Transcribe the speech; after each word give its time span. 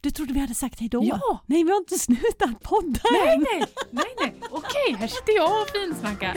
Du 0.00 0.10
trodde 0.10 0.32
vi 0.32 0.40
hade 0.40 0.54
sagt 0.54 0.80
hej 0.80 0.88
då? 0.88 1.00
Ja. 1.04 1.40
Nej, 1.46 1.64
vi 1.64 1.70
har 1.70 1.78
inte 1.78 1.98
slutat 1.98 2.62
podda 2.62 3.00
Nej, 3.12 3.38
nej, 3.38 3.64
nej, 3.90 4.04
nej. 4.20 4.34
Okej, 4.50 4.96
här 4.98 5.06
sitter 5.06 5.36
jag 5.36 5.62
och 5.62 5.68
finsnackar. 5.68 6.36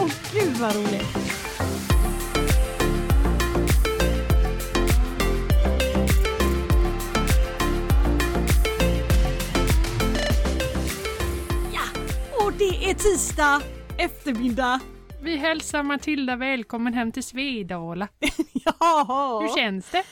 Åh 0.00 0.10
gud 0.32 0.56
vad 0.56 0.76
roligt. 0.76 1.06
Ja, 11.72 11.82
och 12.44 12.52
det 12.52 12.90
är 12.90 12.94
tisdag 12.94 13.62
eftermiddag. 13.98 14.80
Vi 15.22 15.36
hälsar 15.36 15.82
Matilda 15.82 16.36
välkommen 16.36 16.94
hem 16.94 17.12
till 17.12 17.22
Svedala. 17.24 18.08
Ja, 18.64 19.40
Hur 19.42 19.56
känns 19.56 19.90
det? 19.90 20.02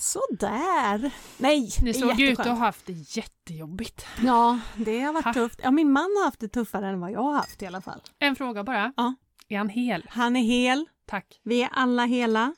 Sådär. 0.00 1.10
Nej, 1.38 1.70
Ni 1.82 1.94
såg 1.94 2.20
ut 2.20 2.40
att 2.40 2.46
ha 2.46 2.54
haft 2.54 2.86
det 2.86 3.16
jättejobbigt. 3.16 4.06
Ja, 4.24 4.58
det 4.76 5.00
har 5.00 5.12
varit 5.12 5.24
Ha. 5.24 5.34
tufft. 5.34 5.60
Ja, 5.62 5.70
min 5.70 5.92
man 5.92 6.02
har 6.02 6.24
haft 6.24 6.40
det 6.40 6.48
tuffare 6.48 6.88
än 6.88 7.00
vad 7.00 7.10
jag 7.10 7.22
har 7.22 7.32
haft 7.32 7.62
i 7.62 7.66
alla 7.66 7.80
fall. 7.80 8.00
En 8.18 8.36
fråga 8.36 8.64
bara. 8.64 8.92
Ja. 8.96 9.14
Är 9.48 9.58
han 9.58 9.68
hel? 9.68 10.06
Han 10.08 10.36
är 10.36 10.42
hel, 10.42 10.86
Tack. 11.06 11.40
vi 11.42 11.62
är 11.62 11.68
alla 11.72 12.04
hela. 12.04 12.54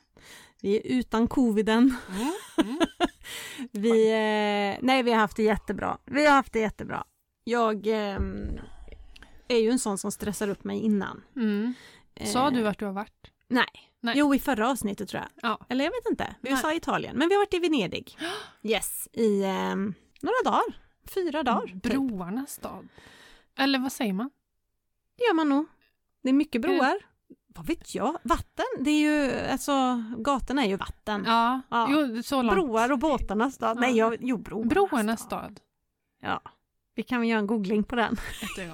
Vi 0.61 0.77
är 0.77 0.81
utan 0.97 1.27
coviden. 1.27 1.95
Mm, 2.09 2.31
mm. 2.69 2.79
Vi, 3.71 4.11
eh, 4.11 4.85
nej, 4.85 5.03
vi 5.03 5.11
har 5.11 5.19
haft 5.19 5.35
det 5.37 5.43
jättebra. 5.43 5.97
Vi 6.05 6.25
har 6.25 6.33
haft 6.33 6.53
det 6.53 6.59
jättebra. 6.59 7.03
Jag 7.43 7.87
ehm, 7.87 8.59
är 9.47 9.57
ju 9.57 9.69
en 9.71 9.79
sån 9.79 9.97
som 9.97 10.11
stressar 10.11 10.47
upp 10.47 10.63
mig 10.63 10.79
innan. 10.79 11.23
Mm. 11.35 11.73
Sa 12.25 12.47
Eh, 12.47 12.53
du 12.53 12.61
vart 12.61 12.79
du 12.79 12.85
har 12.85 12.93
varit? 12.93 13.31
Nej. 13.47 13.65
Nej. 14.03 14.13
Jo, 14.17 14.35
i 14.35 14.39
förra 14.39 14.69
avsnittet 14.69 15.09
tror 15.09 15.21
jag. 15.21 15.49
Ja. 15.49 15.65
Eller 15.69 15.85
jag 15.85 15.91
vet 15.91 16.09
inte. 16.09 16.35
Vi 16.41 16.49
Nej. 16.49 16.59
sa 16.61 16.73
Italien, 16.73 17.17
men 17.17 17.29
vi 17.29 17.35
har 17.35 17.41
varit 17.41 17.53
i 17.53 17.59
Venedig. 17.59 18.17
Yes, 18.63 19.07
i 19.13 19.43
ehm, 19.43 19.93
några 20.21 20.35
dagar. 20.51 20.63
Fyra 21.13 21.43
dagar. 21.43 21.67
typ. 21.67 21.83
Broarnas 21.83 22.51
stad. 22.51 22.87
Eller 23.57 23.79
vad 23.79 23.91
säger 23.91 24.13
man? 24.13 24.29
Det 25.17 25.23
gör 25.23 25.33
man 25.33 25.49
nog. 25.49 25.65
Det 26.23 26.29
är 26.29 26.33
mycket 26.33 26.61
broar. 26.61 26.95
Vad 27.47 27.65
vet 27.67 27.95
jag? 27.95 28.17
Vatten? 28.23 28.65
Det 28.79 28.89
är 28.91 28.99
ju, 28.99 29.39
alltså, 29.51 30.03
gatorna 30.17 30.63
är 30.63 30.67
ju 30.69 30.75
vatten. 30.75 31.23
Ja, 31.25 31.61
Ja. 31.69 31.87
Jo, 31.89 32.23
så 32.23 32.41
långt. 32.41 32.55
Broar 32.55 32.91
och 32.91 32.99
båtarnas 32.99 33.53
stad. 33.55 33.77
Ja. 33.77 33.81
Nej, 33.81 33.97
jag, 33.97 34.17
jo, 34.19 34.37
broarnas, 34.37 34.69
Broarnas 34.69 35.21
stad. 35.21 35.59
Ja. 36.21 36.41
Vi 36.95 37.03
kan 37.03 37.19
väl 37.19 37.29
göra 37.29 37.39
en 37.39 37.47
googling 37.47 37.83
på 37.83 37.95
den. 37.95 38.15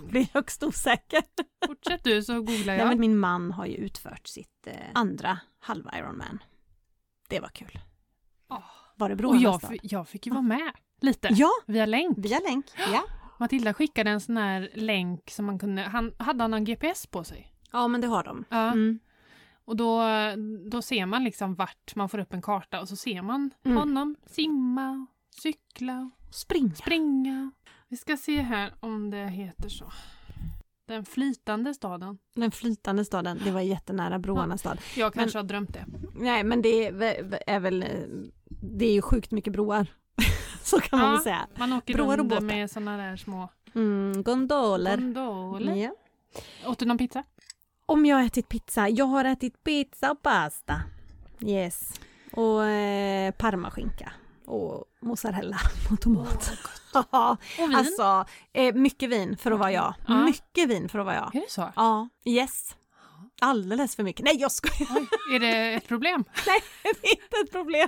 Blir 0.09 0.27
högst 0.33 0.63
osäker. 0.63 1.23
Fortsätt 1.67 2.03
du 2.03 2.23
så 2.23 2.33
googlar 2.33 2.65
Nej, 2.65 2.77
jag. 2.77 2.87
men 2.87 2.99
min 2.99 3.17
man 3.17 3.51
har 3.51 3.65
ju 3.65 3.75
utfört 3.75 4.27
sitt 4.27 4.67
eh, 4.67 4.73
andra 4.93 5.39
halva 5.59 5.97
Ironman. 5.97 6.39
Det 7.29 7.39
var 7.39 7.49
kul. 7.49 7.79
Åh. 8.49 8.63
Var 8.95 9.09
det 9.09 9.13
Och 9.13 9.17
broarnas 9.17 9.63
jag, 9.69 9.79
jag 9.81 10.07
fick 10.07 10.25
ju 10.25 10.31
vara 10.31 10.41
med 10.41 10.71
lite. 11.01 11.27
Ja, 11.31 11.49
Via 11.65 11.85
länk. 11.85 12.17
via 12.17 12.39
länk. 12.39 12.65
Ja. 12.93 13.03
Matilda 13.39 13.73
skickade 13.73 14.09
en 14.09 14.21
sån 14.21 14.37
här 14.37 14.69
länk 14.73 15.29
som 15.29 15.45
man 15.45 15.59
kunde, 15.59 15.81
han, 15.81 16.13
hade 16.17 16.43
han 16.43 16.53
en 16.53 16.63
GPS 16.63 17.07
på 17.07 17.23
sig? 17.23 17.53
ja, 17.71 17.87
men 17.87 18.01
det 18.01 18.07
har 18.07 18.23
de. 18.23 18.45
Ja. 18.49 18.71
Mm. 18.71 18.99
Och 19.65 19.75
då, 19.75 20.03
då 20.71 20.81
ser 20.81 21.05
man 21.05 21.23
liksom 21.23 21.55
vart 21.55 21.95
man 21.95 22.09
får 22.09 22.19
upp 22.19 22.33
en 22.33 22.41
karta 22.41 22.81
och 22.81 22.89
så 22.89 22.95
ser 22.95 23.21
man 23.21 23.51
Mm. 23.65 23.77
honom 23.77 24.15
simma, 24.25 25.05
cykla, 25.41 26.09
Spring. 26.31 26.75
springa. 26.75 27.51
Vi 27.89 27.97
ska 27.97 28.17
se 28.17 28.41
här 28.41 28.73
om 28.79 29.09
det 29.09 29.27
heter 29.27 29.69
så. 29.69 29.91
Den 30.85 31.05
flytande 31.05 31.73
staden. 31.73 32.17
Den 32.35 32.51
flytande 32.51 33.05
staden, 33.05 33.39
det 33.43 33.51
var 33.51 33.61
jättenära 33.61 34.19
broarnas 34.19 34.59
stad. 34.59 34.81
Jag 34.97 35.13
kanske 35.13 35.37
har 35.37 35.43
drömt 35.43 35.73
det. 35.73 35.85
Nej, 36.15 36.43
men 36.43 36.61
det 36.61 36.87
är, 36.87 36.91
vä- 36.91 37.37
är 37.47 37.59
väl, 37.59 37.85
det 38.49 38.85
är 38.85 38.93
ju 38.93 39.01
sjukt 39.01 39.31
mycket 39.31 39.53
broar. 39.53 39.87
Så 40.63 40.79
kan 40.79 40.99
man 40.99 41.07
Ja. 41.07 41.13
väl 41.13 41.21
säga. 41.23 41.47
Man 41.57 41.73
åker 41.73 41.93
Broar 41.93 42.07
och 42.11 42.17
runt 42.17 42.29
båtar. 42.29 42.41
med 42.45 42.71
såna 42.71 42.97
där 42.97 43.15
små 43.17 43.49
Mm, 43.75 44.23
gondoler. 44.23 44.97
gondoler. 44.97 45.75
Ja. 45.75 45.91
Åt 46.69 46.79
du 46.79 46.85
någon 46.85 46.97
pizza? 46.97 47.23
Om 47.85 48.05
jag 48.05 48.15
har 48.17 48.23
ätit 48.23 48.49
pizza? 48.49 48.89
Jag 48.89 49.05
har 49.05 49.25
ätit 49.25 49.63
pizza 49.63 50.11
och 50.11 50.21
pasta. 50.21 50.81
Yes. 51.41 52.01
Och 52.31 52.65
eh, 52.65 53.31
parmaskinka. 53.31 54.11
Och 54.49 54.85
mozzarella 55.01 55.57
och 55.91 56.01
tomat. 56.01 56.51
Ja, 57.11 57.37
Och 57.59 57.69
vin? 57.69 57.75
alltså 57.75 58.25
eh, 58.53 58.75
mycket 58.75 59.09
vin 59.09 59.37
för 59.37 59.51
att 59.51 59.59
vara 59.59 59.71
jag. 59.71 59.93
Ja. 60.07 60.23
Mycket 60.25 60.69
vin 60.69 60.89
för 60.89 60.99
att 60.99 61.05
vara 61.05 61.15
jag. 61.15 61.35
är 61.35 61.39
det 61.41 61.49
så? 61.51 61.71
Ja, 61.75 62.09
yes. 62.25 62.75
Alldeles 63.41 63.95
för 63.95 64.03
mycket. 64.03 64.25
Nej, 64.25 64.35
jag 64.39 64.51
skojar. 64.51 64.87
Oj, 65.29 65.35
är 65.35 65.39
det 65.39 65.73
ett 65.73 65.87
problem? 65.87 66.23
Nej, 66.47 66.59
det 66.83 67.07
är 67.07 67.11
inte 67.23 67.37
ett 67.45 67.51
problem. 67.51 67.87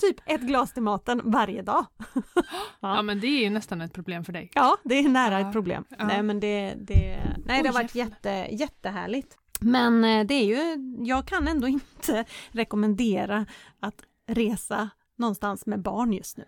Typ 0.00 0.16
ett 0.26 0.40
glas 0.40 0.72
till 0.72 0.82
maten 0.82 1.20
varje 1.24 1.62
dag. 1.62 1.86
Ja. 2.80 3.02
men 3.02 3.20
det 3.20 3.26
är 3.26 3.40
ju 3.40 3.50
nästan 3.50 3.80
ett 3.80 3.92
problem 3.92 4.24
för 4.24 4.32
dig. 4.32 4.50
Ja, 4.54 4.76
det 4.84 4.94
är 4.94 5.08
nära 5.08 5.40
Ja. 5.40 5.46
ett 5.46 5.52
problem. 5.52 5.84
Ja. 5.88 6.04
Nej, 6.06 6.22
men 6.22 6.40
det, 6.40 6.74
det, 6.80 7.20
nej, 7.46 7.62
det 7.62 7.68
har 7.68 7.74
varit 7.74 7.94
jätte, 7.94 8.30
jättehärligt. 8.50 9.36
Men 9.60 10.04
eh, 10.04 10.26
det 10.26 10.34
är 10.34 10.44
ju, 10.44 10.76
jag 11.06 11.26
kan 11.26 11.48
ändå 11.48 11.68
inte 11.68 12.24
rekommendera 12.50 13.46
att 13.80 14.02
resa 14.26 14.90
någonstans 15.18 15.66
med 15.66 15.82
barn 15.82 16.12
just 16.12 16.36
nu. 16.36 16.44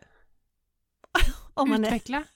Om 1.55 1.69
man 1.71 1.85
är, 1.85 1.89
Utveckla. 1.89 2.25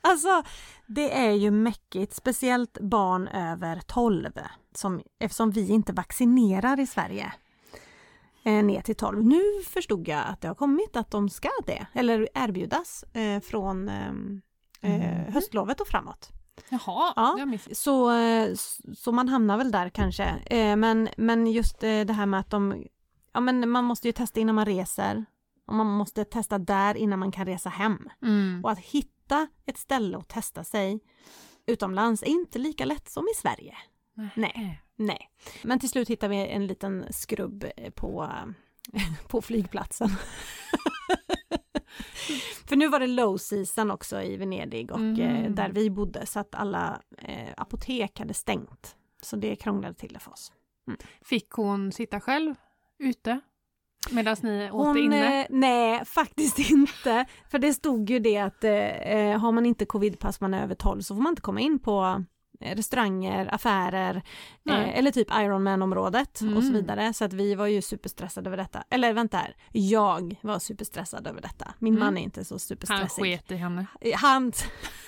alltså, 0.00 0.42
det 0.86 1.18
är 1.18 1.30
ju 1.32 1.50
mäckigt, 1.50 2.14
speciellt 2.14 2.78
barn 2.80 3.28
över 3.28 3.80
12, 3.86 4.30
som, 4.74 5.02
eftersom 5.18 5.50
vi 5.50 5.68
inte 5.70 5.92
vaccinerar 5.92 6.80
i 6.80 6.86
Sverige 6.86 7.32
eh, 8.44 8.64
ner 8.64 8.80
till 8.82 8.96
12. 8.96 9.24
Nu 9.24 9.40
förstod 9.66 10.08
jag 10.08 10.24
att 10.26 10.40
det 10.40 10.48
har 10.48 10.54
kommit 10.54 10.96
att 10.96 11.10
de 11.10 11.28
ska 11.28 11.48
det, 11.66 11.86
eller 11.92 12.28
erbjudas 12.34 13.02
eh, 13.12 13.40
från 13.40 13.88
ehm, 13.88 14.40
eh, 14.80 14.90
Mhm. 14.90 15.32
höstlovet 15.32 15.80
och 15.80 15.88
framåt. 15.88 16.28
Jaha, 16.68 17.12
Ja. 17.16 17.58
Så, 17.72 18.10
eh, 18.18 18.54
så 18.94 19.12
man 19.12 19.28
hamnar 19.28 19.58
väl 19.58 19.70
där 19.70 19.88
kanske. 19.88 20.24
Eh, 20.46 20.76
Men, 20.76 21.08
men 21.16 21.46
just 21.46 21.82
eh, 21.82 22.00
det 22.00 22.12
här 22.12 22.26
med 22.26 22.40
att 22.40 22.50
de, 22.50 22.86
ja 23.32 23.40
men 23.40 23.68
man 23.70 23.84
måste 23.84 24.08
ju 24.08 24.12
testa 24.12 24.40
innan 24.40 24.54
man 24.54 24.64
reser. 24.66 25.24
Och 25.66 25.74
man 25.74 25.86
måste 25.86 26.24
testa 26.24 26.58
där 26.58 26.94
innan 26.96 27.18
man 27.18 27.32
kan 27.32 27.46
resa 27.46 27.68
hem. 27.68 28.08
Mm. 28.22 28.60
Och 28.64 28.70
att 28.70 28.78
hitta 28.78 29.48
ett 29.66 29.78
ställe 29.78 30.18
att 30.18 30.28
testa 30.28 30.64
sig 30.64 31.00
utomlands 31.66 32.22
är 32.22 32.26
inte 32.26 32.58
lika 32.58 32.84
lätt 32.84 33.08
som 33.08 33.24
i 33.24 33.36
Sverige. 33.36 33.76
Nej. 34.34 34.82
Nej. 34.96 35.30
Men 35.64 35.78
till 35.80 35.88
slut 35.90 36.08
hittade 36.08 36.30
vi 36.36 36.46
en 36.48 36.66
liten 36.66 37.06
skrubb 37.10 37.64
eh, 37.76 37.90
på, 37.90 38.32
på 39.28 39.42
flygplatsen. 39.42 40.08
För 42.66 42.76
nu 42.76 42.88
var 42.88 43.00
det 43.00 43.06
low 43.06 43.36
season 43.36 43.90
också 43.90 44.22
i 44.22 44.36
Venedig 44.36 44.90
och 44.90 44.98
Mm. 44.98 45.20
eh, 45.44 45.50
där 45.50 45.70
vi 45.72 45.90
bodde 45.90 46.26
så 46.26 46.40
att 46.40 46.54
alla 46.54 47.00
eh, 47.18 47.48
apotek 47.56 48.18
hade 48.18 48.34
stängt. 48.34 48.96
Så 49.22 49.36
det 49.36 49.56
krånglade 49.56 49.94
till 49.94 50.12
det 50.12 50.18
för 50.18 50.30
oss. 50.32 50.52
Fick 51.22 51.50
hon 51.50 51.92
sitta 51.92 52.20
själv 52.20 52.54
ute? 52.98 53.40
Medan 54.10 54.36
ni 54.42 54.70
åt 54.70 54.86
Hon, 54.86 54.96
inne? 54.98 55.40
eh, 55.40 55.46
nej, 55.50 56.04
faktiskt 56.04 56.58
inte. 56.70 57.24
För 57.50 57.58
det 57.58 57.74
stod 57.74 58.10
ju 58.10 58.18
det 58.18 58.38
att 58.38 58.64
eh, 58.64 59.38
har 59.38 59.52
man 59.52 59.66
inte 59.66 59.84
covidpass, 59.84 60.40
man 60.40 60.54
är 60.54 60.62
över 60.62 60.74
12, 60.74 61.00
så 61.00 61.14
får 61.14 61.22
man 61.22 61.32
inte 61.32 61.42
komma 61.42 61.60
in 61.60 61.78
på 61.78 62.24
eh, 62.60 62.76
restauranger, 62.76 63.54
affärer 63.54 64.22
eh, 64.70 64.98
eller 64.98 65.10
typ 65.10 65.28
Ironman-området 65.30 66.28
och 66.30 66.38
så 66.38 66.46
Mm. 66.46 66.72
vidare. 66.72 67.12
Så 67.14 67.24
att 67.24 67.32
vi 67.32 67.54
var 67.54 67.66
ju 67.66 67.82
superstressade 67.82 68.48
över 68.50 68.56
detta. 68.56 68.84
Eller 68.90 69.12
vänta 69.12 69.36
här, 69.36 69.56
jag 69.72 70.36
var 70.42 70.58
superstressad 70.58 71.26
över 71.26 71.40
detta. 71.40 71.74
Min 71.78 71.92
Mm. 71.94 72.04
man 72.06 72.18
är 72.18 72.22
inte 72.22 72.44
så 72.44 72.54
Han 72.54 72.58
superstressig. 72.60 73.22
sket 73.24 73.50
i 73.50 73.56
henne. 73.56 73.86
Han, 74.16 74.52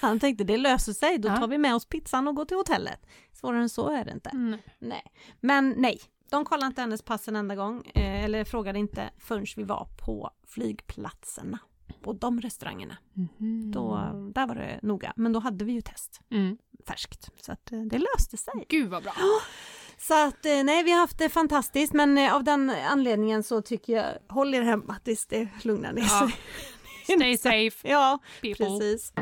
han 0.00 0.20
tänkte 0.20 0.44
det 0.44 0.56
löser 0.56 0.92
sig, 0.92 1.18
då 1.18 1.28
Ja. 1.28 1.36
tar 1.36 1.48
vi 1.48 1.58
med 1.58 1.74
oss 1.74 1.86
pizzan 1.88 2.28
och 2.28 2.34
går 2.36 2.44
till 2.44 2.56
hotellet. 2.56 3.06
Svårare 3.32 3.62
än 3.62 3.68
så 3.68 3.88
är 3.88 4.04
det 4.04 4.10
inte. 4.12 4.30
Mm. 4.30 4.58
Nej. 4.78 5.02
Men 5.40 5.74
nej, 5.76 5.98
de 6.30 6.44
kollade 6.44 6.66
inte 6.66 6.80
hennes 6.80 7.02
pass 7.02 7.28
en 7.28 7.36
enda 7.36 7.54
gång, 7.56 7.86
eh, 7.94 8.24
eller 8.24 8.44
frågade 8.44 8.78
inte 8.78 9.10
förrän 9.18 9.46
vi 9.56 9.62
var 9.62 9.88
på 10.06 10.30
flygplatserna. 10.46 11.58
På 12.02 12.12
de 12.12 12.40
restaurangerna. 12.40 12.96
Mhm. 13.14 13.70
Då, 13.72 13.96
där 14.34 14.46
var 14.46 14.54
det 14.54 14.78
noga, 14.82 15.12
men 15.16 15.32
då 15.32 15.40
hade 15.40 15.64
vi 15.64 15.72
ju 15.72 15.80
test 15.80 16.20
Mm. 16.30 16.58
färskt. 16.86 17.28
Så 17.40 17.52
att 17.52 17.72
eh, 17.72 17.80
det 17.80 17.98
löste 17.98 18.36
sig. 18.36 18.52
Gud 18.68 18.88
vad 18.90 19.02
bra. 19.02 19.12
Så 19.98 20.26
att 20.28 20.46
eh, 20.46 20.64
nej, 20.64 20.82
vi 20.84 20.90
har 20.92 20.98
haft 21.00 21.18
det 21.18 21.28
fantastiskt, 21.28 21.92
men 21.92 22.18
av 22.32 22.44
den 22.44 22.70
anledningen 22.70 23.42
så 23.42 23.62
tycker 23.62 23.92
jag, 23.96 24.06
håll 24.34 24.54
er 24.54 24.62
hemma 24.62 24.96
tills 25.04 25.26
det 25.26 25.48
lugnar 25.62 25.92
ner 25.92 26.02
Ja. 26.02 26.30
sig. 27.06 27.16
Stay 27.16 27.36
safe 27.36 27.88
Ja, 27.88 28.18
people. 28.42 28.66
precis. 28.66 29.12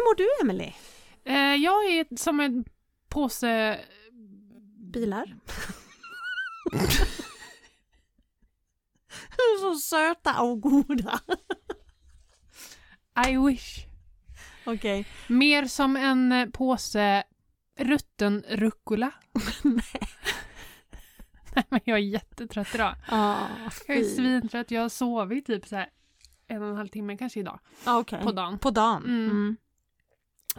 Hur 0.00 0.04
mår 0.04 0.14
du, 0.14 0.28
Emily? 0.42 0.72
Eh, 1.24 1.62
jag 1.62 1.92
är 1.92 2.16
som 2.16 2.40
en 2.40 2.64
påse... 3.08 3.80
Bilar? 4.92 5.36
så 9.60 9.74
söta 9.74 10.42
och 10.42 10.60
goda. 10.60 11.20
I 13.28 13.36
wish. 13.36 13.86
Okej. 14.64 15.06
Mer 15.28 15.66
som 15.66 15.96
en 15.96 16.32
eh, 16.32 16.46
påse 16.46 17.22
rutten 17.78 18.44
rucola. 18.48 19.10
Men 21.68 21.80
jag 21.84 21.98
är 21.98 22.02
jättetrött 22.02 22.74
idag. 22.74 22.94
Ja, 23.10 23.48
Jag 23.86 23.96
är 23.96 24.04
svintrött. 24.04 24.70
Jag 24.70 24.82
har 24.82 24.88
sovit 24.88 25.46
typ 25.46 25.68
så 25.68 25.76
här 25.76 25.88
en 26.46 26.62
och 26.62 26.68
en 26.68 26.76
halv 26.76 26.88
timme 26.88 27.16
kanske 27.16 27.40
idag. 27.40 27.60
Ja, 27.84 27.98
okej. 27.98 28.22
På 28.22 28.32
dagen. 28.32 28.58
På 28.58 28.70
dagen? 28.70 29.04
Mm. 29.04 29.30
Mm. 29.30 29.56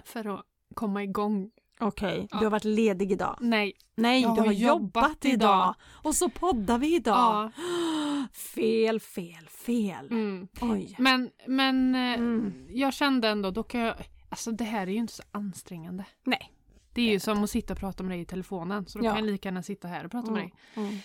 För 0.05 0.33
att 0.35 0.45
komma 0.75 1.03
igång. 1.03 1.51
Okej, 1.79 2.27
Ja. 2.31 2.37
du 2.39 2.45
har 2.45 2.51
varit 2.51 2.63
ledig 2.63 3.11
idag. 3.11 3.37
Nej. 3.41 3.73
Nej, 3.95 4.21
Jag 4.21 4.35
du 4.35 4.39
har 4.39 4.45
har 4.47 4.53
jobbat, 4.53 4.81
jobbat 5.03 5.25
idag. 5.25 5.33
idag. 5.33 5.75
Och 6.03 6.15
så 6.15 6.29
poddar 6.29 6.77
vi 6.77 6.95
idag. 6.95 7.51
Ja. 7.57 8.27
Fel, 8.33 8.99
fel, 8.99 9.47
fel. 9.49 10.07
Mm. 10.11 10.47
Oj. 10.61 10.95
Men, 10.99 11.29
men 11.47 11.95
eh, 11.95 12.13
Mm. 12.13 12.67
jag 12.69 12.93
kände 12.93 13.27
ändå, 13.29 13.51
då 13.51 13.63
kan 13.63 13.81
jag... 13.81 13.95
Alltså 14.29 14.51
det 14.51 14.63
här 14.63 14.87
är 14.87 14.91
ju 14.91 14.97
inte 14.97 15.13
så 15.13 15.23
ansträngande. 15.31 16.05
Nej. 16.23 16.53
Det 16.93 17.01
är 17.01 17.11
ju 17.11 17.19
som 17.19 17.43
att 17.43 17.49
sitta 17.49 17.73
och 17.73 17.79
prata 17.79 18.03
med 18.03 18.11
dig 18.11 18.21
i 18.21 18.25
telefonen. 18.25 18.85
Så 18.87 18.99
då 18.99 19.05
Ja. 19.05 19.13
kan 19.15 19.25
jag 19.25 19.31
lika 19.31 19.49
gärna 19.49 19.63
sitta 19.63 19.87
här 19.87 20.05
och 20.05 20.11
prata 20.11 20.31
med 20.31 20.41
dig. 20.41 20.53
Mm. 20.75 20.97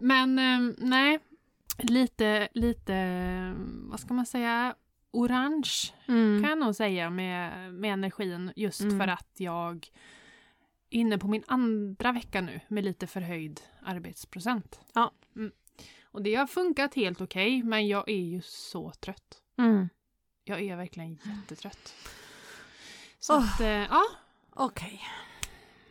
Men 0.00 0.38
eh, 0.38 0.74
nej, 0.78 1.18
lite, 1.78 2.48
lite, 2.54 3.54
vad 3.90 4.00
ska 4.00 4.14
man 4.14 4.26
säga, 4.26 4.74
orange 5.12 5.70
Mm. 6.08 6.40
kan 6.42 6.50
jag 6.50 6.58
nog 6.58 6.74
säga 6.74 7.10
med, 7.10 7.74
med 7.74 7.92
energin 7.92 8.52
just 8.56 8.80
Mm. 8.80 8.98
för 8.98 9.08
att 9.08 9.30
jag 9.36 9.90
är 10.90 10.98
inne 10.98 11.18
på 11.18 11.28
min 11.28 11.44
andra 11.46 12.12
vecka 12.12 12.40
nu 12.40 12.60
med 12.68 12.84
lite 12.84 13.06
förhöjd 13.06 13.60
arbetsprocent. 13.82 14.80
Ja. 14.94 15.12
Mm. 15.36 15.52
Och 16.04 16.22
det 16.22 16.34
har 16.34 16.46
funkat 16.46 16.94
helt 16.94 17.20
okej 17.20 17.62
men 17.62 17.88
jag 17.88 18.08
är 18.08 18.16
ju 18.22 18.40
så 18.44 18.90
trött. 19.00 19.38
Mm. 19.58 19.88
Jag 20.44 20.60
är 20.60 20.76
verkligen 20.76 21.18
jättetrött. 21.24 21.94
Så 23.18 23.36
Åh. 23.36 23.44
att, 23.54 23.60
eh, 23.60 23.66
ja, 23.68 24.02
Okej. 24.54 25.00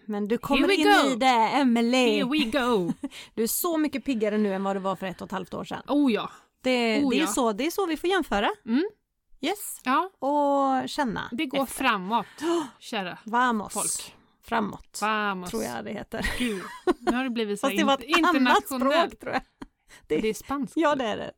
Men 0.05 0.27
du 0.27 0.37
kommer 0.37 0.71
in 0.71 0.83
go. 0.83 1.11
i 1.11 1.15
det, 1.15 1.25
Emelie. 1.53 2.15
here 2.23 2.29
we 2.29 2.59
go! 2.59 2.93
Du 3.33 3.43
är 3.43 3.47
så 3.47 3.77
mycket 3.77 4.05
piggare 4.05 4.37
nu 4.37 4.53
än 4.53 4.63
vad 4.63 4.75
du 4.75 4.79
var 4.79 4.95
för 4.95 5.05
ett 5.07 5.21
och 5.21 5.25
ett 5.25 5.31
halvt 5.31 5.53
år 5.53 5.63
sedan. 5.65 5.81
Oh 5.87 6.11
ja. 6.13 6.31
Det, 6.61 7.03
Oh, 7.03 7.09
det, 7.09 7.19
är, 7.19 7.25
så, 7.27 7.53
det 7.53 7.65
är 7.65 7.71
så 7.71 7.85
vi 7.85 7.97
får 7.97 8.09
jämföra. 8.09 8.49
Mm. 8.65 8.89
Yes. 9.41 9.81
Ja, 9.83 10.09
Och 10.19 10.89
känna. 10.89 11.29
det 11.31 11.45
går 11.45 11.63
efter. 11.63 11.75
framåt, 11.83 12.25
kära 12.79 13.17
Vamos. 13.25 13.73
folk. 13.73 14.15
Framåt. 14.43 14.99
Vamos. 15.01 15.49
Tror 15.49 15.63
jag 15.63 15.85
det 15.85 15.91
heter. 15.91 16.25
Gud, 16.39 16.63
nu 16.99 17.11
har 17.15 17.23
det 17.23 17.29
blivit 17.29 17.59
så 17.59 17.67
Fast 17.67 17.77
det 17.77 17.83
var 17.83 17.93
ett 17.93 18.17
annat 18.17 18.35
internationellt. 18.35 18.65
språk 19.13 19.19
tror 19.19 19.33
jag. 19.33 19.41
Det 20.07 20.29
är 20.29 20.33
spanskt. 20.33 20.73
Ja 20.77 20.95
det 20.95 21.05
är 21.05 21.17
det. 21.17 21.31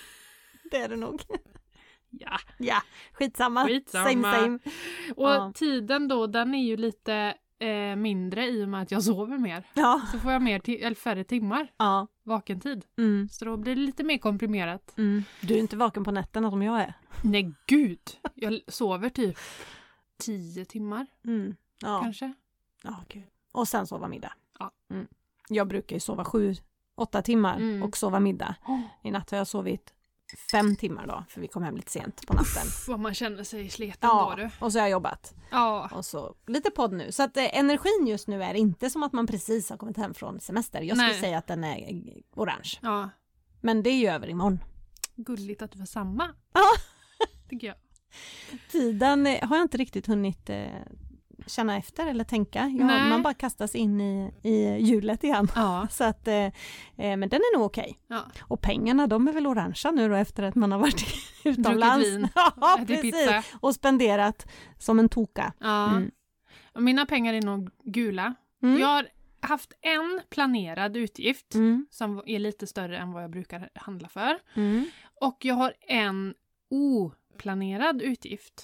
Det 0.70 0.76
är 0.76 0.88
det 0.88 0.96
nog. 0.96 1.22
Ja. 2.10 2.38
Ja, 2.58 2.82
skitsamma. 3.12 3.66
Skitsamma. 3.66 4.10
Same 4.10 4.22
same. 4.38 4.58
Och 5.16 5.28
Ja. 5.30 5.52
tiden 5.54 6.08
då, 6.08 6.26
den 6.26 6.54
är 6.54 6.64
ju 6.64 6.76
lite 6.76 7.34
eh, 7.60 7.96
mindre 7.96 8.46
i 8.48 8.64
och 8.64 8.68
med 8.68 8.82
att 8.82 8.90
jag 8.90 9.02
sover 9.04 9.38
mer. 9.38 9.64
Ja. 9.74 10.00
Så 10.12 10.18
får 10.18 10.32
jag 10.32 10.42
mer 10.42 10.58
ti- 10.58 10.84
eller 10.84 10.96
färre 10.96 11.24
timmar 11.24 11.72
Ja. 11.76 12.06
vakentid. 12.22 12.84
Mm. 12.98 13.28
Så 13.28 13.44
då 13.44 13.56
blir 13.56 13.74
det 13.76 13.80
lite 13.80 14.04
mer 14.04 14.18
komprimerat. 14.18 14.94
Mm. 14.98 15.22
Du 15.40 15.54
är 15.54 15.58
inte 15.58 15.76
vaken 15.76 16.04
på 16.04 16.10
nätterna 16.10 16.50
som 16.50 16.62
jag 16.62 16.80
är. 16.80 16.94
Nej 17.24 17.52
gud! 17.66 18.00
Jag 18.34 18.60
sover 18.68 19.08
typ 19.08 19.38
tio 20.18 20.64
timmar 20.64 21.06
Mm. 21.24 21.56
Ja. 21.82 22.00
kanske. 22.02 22.32
ja, 22.84 23.04
gud. 23.08 23.24
Och 23.52 23.68
sen 23.68 23.86
sova 23.86 24.08
middag. 24.08 24.32
Ja. 24.58 24.70
Mm. 24.90 25.06
Jag 25.48 25.68
brukar 25.68 25.96
ju 25.96 26.00
sova 26.00 26.24
sju, 26.24 26.54
åtta 26.94 27.22
timmar 27.22 27.56
Mm. 27.56 27.82
och 27.82 27.96
sova 27.96 28.20
middag. 28.20 28.54
I 29.02 29.10
natt 29.10 29.30
har 29.30 29.38
jag 29.38 29.46
sovit 29.46 29.94
fem 30.50 30.76
timmar 30.76 31.06
då, 31.06 31.24
för 31.28 31.40
vi 31.40 31.48
kom 31.48 31.62
hem 31.62 31.76
lite 31.76 31.90
sent 31.90 32.26
på 32.26 32.32
natten. 32.34 32.66
Uff, 32.66 32.88
vad 32.88 33.00
man 33.00 33.14
känner 33.14 33.44
sig 33.44 33.70
sliten 33.70 33.98
Ja, 34.02 34.34
då 34.36 34.42
du. 34.42 34.50
och 34.64 34.72
så 34.72 34.78
har 34.78 34.84
jag 34.86 34.90
jobbat. 34.90 35.34
Ja. 35.50 35.88
Och 35.92 36.04
så 36.04 36.34
lite 36.46 36.70
podd 36.70 36.92
nu. 36.92 37.12
Så 37.12 37.22
att 37.22 37.36
eh, 37.36 37.58
energin 37.58 38.06
just 38.06 38.28
nu 38.28 38.42
är 38.42 38.54
inte 38.54 38.90
som 38.90 39.02
att 39.02 39.12
man 39.12 39.26
precis 39.26 39.70
har 39.70 39.76
kommit 39.76 39.96
hem 39.96 40.14
från 40.14 40.40
semester. 40.40 40.80
Jag 40.80 40.96
skulle 40.96 41.12
Nej. 41.12 41.20
säga 41.20 41.38
att 41.38 41.46
den 41.46 41.64
är 41.64 42.02
orange. 42.36 42.78
ja. 42.82 43.10
Men 43.60 43.82
det 43.82 43.90
är 43.90 43.96
ju 43.98 44.06
över 44.08 44.28
imorgon. 44.28 44.58
Gulligt 45.16 45.62
att 45.62 45.72
du 45.72 45.78
var 45.78 45.86
samma. 45.86 46.34
Ja. 46.52 46.60
Tycker 47.48 47.66
jag. 47.66 47.76
Tiden 48.70 49.26
eh, 49.26 49.48
har 49.48 49.56
jag 49.56 49.64
inte 49.64 49.78
riktigt 49.78 50.06
hunnit 50.06 50.50
eh, 50.50 50.66
känna 51.46 51.76
efter 51.76 52.06
eller 52.06 52.24
tänka. 52.24 52.66
Nej. 52.66 53.08
man 53.08 53.22
bara 53.22 53.34
kastas 53.34 53.74
in 53.74 54.00
i, 54.00 54.32
i 54.42 54.78
hjulet 54.80 55.24
igen. 55.24 55.48
Ja. 55.54 55.86
Så 55.90 56.04
att, 56.04 56.28
eh, 56.28 56.34
eh, 56.44 56.52
men 56.96 57.20
den 57.28 57.32
är 57.40 57.56
nog 57.58 57.66
okej. 57.66 57.98
ja. 58.06 58.22
Och 58.42 58.60
pengarna 58.60 59.06
de 59.06 59.28
är 59.28 59.32
väl 59.32 59.46
orangea 59.46 59.90
nu 59.90 60.08
då 60.08 60.14
efter 60.14 60.42
att 60.42 60.54
man 60.54 60.72
har 60.72 60.78
varit 60.78 61.04
utomlands. 61.44 62.06
vin, 62.06 62.28
ja, 62.34 62.78
precis. 62.86 63.02
pizza. 63.02 63.42
Och 63.60 63.74
spenderat 63.74 64.46
som 64.78 64.98
en 64.98 65.08
toka. 65.08 65.52
Ja. 65.58 65.90
Mm. 65.90 66.10
Mina 66.78 67.06
pengar 67.06 67.34
är 67.34 67.42
nog 67.42 67.70
gula. 67.84 68.34
Mm. 68.62 68.80
Jag 68.80 68.88
har 68.88 69.06
haft 69.42 69.72
en 69.80 70.20
planerad 70.30 70.96
utgift 70.96 71.54
Mm. 71.54 71.86
som 71.90 72.22
är 72.26 72.38
lite 72.38 72.66
större 72.66 72.98
än 72.98 73.12
vad 73.12 73.22
jag 73.22 73.30
brukar 73.30 73.68
handla 73.74 74.08
för. 74.08 74.38
Mm. 74.54 74.84
Och 75.20 75.38
jag 75.44 75.54
har 75.54 75.72
en 75.88 76.34
oplanerad 76.70 78.02
utgift. 78.02 78.62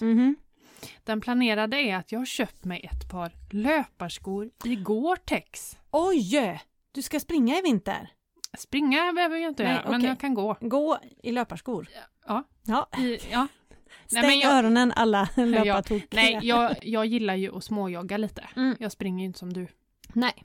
Den 1.03 1.21
planerade 1.21 1.77
är 1.77 1.95
att 1.95 2.11
jag 2.11 2.19
har 2.19 2.25
köpt 2.25 2.65
mig 2.65 2.89
ett 2.93 3.09
par 3.11 3.31
löparskor 3.49 4.49
i 4.65 4.75
Gore-Tex. 4.75 5.77
Oj! 5.91 6.61
Du 6.91 7.01
ska 7.01 7.19
springa 7.19 7.57
i 7.57 7.61
vinter. 7.61 8.09
Springa 8.57 9.13
behöver 9.13 9.37
jag 9.37 9.51
inte 9.51 9.63
Nej, 9.63 9.71
göra, 9.73 9.89
men 9.89 9.95
okej. 9.99 10.09
jag 10.09 10.19
kan 10.19 10.33
gå. 10.33 10.57
Gå 10.61 10.99
i 11.23 11.31
löparskor. 11.31 11.87
Ja. 12.27 12.43
Ja. 12.63 12.89
I, 12.97 13.17
ja. 13.31 13.47
Stäng 14.07 14.21
men 14.21 14.39
jag- 14.39 14.53
öronen 14.53 14.91
alla 14.95 15.29
löpartokiga. 15.35 16.07
Nej, 16.11 16.39
jag, 16.43 16.75
jag 16.81 17.05
gillar 17.05 17.35
ju 17.35 17.57
att 17.57 17.63
småjogga 17.63 18.17
lite. 18.17 18.47
Mm. 18.55 18.75
Jag 18.79 18.91
springer 18.91 19.19
ju 19.19 19.25
inte 19.25 19.39
som 19.39 19.53
du. 19.53 19.67
Nej. 20.13 20.43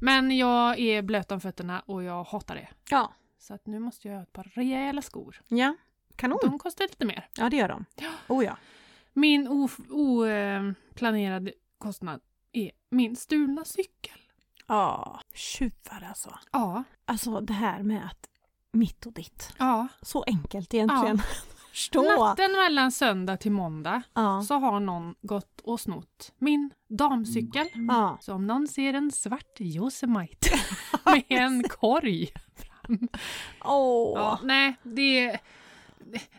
Men 0.00 0.36
jag 0.36 0.78
är 0.78 1.02
blöt 1.02 1.32
om 1.32 1.40
fötterna 1.40 1.80
och 1.86 2.02
jag 2.02 2.24
hatar 2.24 2.54
det. 2.54 2.68
Ja. 2.90 3.12
Så 3.38 3.54
att 3.54 3.66
nu 3.66 3.78
måste 3.78 4.08
jag 4.08 4.14
ha 4.16 4.22
ett 4.22 4.32
par 4.32 4.52
rejäla 4.54 5.02
skor. 5.02 5.40
Ja. 5.48 5.74
Kanon. 6.16 6.38
De 6.42 6.58
kostar 6.58 6.84
lite 6.84 7.04
mer. 7.04 7.28
Ja 7.36 7.50
det 7.50 7.56
gör 7.56 7.68
de. 7.68 7.84
Oh 8.28 8.44
ja. 8.44 8.56
Min 9.14 9.48
oplanerade 9.90 11.52
kostnad 11.78 12.20
är 12.52 12.70
min 12.90 13.16
stulna 13.16 13.64
cykel. 13.64 14.18
Ja. 14.66 15.20
Tjuvar 15.34 16.04
alltså. 16.08 16.38
Ja, 16.52 16.84
Alltså 17.04 17.40
det 17.40 17.52
här 17.52 17.82
med 17.82 18.04
att 18.06 18.28
mitt 18.72 19.06
och 19.06 19.12
ditt. 19.12 19.52
ja. 19.58 19.88
Så 20.02 20.22
enkelt 20.26 20.74
egentligen. 20.74 21.18
Förstå. 21.70 22.02
Natten 22.02 22.52
mellan 22.52 22.92
söndag 22.92 23.36
till 23.36 23.52
måndag 23.52 24.02
Ja. 24.14 24.42
så 24.42 24.54
har 24.58 24.80
någon 24.80 25.14
gått 25.22 25.60
och 25.60 25.80
snott 25.80 26.32
min 26.38 26.70
damcykel. 26.88 27.68
Ja. 27.88 28.18
Så 28.20 28.34
om 28.34 28.46
någon 28.46 28.68
ser 28.68 28.94
en 28.94 29.10
svart 29.10 29.60
Yosemite 29.60 30.48
med 31.04 31.24
en 31.28 31.62
korg 31.68 32.30
fram. 32.56 33.08
Åh. 33.64 34.12
Ja, 34.18 34.38
nej, 34.42 34.76
det, 34.82 35.38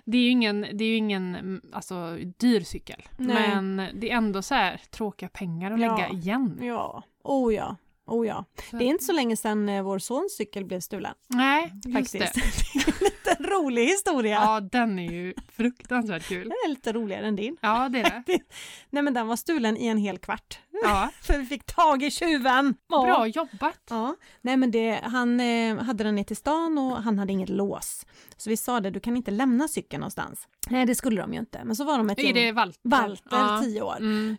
det 0.06 0.18
är 0.18 0.22
ju 0.22 0.30
ingen, 0.30 0.66
det 0.74 0.84
är 0.84 0.98
ingen 0.98 1.62
alltså, 1.74 2.18
dyr 2.38 2.62
cykel. 2.62 3.04
Nej. 3.18 3.36
Men 3.56 3.90
det 4.00 4.12
är 4.12 4.16
ändå 4.18 4.42
så 4.42 4.56
här 4.56 4.82
tråkiga 4.92 5.30
pengar 5.30 5.72
att 5.72 5.80
Ja. 5.80 5.96
lägga 5.98 6.10
igen. 6.10 6.60
Ja. 6.62 7.04
Oh 7.24 7.54
ja. 7.54 7.76
Oh 8.08 8.28
ja. 8.28 8.46
Så- 8.72 8.78
Det 8.78 8.84
är 8.84 8.88
inte 8.88 9.04
så 9.04 9.14
länge 9.14 9.38
sedan 9.38 9.70
eh, 9.70 9.84
vår 9.84 10.00
sons 10.00 10.36
cykel 10.38 10.66
blev 10.66 10.80
stulen. 10.80 11.14
Nej, 11.28 11.74
Faktiskt. 11.94 12.36
det. 13.26 13.30
lite 13.40 13.44
rolig 13.52 13.86
historia. 13.86 14.36
Ja, 14.36 14.60
den 14.60 15.00
är 15.00 15.12
ju 15.12 15.34
fruktansvärt 15.52 16.28
kul. 16.28 16.44
Den 16.44 16.52
är 16.66 16.70
lite 16.70 16.94
roligare 16.94 17.28
än 17.28 17.36
din. 17.36 17.58
Ja, 17.62 17.90
det 17.90 18.00
är 18.00 18.24
det. 18.26 18.40
Nej 18.90 19.04
men 19.04 19.14
den 19.14 19.28
var 19.28 19.36
stulen 19.36 19.78
i 19.78 19.88
en 19.88 19.98
hel 19.98 20.18
kvart. 20.18 20.60
Ja, 20.84 21.10
För 21.22 21.38
vi 21.38 21.46
fick 21.46 21.66
tag 21.66 22.04
i 22.04 22.12
tjuven. 22.12 22.76
Ja. 22.90 23.04
bra 23.04 23.28
jobbat. 23.28 23.80
Ja, 23.90 24.16
nej 24.42 24.58
men 24.58 24.72
det, 24.72 25.00
han 25.04 25.40
eh, 25.40 25.78
hade 25.78 26.04
den 26.04 26.16
ner 26.16 26.24
till 26.24 26.36
stan 26.38 26.78
och 26.78 27.04
han 27.04 27.20
hade 27.20 27.34
inget 27.34 27.50
lås. 27.50 28.06
Så 28.38 28.50
vi 28.50 28.58
sa 28.58 28.80
det, 28.80 28.90
du 28.90 29.00
kan 29.00 29.18
inte 29.18 29.32
lämna 29.32 29.68
cykeln 29.68 30.00
någonstans. 30.00 30.48
Nej 30.70 30.86
det 30.86 30.96
skulle 30.96 31.22
de 31.22 31.34
ju 31.34 31.40
inte, 31.40 31.62
men 31.64 31.76
så 31.76 31.84
var 31.84 31.98
de 31.98 32.10
ett 32.10 32.20
Är 32.20 32.24
gäng. 32.24 32.34
det 32.34 32.52
Walter? 32.52 32.80
Walter, 32.84 33.38
Ja. 33.38 33.62
tio 33.64 33.82
år. 33.82 33.98
Mm. 33.98 34.38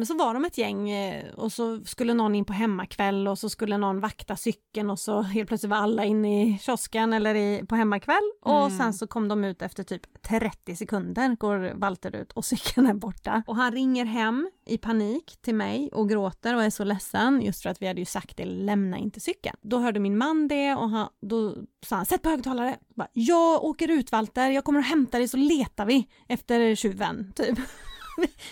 Eh, 0.00 0.04
så 0.04 0.14
var 0.16 0.34
de 0.34 0.44
ett 0.44 0.58
gäng 0.58 0.90
eh, 0.90 1.34
och 1.34 1.52
så 1.52 1.80
skulle 1.84 2.14
någon 2.14 2.34
in 2.34 2.44
på 2.44 2.52
hemmakväll 2.52 3.28
och 3.28 3.38
så 3.38 3.48
skulle 3.50 3.76
någon 3.78 4.00
vakta 4.00 4.36
cykeln 4.36 4.90
och 4.90 4.98
så 4.98 5.22
helt 5.22 5.48
plötsligt 5.48 5.70
var 5.70 5.76
alla 5.76 6.04
inne 6.04 6.42
i 6.46 6.58
kiosken 6.58 7.12
eller 7.12 7.34
i, 7.34 7.62
på 7.68 7.74
hemmakväll 7.76 8.19
och 8.42 8.66
Mm. 8.66 8.78
sen 8.78 8.94
så 8.94 9.06
kom 9.06 9.28
de 9.28 9.44
ut 9.44 9.62
efter 9.62 9.82
typ 9.84 10.22
30 10.22 10.76
sekunder 10.76 11.36
går 11.36 11.72
Walter 11.74 12.16
ut 12.16 12.32
och 12.32 12.44
cykeln 12.50 12.86
är 12.86 12.94
borta. 12.94 13.42
Och 13.46 13.56
han 13.56 13.72
ringer 13.72 14.04
hem 14.04 14.50
i 14.66 14.78
panik 14.78 15.38
till 15.40 15.54
mig 15.54 15.90
och 15.92 16.08
gråter 16.08 16.54
och 16.56 16.62
är 16.64 16.70
så 16.70 16.84
ledsen 16.84 17.42
just 17.42 17.62
för 17.62 17.70
att 17.70 17.82
vi 17.82 17.86
hade 17.86 18.00
ju 18.00 18.04
sagt 18.06 18.36
det, 18.36 18.44
lämna 18.44 18.98
inte 18.98 19.20
cykeln. 19.20 19.56
Då 19.60 19.78
hörde 19.78 20.00
min 20.00 20.18
man 20.18 20.48
det 20.48 20.74
och 20.74 20.90
han, 20.90 21.08
då 21.20 21.54
sa 21.86 21.96
han 21.96 22.06
sätt 22.06 22.22
på 22.22 22.28
högtalare. 22.28 22.76
Bara, 22.94 23.08
jag 23.12 23.64
åker 23.64 23.88
ut 23.90 24.12
Walter, 24.12 24.50
jag 24.50 24.64
kommer 24.64 24.78
och 24.78 24.84
hämtar 24.84 25.18
dig 25.18 25.28
så 25.28 25.36
letar 25.36 25.84
vi 25.86 26.08
efter 26.28 26.74
tjuven. 26.74 27.32
Typ. 27.36 27.58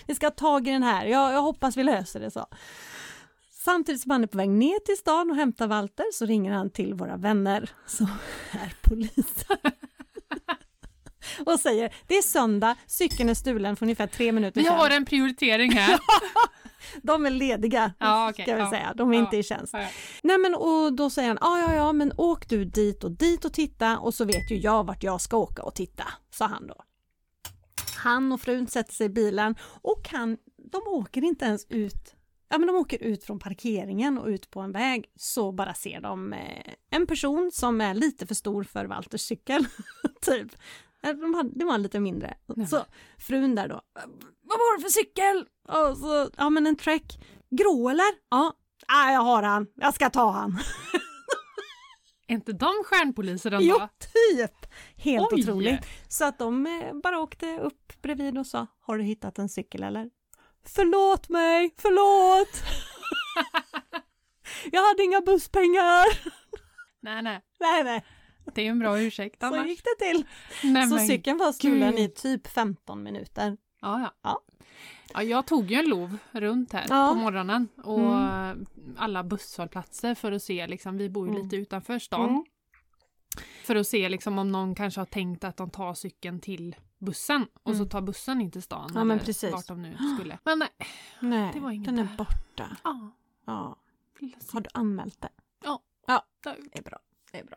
vi 0.07 0.15
ska 0.15 0.27
ha 0.27 0.31
tag 0.31 0.69
i 0.69 0.71
den 0.71 0.83
här, 0.83 1.07
jag, 1.07 1.33
jag 1.33 1.43
hoppas 1.43 1.77
vi 1.77 1.83
löser 1.83 2.21
det 2.21 2.31
så. 2.31 2.47
Samtidigt 3.69 4.03
som 4.03 4.11
han 4.11 4.23
är 4.23 4.27
på 4.27 4.39
väg 4.39 4.51
ner 4.51 4.81
till 4.81 4.97
stan 4.97 5.31
och 5.31 5.37
hämtar 5.37 5.67
Walter 5.67 6.05
så 6.13 6.27
ringer 6.27 6.53
han 6.53 6.71
till 6.71 6.95
våra 6.95 7.17
vänner 7.17 7.71
som 7.87 8.07
är 8.53 8.75
polisen. 8.83 9.57
och 11.47 11.61
säger 11.61 11.95
det 12.07 12.19
är 12.19 12.23
söndag, 12.23 12.77
cykeln 12.87 13.29
är 13.29 13.35
stulen 13.35 13.77
för 13.77 13.85
ungefär 13.87 14.07
tre 14.07 14.33
minuter 14.33 14.61
Vi 14.61 14.67
sedan. 14.67 14.77
har 14.77 14.91
en 14.91 15.05
prioritering 15.05 15.73
här. 15.73 15.99
De 17.03 17.27
är 17.27 17.31
lediga, 17.31 17.93
Ja, 17.99 18.31
okej, 18.31 18.45
ska 18.45 18.55
vi 18.55 18.61
ja, 18.61 18.71
säga. 18.71 18.95
De 18.97 19.11
är 19.11 19.15
ja, 19.15 19.21
inte 19.21 19.37
i 19.37 19.43
tjänst. 19.43 19.73
Ja, 19.73 19.83
ja. 19.83 19.89
Nej 20.23 20.39
men 20.39 20.55
och 20.55 20.93
då 20.93 21.11
säger 21.11 21.29
han, 21.29 21.39
ja 21.41 21.59
ja 21.59 21.75
ja 21.75 21.93
men 21.93 22.13
åk 22.17 22.49
du 22.49 22.65
dit 22.65 23.05
och 23.05 23.11
dit 23.11 23.45
och 23.45 23.53
titta 23.53 23.99
och 23.99 24.15
så 24.15 24.25
vet 24.25 24.51
ju 24.51 24.57
jag 24.57 24.87
vart 24.87 25.03
jag 25.03 25.21
ska 25.21 25.37
åka 25.37 25.63
och 25.63 25.75
titta, 25.75 26.05
sa 26.31 26.47
han 26.47 26.67
då. 26.67 26.85
Han 27.97 28.33
och 28.33 28.41
frun 28.41 28.67
sätter 28.67 28.93
sig 28.93 29.07
i 29.07 29.11
bilen 29.11 29.57
och 29.63 30.09
han, 30.13 30.37
de 30.73 30.83
åker 30.87 31.25
inte 31.25 31.45
ens 31.45 31.67
ut, 31.69 32.15
ja 32.49 32.59
men 32.59 32.67
de 32.67 32.77
åker 32.77 33.03
ut 33.03 33.25
från 33.25 33.39
parkeringen 33.39 34.19
och 34.19 34.27
ut 34.27 34.51
på 34.51 34.61
en 34.61 34.73
väg 34.73 35.11
så 35.17 35.53
bara 35.53 35.75
ser 35.75 36.01
de 36.01 36.33
eh, 36.33 36.73
en 36.91 37.07
person 37.07 37.51
som 37.53 37.81
är 37.81 37.95
lite 37.95 38.27
för 38.27 38.35
stor 38.35 38.65
för 38.65 38.85
Walters 38.85 39.21
cykel, 39.21 39.67
typ. 40.21 40.53
Eh, 41.03 41.11
De 41.15 41.35
hade, 41.35 41.51
det 41.55 41.65
var 41.65 41.79
lite 41.79 42.01
mindre. 42.01 42.37
Nej. 42.47 42.67
Så 42.67 42.85
frun 43.19 43.55
där 43.55 43.69
då, 43.69 43.81
vad 44.43 44.59
var 44.59 44.77
det 44.77 44.83
för 44.83 44.91
cykel? 44.91 45.47
Och 45.69 45.97
så, 45.99 46.31
ja 46.37 46.51
men 46.51 46.67
en 46.67 46.77
Trek. 46.77 47.19
Grå 47.51 47.89
eller? 47.89 48.07
Ja, 48.31 48.53
ah, 48.89 49.13
jag 49.13 49.21
har 49.21 49.43
han, 49.43 49.67
jag 49.75 49.95
ska 49.95 50.11
ta 50.11 50.31
han. 50.31 50.59
Är 52.31 52.35
inte 52.35 52.53
de 52.53 52.73
stjärnpoliser 52.85 53.51
ändå? 53.51 53.65
Jo, 53.67 53.79
typ! 53.99 54.67
Helt 54.97 55.33
Oj. 55.33 55.43
otroligt. 55.43 55.81
Så 56.09 56.25
att 56.25 56.39
de 56.39 56.67
eh, 56.67 56.95
bara 57.03 57.21
åkte 57.21 57.59
upp 57.59 57.93
bredvid 58.03 58.39
och 58.39 58.47
sa, 58.47 58.67
har 58.81 58.99
du 58.99 59.05
hittat 59.05 59.39
en 59.39 59.49
cykel 59.49 59.83
eller? 59.83 60.11
Förlåt 60.75 61.29
mig, 61.29 61.75
förlåt! 61.79 62.63
jag 64.73 64.89
hade 64.89 65.03
inga 65.03 65.21
busspengar! 65.21 66.05
Nej, 67.01 67.23
nej. 67.23 67.41
nej, 67.61 67.85
nej, 67.85 68.05
Det 68.55 68.67
är 68.67 68.71
en 68.71 68.79
bra 68.79 69.01
ursäkt 69.01 69.41
så 69.41 69.47
annars. 69.47 69.67
gick 69.67 69.83
det 69.85 70.05
till. 70.07 70.25
Nej, 70.63 70.89
så 70.89 70.99
cykeln 70.99 71.39
var 71.39 71.53
stulen 71.53 71.99
i 71.99 72.09
typ 72.09 72.47
15 72.47 73.03
minuter. 73.03 73.57
Ja, 73.81 74.01
ja. 74.01 74.13
Ja. 74.23 74.41
ja, 75.15 75.23
jag 75.23 75.47
tog 75.47 75.71
ju 75.71 75.77
en 75.79 75.89
lov 75.89 76.17
runt 76.33 76.73
här 76.73 76.87
Ja. 76.89 77.11
på 77.15 77.21
morgonen 77.21 77.69
och 77.85 78.01
Mm. 78.01 78.67
alla 78.99 79.25
busshållplatser 79.25 80.15
för 80.15 80.33
att 80.33 80.43
se, 80.43 80.67
liksom, 80.67 80.99
vi 80.99 81.09
bor 81.11 81.27
ju 81.29 81.31
Mm. 81.35 81.43
lite 81.45 81.57
utanför 81.57 81.99
stan, 81.99 82.29
Mm. 82.29 82.45
för 83.65 83.77
att 83.77 83.87
se 83.87 84.09
liksom, 84.09 84.39
om 84.39 84.53
någon 84.53 84.75
kanske 84.75 85.01
har 85.01 85.07
tänkt 85.07 85.45
att 85.45 85.57
de 85.57 85.71
tar 85.71 85.95
cykeln 85.95 86.41
till 86.41 86.77
bussen 86.99 87.47
och 87.63 87.73
så 87.73 87.77
Mm. 87.83 87.89
tar 87.89 88.01
bussen 88.01 88.41
in 88.41 88.51
till 88.51 88.63
stan. 88.63 88.91
Ja, 88.95 89.05
men 89.05 89.19
precis. 89.19 89.53
Vart 89.53 89.67
de 89.67 89.83
nu 89.83 89.97
skulle. 90.17 90.39
Men 90.45 90.59
nej, 90.59 90.69
Nej, 91.21 91.51
Det 91.55 91.61
var 91.61 91.71
inget 91.71 91.87
den 91.87 91.99
är 91.99 92.09
borta. 92.19 92.77
ja. 92.85 93.11
Ja. 93.47 93.77
Har 94.53 94.61
du 94.61 94.71
anmält 94.75 95.21
det? 95.21 95.29
Ja. 95.65 95.83
Ja, 96.07 96.25
det 96.73 96.79
är 96.79 96.83
bra. 96.83 96.99
Det 97.33 97.39
är 97.39 97.45
bra. 97.45 97.57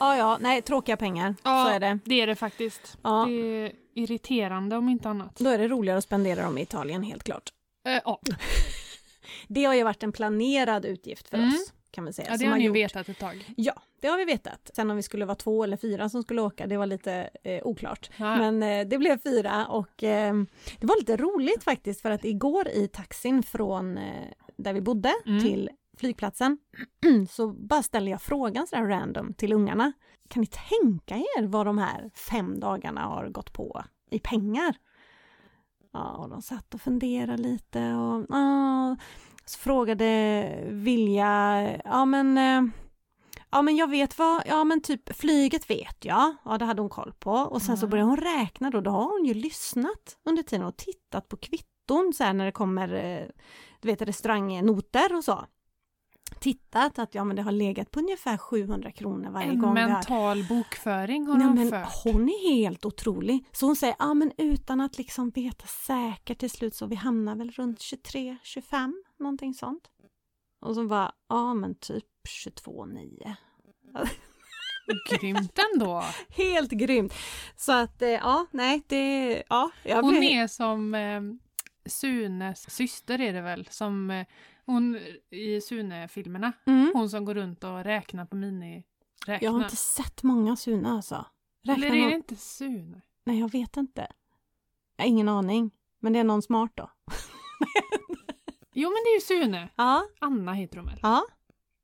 Ja, 0.00 0.16
ja, 0.16 0.38
nej, 0.40 0.62
tråkiga 0.62 0.96
pengar. 0.96 1.34
Ja, 1.42 1.64
Så 1.64 1.70
är 1.74 1.80
det. 1.80 1.98
Det 2.04 2.20
är 2.20 2.26
det 2.26 2.34
faktiskt. 2.36 2.98
Ja. 3.02 3.24
Det 3.28 3.32
är 3.32 3.72
irriterande 3.94 4.76
om 4.76 4.88
inte 4.88 5.08
annat. 5.08 5.36
Då 5.38 5.50
är 5.50 5.58
det 5.58 5.68
roligare 5.68 5.98
att 5.98 6.04
spendera 6.04 6.42
dem 6.42 6.58
i 6.58 6.62
Italien, 6.62 7.02
helt 7.02 7.22
klart. 7.22 7.50
Eh, 7.86 8.00
ja. 8.04 8.20
Det 9.48 9.64
har 9.64 9.74
ju 9.74 9.82
varit 9.82 10.02
en 10.02 10.12
planerad 10.12 10.84
utgift 10.84 11.28
för 11.28 11.36
Mm. 11.36 11.48
oss, 11.48 11.72
kan 11.90 12.04
man 12.04 12.12
säga. 12.12 12.28
ja, 12.30 12.36
det 12.36 12.44
har 12.46 12.56
ni 12.56 12.64
gjort- 12.64 12.76
vetat 12.76 13.08
ett 13.08 13.18
tag. 13.18 13.52
Ja, 13.56 13.72
det 14.00 14.08
har 14.08 14.18
vi 14.18 14.24
vetat. 14.24 14.70
Sen 14.74 14.90
om 14.90 14.96
vi 14.96 15.02
skulle 15.02 15.24
vara 15.24 15.34
två 15.34 15.64
eller 15.64 15.76
fyra 15.76 16.08
som 16.08 16.22
skulle 16.22 16.42
åka, 16.42 16.66
det 16.66 16.76
var 16.76 16.86
lite 16.86 17.30
eh, 17.44 17.66
oklart. 17.66 18.10
Ja. 18.16 18.36
Men 18.38 18.62
eh, 18.62 18.88
det 18.88 18.98
blev 18.98 19.18
fyra 19.22 19.66
och 19.66 20.02
eh, 20.02 20.34
det 20.80 20.86
var 20.86 20.98
lite 20.98 21.16
roligt 21.16 21.64
faktiskt 21.64 22.00
för 22.00 22.10
att 22.10 22.24
igår 22.24 22.68
i 22.68 22.88
taxin 22.88 23.42
från 23.42 23.98
eh, 23.98 24.28
där 24.56 24.72
vi 24.72 24.80
bodde 24.80 25.12
Mm. 25.26 25.40
till 25.42 25.70
flygplatsen 25.98 26.58
så 27.30 27.48
bara 27.48 27.82
ställer 27.82 28.10
jag 28.10 28.22
frågan 28.22 28.66
sådär 28.66 28.82
random 28.86 29.34
till 29.34 29.52
ungarna. 29.52 29.92
Kan 30.28 30.40
ni 30.40 30.46
tänka 30.46 31.16
er 31.16 31.42
vad 31.46 31.66
de 31.66 31.78
här 31.78 32.10
fem 32.30 32.60
dagarna 32.60 33.00
har 33.00 33.28
gått 33.28 33.52
på 33.52 33.84
i 34.10 34.18
pengar? 34.18 34.76
Ja, 35.92 36.10
och 36.16 36.28
de 36.28 36.42
satt 36.42 36.74
och 36.74 36.80
funderade 36.80 37.42
lite 37.42 37.78
och 37.94 38.26
ja, 38.28 38.96
så 39.48 39.58
frågade 39.58 40.64
Vilja, 40.66 41.62
ja 41.84 42.04
men 42.04 42.38
eh, 42.38 42.62
Ja 43.50 43.62
men 43.62 43.76
jag 43.76 43.90
vet 43.90 44.18
vad, 44.18 44.42
ja 44.46 44.64
men 44.64 44.80
typ 44.80 45.16
flyget 45.16 45.70
vet 45.70 46.04
jag, 46.04 46.34
ja 46.44 46.58
det 46.58 46.64
hade 46.64 46.82
hon 46.82 46.88
koll 46.90 47.12
på 47.18 47.30
och 47.32 47.62
sen 47.62 47.76
så 47.76 47.86
Mm. 47.86 47.90
började 47.90 48.08
hon 48.10 48.16
räkna 48.16 48.70
då, 48.70 48.80
då 48.80 48.90
har 48.90 49.04
hon 49.18 49.24
ju 49.24 49.34
lyssnat 49.34 50.16
under 50.24 50.42
tiden 50.42 50.66
och 50.66 50.76
tittat 50.76 51.28
på 51.28 51.36
kvitton 51.36 52.12
så 52.14 52.24
här 52.24 52.32
när 52.32 52.44
det 52.46 52.52
kommer, 52.52 52.92
eh, 52.94 53.26
du 53.80 53.88
vet 53.88 54.02
restaurangnoter 54.02 55.16
och 55.16 55.24
så. 55.24 55.44
Tittat 56.40 56.98
att 56.98 57.14
ja 57.14 57.24
men 57.24 57.36
det 57.36 57.42
har 57.42 57.52
legat 57.52 57.90
på 57.90 58.00
ungefär 58.00 58.36
700 58.38 58.92
kronor 58.92 59.30
varje 59.30 59.48
En 59.48 59.58
gång 59.60 59.68
har 59.76 59.88
mental 59.88 60.44
bokföring 60.48 61.26
har 61.26 61.36
Nej, 61.38 61.46
de 61.46 61.54
men 61.54 61.70
fört. 61.70 61.88
hon 62.04 62.28
är 62.28 62.54
helt 62.54 62.84
otrolig. 62.84 63.44
Så 63.52 63.66
hon 63.66 63.76
säger, 63.76 63.96
ja 63.98 64.14
men 64.14 64.32
utan 64.38 64.80
att 64.80 64.98
liksom 64.98 65.30
veta 65.30 65.66
säkert 65.66 66.38
till 66.38 66.50
slut 66.50 66.74
så 66.74 66.86
vi 66.86 66.94
hamnar 66.96 67.36
väl 67.36 67.50
runt 67.50 67.80
23, 67.80 68.36
25, 68.42 69.02
någonting 69.18 69.54
sånt. 69.54 69.90
Och 70.60 70.74
så 70.74 70.86
bara, 70.86 71.12
ja 71.28 71.54
men 71.54 71.74
typ 71.74 72.04
22, 72.28 72.86
9. 72.86 73.36
Grymt 75.10 75.58
ändå. 75.74 76.04
Helt 76.28 76.70
grymt! 76.70 77.12
Så 77.56 77.72
att 77.72 78.02
eh, 78.02 78.08
ja, 78.08 78.46
nej 78.50 78.82
det, 78.86 79.42
ja. 79.48 79.70
Jag 79.84 80.02
Hon 80.02 80.10
blev- 80.10 80.22
är 80.22 80.46
som 80.46 80.94
eh, 80.94 81.20
Sunes 81.86 82.70
syster 82.70 83.20
är 83.20 83.32
det 83.32 83.40
väl, 83.40 83.66
som 83.70 84.10
eh, 84.10 84.26
hon 84.66 84.98
i 85.30 85.60
Sune-filmerna. 85.60 86.52
Mm. 86.66 86.92
Hon 86.94 87.10
som 87.10 87.24
går 87.24 87.34
runt 87.34 87.64
och 87.64 87.84
räknar 87.84 88.26
på 88.26 88.36
miniräknar. 88.36 89.38
Jag 89.42 89.50
har 89.50 89.62
inte 89.64 89.76
sett 89.76 90.22
många 90.22 90.56
Sune 90.56 90.88
alltså. 90.88 91.26
Räknar 91.66 91.86
Eller 91.86 91.96
är 91.96 92.00
någon- 92.00 92.10
det 92.10 92.16
inte 92.16 92.36
Sune? 92.36 93.00
Nej, 93.24 93.38
jag 93.40 93.52
vet 93.52 93.76
inte. 93.76 94.06
Jag 94.96 95.04
har 95.04 95.08
ingen 95.08 95.28
aning. 95.28 95.70
Men 96.00 96.12
det 96.12 96.18
är 96.18 96.24
någon 96.24 96.42
smart 96.42 96.70
då. 96.74 96.90
Jo 98.80 98.88
men 98.88 98.96
det 99.04 99.10
är 99.10 99.14
ju 99.14 99.20
Sune. 99.20 99.68
Ja, 99.76 100.04
Anna 100.20 100.52
heter 100.52 100.76
hon 100.76 100.86
väl? 100.86 100.98
ja. 101.02 101.22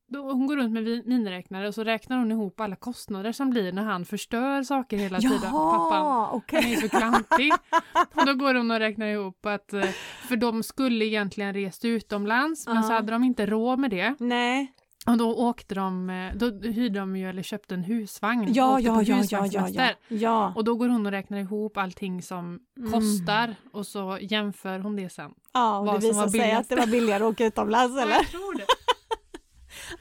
Då, 0.07 0.33
hon 0.33 0.47
går 0.47 0.57
runt 0.57 0.73
med 0.73 1.07
miniräknare 1.07 1.69
och 1.69 1.75
så 1.75 1.85
räknar 1.85 2.19
hon 2.19 2.33
ihop 2.33 2.61
alla 2.61 2.77
kostnader 2.77 3.33
som 3.33 3.51
blir 3.51 3.73
när 3.73 3.83
han 3.83 4.05
förstör 4.05 4.63
saker 4.63 4.97
hela 4.97 5.21
tiden. 5.21 5.41
Pappan. 5.41 6.05
Jaha, 6.05 6.29
okej. 6.33 6.63
Han 6.63 6.73
är 6.73 6.77
så 6.77 6.89
klantig. 6.89 7.53
Och 8.15 8.27
då 8.27 8.35
går 8.35 8.55
hon 8.55 8.71
och 8.71 8.79
räknar 8.79 9.07
ihop 9.07 9.47
att 9.47 9.73
eh, 9.73 9.85
för 10.29 10.37
de 10.37 10.63
skulle 10.63 11.05
egentligen 11.05 11.55
rest 11.55 11.85
utomlands 11.85 12.67
men 12.67 12.83
så 12.83 12.93
hade 12.93 13.13
de 13.13 13.25
inte 13.25 13.47
råd 13.47 13.79
med 13.79 13.91
det. 13.91 14.15
Nej. 14.19 14.73
Och 15.07 15.17
då 15.17 15.35
åkte 15.35 15.75
de, 15.75 16.11
eh, 16.11 16.35
då 16.37 16.51
hyrde 16.51 16.99
de 16.99 17.17
ju 17.17 17.29
eller 17.31 17.43
köpte 17.43 17.75
en 17.75 17.83
husvagn. 17.85 18.53
Ja, 18.55 18.81
ja, 18.81 19.03
ja, 19.03 19.23
ja, 19.31 19.47
ja, 19.47 19.69
ja. 19.69 19.91
Ja. 20.09 20.53
Och 20.57 20.65
då 20.65 20.75
går 20.75 20.89
hon 20.89 21.07
och 21.07 21.13
räknar 21.13 21.39
ihop 21.39 21.77
allting 21.77 22.23
som 22.23 22.61
Mm. 22.79 22.93
kostar 22.93 23.55
och 23.73 23.87
så 23.87 24.19
jämför 24.21 24.79
hon 24.79 24.97
det 24.97 25.09
sen. 25.09 25.35
Ja, 25.53 25.79
och 25.79 25.87
vad 25.87 26.01
det 26.01 26.13
var 26.13 26.29
sig 26.29 26.53
att 26.53 26.69
det 26.69 26.77
var 26.77 26.87
billigare 26.87 27.25
att 27.25 27.33
åka 27.33 27.47
utomlands 27.47 27.99
eller? 28.03 28.15
Jag 28.15 28.29
tror 28.29 28.55
det. 28.59 28.67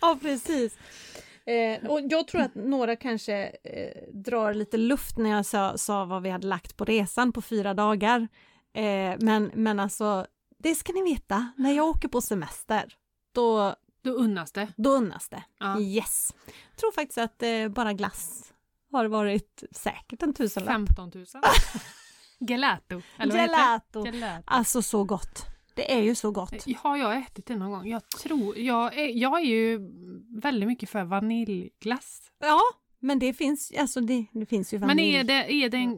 Ja, 0.01 0.17
precis. 0.21 0.77
Eh, 1.45 1.89
och 1.89 1.99
jag 2.09 2.27
tror 2.27 2.41
att 2.41 2.55
några 2.55 2.95
kanske 2.95 3.43
eh, 3.63 4.03
drar 4.13 4.53
lite 4.53 4.77
luft 4.77 5.17
när 5.17 5.29
jag 5.29 5.45
sa, 5.45 5.77
sa 5.77 6.05
vad 6.05 6.21
vi 6.21 6.29
hade 6.29 6.47
lagt 6.47 6.77
på 6.77 6.85
resan 6.85 7.31
på 7.31 7.41
fyra 7.41 7.73
dagar. 7.73 8.27
Eh, 8.75 9.15
men, 9.19 9.51
men 9.53 9.79
alltså, 9.79 10.25
det 10.59 10.75
ska 10.75 10.93
ni 10.93 11.03
veta, 11.13 11.51
när 11.57 11.71
jag 11.73 11.87
åker 11.87 12.07
på 12.07 12.21
semester, 12.21 12.93
då, 13.35 13.75
Då 14.03 14.11
unnas 14.11 14.51
det. 14.51 14.67
då 14.77 14.89
unnas 14.89 15.29
det. 15.29 15.43
Ja. 15.59 15.79
Yes. 15.79 16.33
Jag 16.45 16.77
tror 16.79 16.91
faktiskt 16.91 17.17
att 17.17 17.43
eh, 17.43 17.67
bara 17.69 17.93
glass 17.93 18.53
har 18.91 19.05
varit 19.05 19.63
säkert 19.71 20.23
en 20.23 20.33
tusenlapp. 20.33 20.73
15 20.73 21.11
000. 21.15 21.25
Gelato. 22.39 23.01
Eller 23.17 23.33
vad 23.33 23.41
Gelato. 23.41 24.03
det? 24.03 24.09
Gelato. 24.09 24.43
Alltså 24.47 24.81
så 24.81 25.03
gott. 25.03 25.45
Det 25.75 25.93
är 25.93 26.01
ju 26.01 26.15
så 26.15 26.31
gott. 26.31 26.65
Har 26.77 26.97
jag 26.97 27.17
ätit 27.17 27.45
det 27.45 27.55
någon 27.55 27.71
gång? 27.71 27.87
Jag 27.89 28.09
tror, 28.09 28.57
jag 28.57 28.97
är, 28.97 29.07
jag 29.07 29.39
är 29.41 29.45
ju 29.45 29.79
väldigt 30.41 30.67
mycket 30.67 30.89
för 30.89 31.03
vaniljglass. 31.03 32.21
Ja, 32.39 32.59
men 32.99 33.19
det 33.19 33.33
finns, 33.33 33.71
alltså 33.79 34.01
det, 34.01 34.25
det 34.31 34.45
finns 34.45 34.73
ju 34.73 34.79
Men 34.79 34.87
vanilj. 34.87 35.15
är 35.15 35.23
det, 35.23 35.53
är 35.53 35.69
det 35.69 35.77
en 35.77 35.97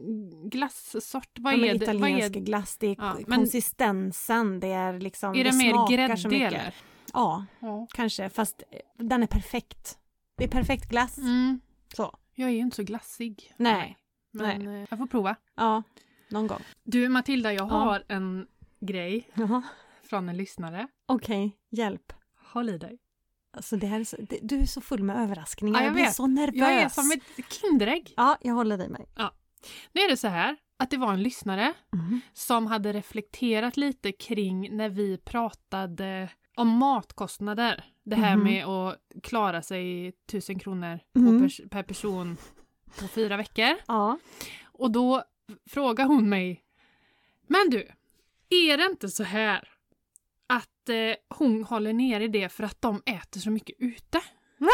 glassort? 0.50 1.38
Vad 1.38 1.52
ja, 1.52 1.56
men 1.56 1.68
är 1.68 1.74
det? 1.74 1.86
Vad 1.86 1.94
italiensk 1.96 2.36
är, 2.36 2.40
glass, 2.40 2.76
det 2.76 2.86
är 2.86 2.96
Ja, 2.98 3.16
men- 3.26 3.38
konsistensen, 3.38 4.60
det 4.60 4.72
är 4.72 5.00
liksom, 5.00 5.34
är 5.34 5.44
det, 5.44 5.52
mer 5.52 5.72
smakar 5.72 6.16
så 6.16 6.28
gräddig 6.28 6.44
mycket. 6.44 6.60
eller? 6.60 6.74
Ja, 7.16 7.44
Ja. 7.60 7.86
kanske, 7.94 8.30
fast 8.30 8.62
eh, 8.70 8.78
den 9.04 9.22
är 9.22 9.26
perfekt. 9.26 9.98
Det 10.36 10.44
är 10.44 10.48
perfekt 10.48 10.88
glass. 10.88 11.18
Mm. 11.18 11.60
Så, 11.96 12.18
Jag 12.34 12.48
är 12.48 12.52
ju 12.52 12.58
inte 12.58 12.76
så 12.76 12.82
glassig. 12.82 13.54
Nej. 13.56 13.98
Men 14.32 14.66
eh, 14.68 14.86
jag 14.90 14.98
får 14.98 15.06
prova. 15.06 15.36
ja, 15.54 15.82
någon 16.30 16.46
gång. 16.46 16.60
Du 16.84 17.08
Matilda, 17.08 17.52
jag 17.52 17.68
Ja. 17.68 17.74
har 17.74 18.04
en 18.08 18.46
grej 18.80 19.30
Jaha, 19.34 19.62
från 20.02 20.28
en 20.28 20.36
lyssnare. 20.36 20.88
okej, 21.06 21.56
hjälp. 21.70 22.12
Håll 22.52 22.68
i 22.68 22.78
dig. 22.78 22.98
Alltså 23.56 23.76
det 23.76 23.86
här 23.86 24.00
är 24.00 24.04
så, 24.04 24.16
det, 24.16 24.38
du 24.42 24.60
är 24.60 24.66
så 24.66 24.80
full 24.80 25.02
med 25.02 25.16
överraskningar, 25.16 25.78
Ja, 25.78 25.82
jag 25.82 25.86
jag, 25.88 25.94
blir 25.94 26.04
vet. 26.04 26.14
så 26.14 26.26
nervös. 26.26 26.56
Jag 26.60 26.72
är 26.72 26.88
som 26.88 27.10
ett 27.10 27.52
Kinderägg. 27.52 28.14
Ja, 28.16 28.36
jag 28.40 28.54
håller 28.54 28.84
i 28.84 28.88
mig. 28.88 29.06
Nu 29.92 30.00
är 30.00 30.08
det 30.08 30.16
så 30.16 30.28
här 30.28 30.56
att 30.78 30.90
det 30.90 30.96
var 30.96 31.12
en 31.12 31.22
lyssnare 31.22 31.72
Mm. 31.92 32.20
som 32.32 32.66
hade 32.66 32.92
reflekterat 32.92 33.76
lite 33.76 34.12
kring 34.12 34.76
när 34.76 34.88
vi 34.88 35.18
pratade 35.18 36.28
om 36.56 36.68
matkostnader. 36.68 37.84
Det 38.04 38.16
här 38.16 38.36
Mhm. 38.36 38.44
med 38.44 38.64
att 38.66 38.98
klara 39.22 39.62
sig 39.62 40.12
tusen 40.30 40.58
kronor 40.58 41.00
på 41.12 41.20
pers- 41.20 41.68
per 41.68 41.82
person 41.82 42.36
på 43.00 43.08
fyra 43.08 43.36
veckor. 43.36 43.76
Ja. 43.86 44.18
Och 44.64 44.90
då 44.90 45.22
frågar 45.70 46.04
hon 46.04 46.28
mig. 46.28 46.62
Men 47.46 47.70
du, 47.70 47.88
är 48.48 48.76
det 48.76 48.84
inte 48.86 49.08
så 49.08 49.22
här 49.22 49.68
att 50.46 50.88
eh, 50.88 51.14
hon 51.38 51.64
håller 51.64 51.92
nere 51.92 52.28
det 52.28 52.48
för 52.48 52.64
att 52.64 52.82
de 52.82 53.02
äter 53.06 53.40
så 53.40 53.50
mycket 53.50 53.76
ute? 53.78 54.20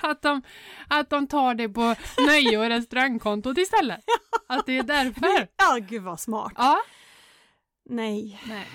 att, 0.00 0.22
de, 0.22 0.42
att 0.88 1.10
de 1.10 1.26
tar 1.26 1.54
det 1.54 1.68
på 1.68 1.94
nöje 2.26 2.58
och 2.58 2.64
restaurangkontot 2.68 3.58
istället? 3.58 4.00
Att 4.46 4.66
det 4.66 4.78
är 4.78 4.82
därför? 4.82 5.48
Ja, 5.56 5.78
gud 5.88 6.02
vad 6.02 6.20
smart. 6.20 6.52
Ja. 6.56 6.82
Nej, 7.84 8.40
Nej. 8.48 8.66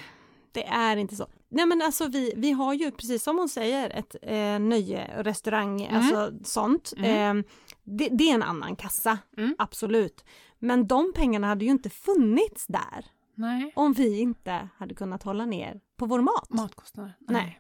det 0.52 0.66
är 0.68 0.98
inte 0.98 1.16
så. 1.16 1.28
Nej 1.50 1.66
men 1.66 1.82
alltså 1.82 2.08
vi, 2.08 2.34
vi 2.38 2.52
har 2.52 2.74
ju 2.74 2.92
precis 2.92 3.24
som 3.24 3.38
hon 3.38 3.50
säger 3.50 3.90
ett 3.90 4.16
eh, 4.22 4.60
nöje 4.60 5.18
och 5.18 5.24
restaurang, 5.24 5.82
Mm. 5.82 5.96
alltså 5.96 6.34
sånt. 6.44 6.94
Mm. 6.98 7.38
Eh, 7.38 7.44
det, 7.84 8.10
det 8.10 8.30
är 8.30 8.34
en 8.34 8.44
annan 8.44 8.76
kassa, 8.76 9.18
Mm. 9.38 9.56
absolut. 9.58 10.26
Men 10.60 10.88
de 10.88 11.14
pengarna 11.16 11.48
hade 11.48 11.66
ju 11.66 11.72
inte 11.72 11.90
funnits 11.90 12.68
där 12.68 13.06
Nej. 13.36 13.72
om 13.76 13.94
vi 13.94 14.20
inte 14.20 14.70
hade 14.78 14.96
kunnat 14.96 15.24
hålla 15.24 15.46
ner 15.46 15.82
på 15.98 16.06
vår 16.06 16.22
mat. 16.22 16.50
Matkostnader? 16.50 17.14
Nej. 17.20 17.60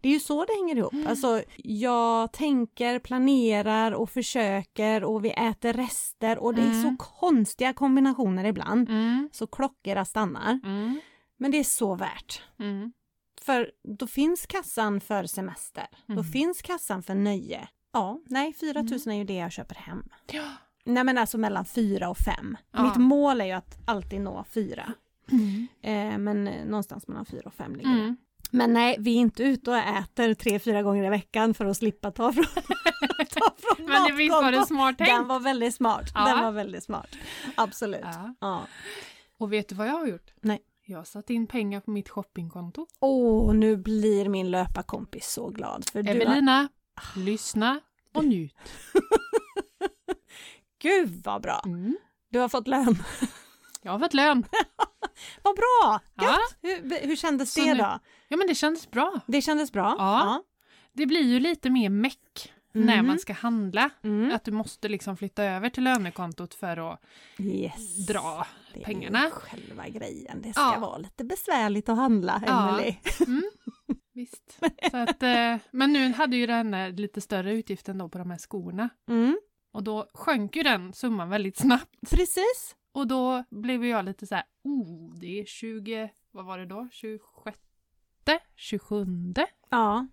Det 0.00 0.08
är 0.08 0.12
ju 0.12 0.20
så 0.20 0.44
det 0.44 0.52
hänger 0.52 0.76
ihop. 0.76 0.92
Mm. 0.92 1.06
Alltså, 1.06 1.42
jag 1.56 2.32
tänker, 2.32 2.98
planerar 2.98 3.92
och 3.92 4.10
försöker 4.10 5.04
och 5.04 5.24
vi 5.24 5.30
äter 5.30 5.72
rester 5.72 6.38
och 6.38 6.54
det 6.54 6.62
är 6.62 6.72
så 6.82 6.86
Mm. 6.88 6.96
konstiga 6.96 7.72
kombinationer 7.72 8.44
ibland. 8.44 8.88
Mm. 8.88 9.28
Så 9.32 9.46
klockorna 9.46 10.04
stannar. 10.04 10.60
Mm. 10.64 11.00
Men 11.36 11.50
det 11.50 11.58
är 11.58 11.64
så 11.64 11.94
värt. 11.94 12.42
Mm. 12.58 12.92
För 13.40 13.70
då 13.98 14.06
finns 14.06 14.46
kassan 14.46 15.00
för 15.00 15.24
semester. 15.24 15.86
Då 16.06 16.12
Mm. 16.12 16.24
finns 16.24 16.62
kassan 16.62 17.02
för 17.02 17.14
nöje. 17.14 17.68
Ja, 17.92 18.20
nej 18.26 18.52
4 18.52 18.82
000 18.82 18.92
är 19.06 19.12
ju 19.12 19.24
det 19.24 19.34
jag 19.36 19.52
köper 19.52 19.74
hem. 19.74 20.04
Ja. 20.32 20.42
Nej 20.84 21.04
men 21.04 21.18
alltså 21.18 21.38
mellan 21.38 21.64
4 21.64 22.08
och 22.08 22.18
5. 22.18 22.56
Ja. 22.72 22.82
Mitt 22.82 22.96
mål 22.96 23.40
är 23.40 23.44
ju 23.44 23.52
att 23.52 23.78
alltid 23.86 24.20
nå 24.20 24.44
4. 24.50 24.92
Mm. 25.32 25.68
Eh, 25.82 26.18
men 26.18 26.44
någonstans 26.44 27.08
mellan 27.08 27.26
4 27.26 27.42
och 27.44 27.54
5 27.54 27.76
ligger 27.76 27.90
det. 27.90 28.00
Mm. 28.00 28.16
Men 28.50 28.72
nej, 28.72 28.96
vi 28.98 29.16
är 29.16 29.20
inte 29.20 29.42
ute 29.42 29.70
och 29.70 29.76
äter 29.76 30.34
3-4 30.34 30.82
gånger 30.82 31.04
i 31.04 31.10
veckan 31.10 31.54
för 31.54 31.64
att 31.64 31.76
slippa 31.76 32.10
ta 32.10 32.32
från, 32.32 32.44
ta 33.30 33.54
från 33.58 33.86
Men 33.86 34.06
det 34.06 34.12
visst 34.12 34.32
var 34.32 34.52
det 34.52 34.66
smart 34.66 34.98
tänkt? 34.98 35.10
Den 35.10 35.28
var 35.28 35.40
väldigt 35.40 35.74
smart. 35.74 36.10
Ja. 36.14 36.28
Den 36.28 36.42
var 36.42 36.52
väldigt 36.52 36.84
smart. 36.84 37.16
Absolut. 37.54 38.00
Ja. 38.02 38.34
Ja. 38.40 38.66
Och 39.38 39.52
vet 39.52 39.68
du 39.68 39.74
vad 39.74 39.88
jag 39.88 39.98
har 39.98 40.06
gjort? 40.06 40.32
Nej. 40.40 40.60
Jag 40.88 40.98
har 40.98 41.04
satt 41.04 41.30
in 41.30 41.46
pengar 41.46 41.80
på 41.80 41.90
mitt 41.90 42.08
shoppingkonto. 42.08 42.86
Åh, 43.00 43.54
nu 43.54 43.76
blir 43.76 44.28
min 44.28 44.50
löparkompis 44.50 45.30
så 45.30 45.48
glad. 45.48 45.84
För 45.92 46.02
du 46.02 46.08
har... 46.08 46.16
Evelina, 46.16 46.68
lyssna 47.16 47.80
och 48.14 48.24
njut. 48.24 48.54
Gud 50.82 51.22
vad 51.24 51.42
bra! 51.42 51.62
Mm. 51.64 51.96
Du 52.30 52.38
har 52.38 52.48
fått 52.48 52.68
lön. 52.68 52.98
Jag 53.86 53.92
har 53.92 53.98
fått 53.98 54.14
lön. 54.14 54.44
Vad 55.42 55.56
bra! 55.56 56.00
Ja. 56.14 56.38
Hur, 56.62 57.06
hur 57.06 57.16
kändes 57.16 57.52
Så 57.54 57.60
det 57.60 57.74
nu- 57.74 57.80
då? 57.80 57.98
ja, 58.28 58.36
men 58.36 58.46
det 58.46 58.54
kändes 58.54 58.90
bra. 58.90 59.20
Det 59.26 59.42
kändes 59.42 59.72
bra? 59.72 59.94
Ja. 59.98 60.42
Det 60.92 61.06
blir 61.06 61.22
ju 61.22 61.40
lite 61.40 61.70
mer 61.70 61.90
meck 61.90 62.52
när 62.72 62.96
Mhm. 62.96 63.06
man 63.06 63.18
ska 63.18 63.32
handla. 63.32 63.90
Mm. 64.04 64.34
Att 64.34 64.44
du 64.44 64.50
måste 64.52 64.88
liksom 64.88 65.16
flytta 65.16 65.44
över 65.44 65.70
till 65.70 65.84
lönekontot 65.84 66.54
för 66.54 66.92
att 66.92 67.00
Yes. 67.38 68.06
dra. 68.06 68.46
Det 68.74 68.80
är 68.80 68.84
pengarna. 68.84 69.24
ju 69.24 69.30
själva 69.30 69.88
grejen. 69.88 70.42
Det 70.42 70.52
ska 70.52 70.62
Ja. 70.74 70.78
vara 70.80 70.98
lite 70.98 71.24
besvärligt 71.24 71.88
att 71.88 71.96
handla, 71.96 72.42
Ja. 72.46 72.68
Emelie. 72.68 72.96
Mm. 73.26 73.42
Visst. 74.14 74.58
Så 74.90 74.96
att, 74.96 75.22
eh, 75.22 75.56
men 75.70 75.92
nu 75.92 76.12
hade 76.12 76.36
ju 76.36 76.46
den 76.46 76.74
här 76.74 76.90
lite 76.90 77.20
större 77.20 77.52
utgiften 77.52 77.98
då 77.98 78.08
på 78.08 78.18
de 78.18 78.30
här 78.30 78.38
skorna. 78.38 78.88
Mm. 79.08 79.38
Och 79.72 79.82
då 79.82 80.06
sjönk 80.14 80.56
ju 80.56 80.62
den 80.62 80.92
summan 80.92 81.28
väldigt 81.30 81.56
snabbt. 81.58 81.90
Precis. 82.10 82.74
Och 82.96 83.06
då 83.06 83.44
blev 83.50 83.84
jag 83.84 84.04
lite 84.04 84.26
så 84.26 84.34
här, 84.34 84.44
oh, 84.64 85.14
det 85.20 85.40
är 85.40 85.44
20, 85.44 86.10
vad 86.30 86.44
var 86.44 86.58
det 86.58 86.66
då? 86.66 86.88
26? 86.92 87.58
27? 88.56 89.06
Ja. 89.70 90.06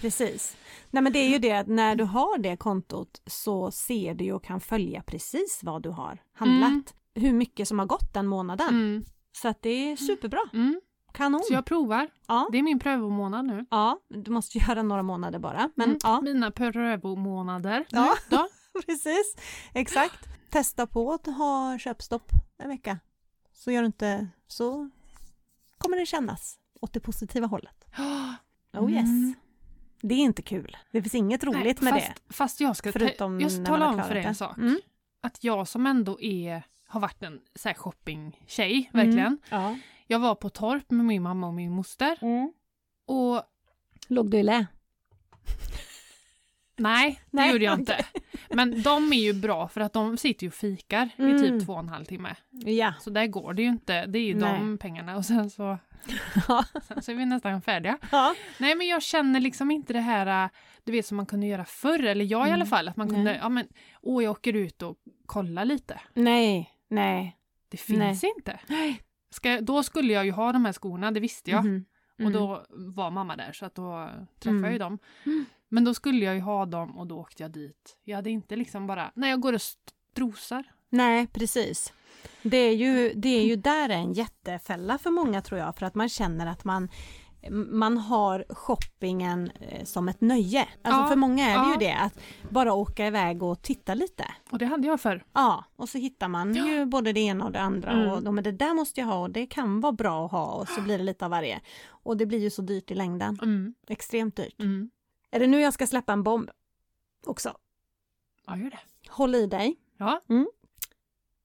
Precis. 0.00 0.56
Nej 0.90 1.02
men 1.02 1.12
det 1.12 1.18
är 1.18 1.28
ju 1.28 1.38
det 1.38 1.52
att 1.52 1.66
när 1.66 1.96
du 1.96 2.04
har 2.04 2.38
det 2.38 2.56
kontot 2.56 3.22
så 3.26 3.70
ser 3.70 4.14
du 4.14 4.32
och 4.32 4.44
kan 4.44 4.60
följa 4.60 5.02
precis 5.02 5.60
vad 5.62 5.82
du 5.82 5.88
har 5.90 6.18
handlat. 6.32 6.70
Mm. 6.70 6.84
Hur 7.14 7.32
mycket 7.32 7.68
som 7.68 7.78
har 7.78 7.86
gått 7.86 8.14
den 8.14 8.26
månaden. 8.26 8.68
Mm. 8.68 9.04
Så 9.32 9.48
att 9.48 9.62
det 9.62 9.70
är 9.92 9.96
superbra. 9.96 10.40
Mm. 10.52 10.80
Kanon. 11.14 11.40
Så 11.44 11.54
jag 11.54 11.64
provar. 11.64 12.08
Ja. 12.28 12.48
Det 12.52 12.58
är 12.58 12.62
min 12.62 12.78
prövomånad 12.78 13.44
nu. 13.46 13.66
ja, 13.70 14.00
du 14.08 14.30
måste 14.30 14.58
göra 14.68 14.82
några 14.82 15.02
månader 15.02 15.38
bara. 15.38 15.70
Men 15.74 15.86
Mm. 15.88 15.98
ja, 16.02 16.20
Mina 16.20 16.50
prövomånader. 16.50 17.84
Ja. 17.90 18.14
Då? 18.30 18.48
precis. 18.86 19.36
Exakt. 19.74 20.26
Testa 20.50 20.86
på 20.86 21.12
att 21.12 21.26
ha 21.26 21.78
köpstopp 21.78 22.32
en 22.58 22.68
vecka. 22.68 22.98
Så 23.52 23.70
gör 23.70 23.82
du 23.82 23.86
inte 23.86 24.28
så 24.46 24.90
kommer 25.78 25.96
det 25.96 26.06
kännas 26.06 26.58
åt 26.80 26.92
det 26.92 27.00
positiva 27.00 27.46
hållet. 27.46 27.84
Oh 28.72 28.92
yes. 28.92 29.04
Mm. 29.04 29.34
Det 30.02 30.14
är 30.14 30.18
inte 30.18 30.42
kul. 30.42 30.76
Det 30.90 31.02
finns 31.02 31.14
inget 31.14 31.44
roligt 31.44 31.80
med 31.80 31.94
fast, 31.94 32.06
det. 32.06 32.34
Fast 32.34 32.60
jag 32.60 32.76
ska, 32.76 32.92
Förutom 32.92 33.40
jag 33.40 33.52
ska 33.52 33.64
tala 33.64 33.88
om 33.88 34.02
för 34.02 34.14
dig 34.14 34.24
en 34.24 34.34
sak. 34.34 34.56
Mm. 34.58 34.80
Att 35.20 35.44
jag 35.44 35.68
som 35.68 35.86
ändå 35.86 36.20
är, 36.20 36.62
har 36.86 37.00
varit 37.00 37.22
en 37.22 37.40
så 37.54 37.68
här 37.68 37.74
shopping-tjej, 37.74 38.90
verkligen. 38.92 39.26
Mm. 39.26 39.38
Ja. 39.50 39.76
Jag 40.06 40.18
var 40.18 40.34
på 40.34 40.50
torp 40.50 40.90
med 40.90 41.06
min 41.06 41.22
mamma 41.22 41.46
och 41.46 41.54
min 41.54 41.72
moster. 41.72 42.18
Mm. 42.20 42.52
Och 43.06 43.42
Låg 44.08 44.30
du 44.30 44.38
i 44.38 44.42
lä? 44.42 44.66
Nej, 46.82 47.20
det 47.30 47.36
Nej, 47.36 47.52
gjorde 47.52 47.64
jag 47.64 47.78
inte. 47.78 48.04
Men 48.50 48.82
de 48.82 49.12
är 49.12 49.20
ju 49.22 49.32
bra 49.32 49.68
för 49.68 49.80
att 49.80 49.92
de 49.92 50.16
sitter 50.16 50.44
ju 50.44 50.48
och 50.48 50.54
fikar 50.54 51.08
i 51.16 51.22
Mm. 51.22 51.38
typ 51.38 51.66
två 51.66 51.72
och 51.72 51.78
en 51.78 51.88
halv 51.88 52.04
timme. 52.04 52.36
Ja. 52.50 52.92
Så 53.00 53.10
där 53.10 53.26
går 53.26 53.54
det 53.54 53.62
ju 53.62 53.68
inte. 53.68 54.06
Det 54.06 54.18
är 54.18 54.22
ju 54.24 54.34
de 54.34 54.78
pengarna 54.78 55.16
och 55.16 55.24
sen 55.24 55.50
så, 55.50 55.78
sen 56.88 57.02
så 57.02 57.10
är 57.12 57.14
vi 57.14 57.26
nästan 57.26 57.62
färdiga. 57.62 57.98
ja. 58.12 58.34
Nej 58.58 58.74
men 58.74 58.86
jag 58.86 59.02
känner 59.02 59.40
liksom 59.40 59.70
inte 59.70 59.92
det 59.92 60.00
här, 60.00 60.44
äh, 60.44 60.50
du 60.84 60.92
vet 60.92 61.06
som 61.06 61.16
man 61.16 61.26
kunde 61.26 61.46
göra 61.46 61.64
förr, 61.64 62.02
eller 62.04 62.24
jag 62.24 62.40
i 62.48 62.50
alla 62.50 62.54
Mm. 62.54 62.66
fall, 62.66 62.88
att 62.88 62.96
man 62.96 63.08
kunde, 63.08 63.22
Nej. 63.24 63.38
ja 63.42 63.48
men, 63.48 63.66
åh 64.02 64.24
jag 64.24 64.30
åker 64.30 64.52
ut 64.56 64.82
och 64.82 64.96
kollar 65.26 65.64
lite. 65.64 66.00
Nej, 66.14 66.70
nej. 66.88 67.36
Det 67.68 67.76
finns 67.76 68.24
inte. 68.24 68.60
Ska, 69.30 69.60
då 69.60 69.82
skulle 69.82 70.12
jag 70.12 70.24
ju 70.24 70.30
ha 70.32 70.52
de 70.52 70.64
här 70.64 70.72
skorna, 70.72 71.10
det 71.10 71.20
visste 71.20 71.50
jag. 71.50 71.64
Mhm. 71.64 71.84
Och 72.24 72.32
då 72.32 72.64
var 72.70 73.10
mamma 73.10 73.36
där 73.36 73.52
så 73.52 73.66
att 73.66 73.74
då 73.74 74.08
träffade 74.40 74.50
Mm. 74.58 74.64
jag 74.64 74.72
ju 74.72 74.78
dem. 74.78 74.98
Mm. 75.70 75.74
Men 75.74 75.84
då 75.84 75.94
skulle 75.94 76.24
jag 76.24 76.34
ju 76.34 76.40
ha 76.40 76.66
dem 76.66 76.98
och 76.98 77.06
då 77.06 77.18
åkte 77.18 77.42
jag 77.42 77.50
dit. 77.52 77.96
Jag 78.04 78.16
hade 78.16 78.30
inte 78.30 78.56
liksom 78.56 78.86
bara, 78.86 79.12
när 79.14 79.28
jag 79.28 79.40
går 79.40 79.52
och 79.52 79.62
strosar. 80.12 80.64
Nej, 80.90 81.26
precis. 81.26 81.92
Det 82.42 82.56
är, 82.56 82.74
ju, 82.74 83.12
det 83.14 83.28
är 83.28 83.42
ju 83.44 83.56
där 83.56 83.88
en 83.88 84.12
jättefälla 84.12 84.98
för 84.98 85.10
många 85.10 85.42
tror 85.42 85.60
jag, 85.60 85.76
för 85.76 85.86
att 85.86 85.94
man 85.94 86.08
känner 86.08 86.46
att 86.46 86.64
man 86.64 86.88
man 87.70 87.98
har 87.98 88.44
shoppingen 88.48 89.50
eh, 89.60 89.84
som 89.84 90.08
ett 90.08 90.20
nöje. 90.20 90.68
Alltså 90.82 91.02
Ja, 91.02 91.08
för 91.08 91.16
många 91.16 91.44
är 91.50 91.58
det 91.58 91.64
ja. 91.64 91.72
ju 91.72 91.76
det, 91.78 91.92
att 91.94 92.18
bara 92.50 92.72
åka 92.72 93.06
iväg 93.06 93.42
och 93.42 93.62
titta 93.62 93.94
lite. 93.94 94.24
Och 94.50 94.58
det 94.58 94.66
hade 94.66 94.86
jag 94.86 95.00
förr. 95.00 95.24
Ja, 95.32 95.64
och 95.76 95.88
så 95.88 95.98
hittar 95.98 96.28
man 96.28 96.54
Ja. 96.54 96.66
ju 96.68 96.84
både 96.84 97.12
det 97.12 97.20
ena 97.20 97.44
och 97.44 97.52
det 97.52 97.60
andra 97.60 97.90
Mm. 97.90 98.26
och 98.26 98.34
men 98.34 98.44
det 98.44 98.52
där 98.52 98.74
måste 98.74 99.00
jag 99.00 99.06
ha 99.08 99.18
och 99.22 99.30
det 99.30 99.46
kan 99.46 99.80
vara 99.80 99.92
bra 99.92 100.24
att 100.26 100.32
ha 100.32 100.46
och 100.46 100.68
så 100.68 100.80
blir 100.80 100.98
det 100.98 101.04
lite 101.04 101.24
av 101.24 101.30
varje. 101.30 101.60
Och 101.88 102.16
det 102.16 102.26
blir 102.26 102.38
ju 102.38 102.50
så 102.50 102.62
dyrt 102.62 102.90
i 102.90 102.94
längden. 102.94 103.38
Mm. 103.42 103.74
Extremt 103.88 104.36
dyrt. 104.36 104.60
Mm. 104.60 104.90
Är 105.30 105.40
det 105.40 105.46
nu 105.46 105.60
jag 105.60 105.72
ska 105.74 105.86
släppa 105.86 106.12
en 106.12 106.22
bomb? 106.22 106.50
Också. 107.26 107.56
Ja, 108.46 108.56
gör 108.56 108.70
det. 108.70 108.78
Håll 109.08 109.34
i 109.34 109.46
dig. 109.46 109.76
Ja, 109.98 110.20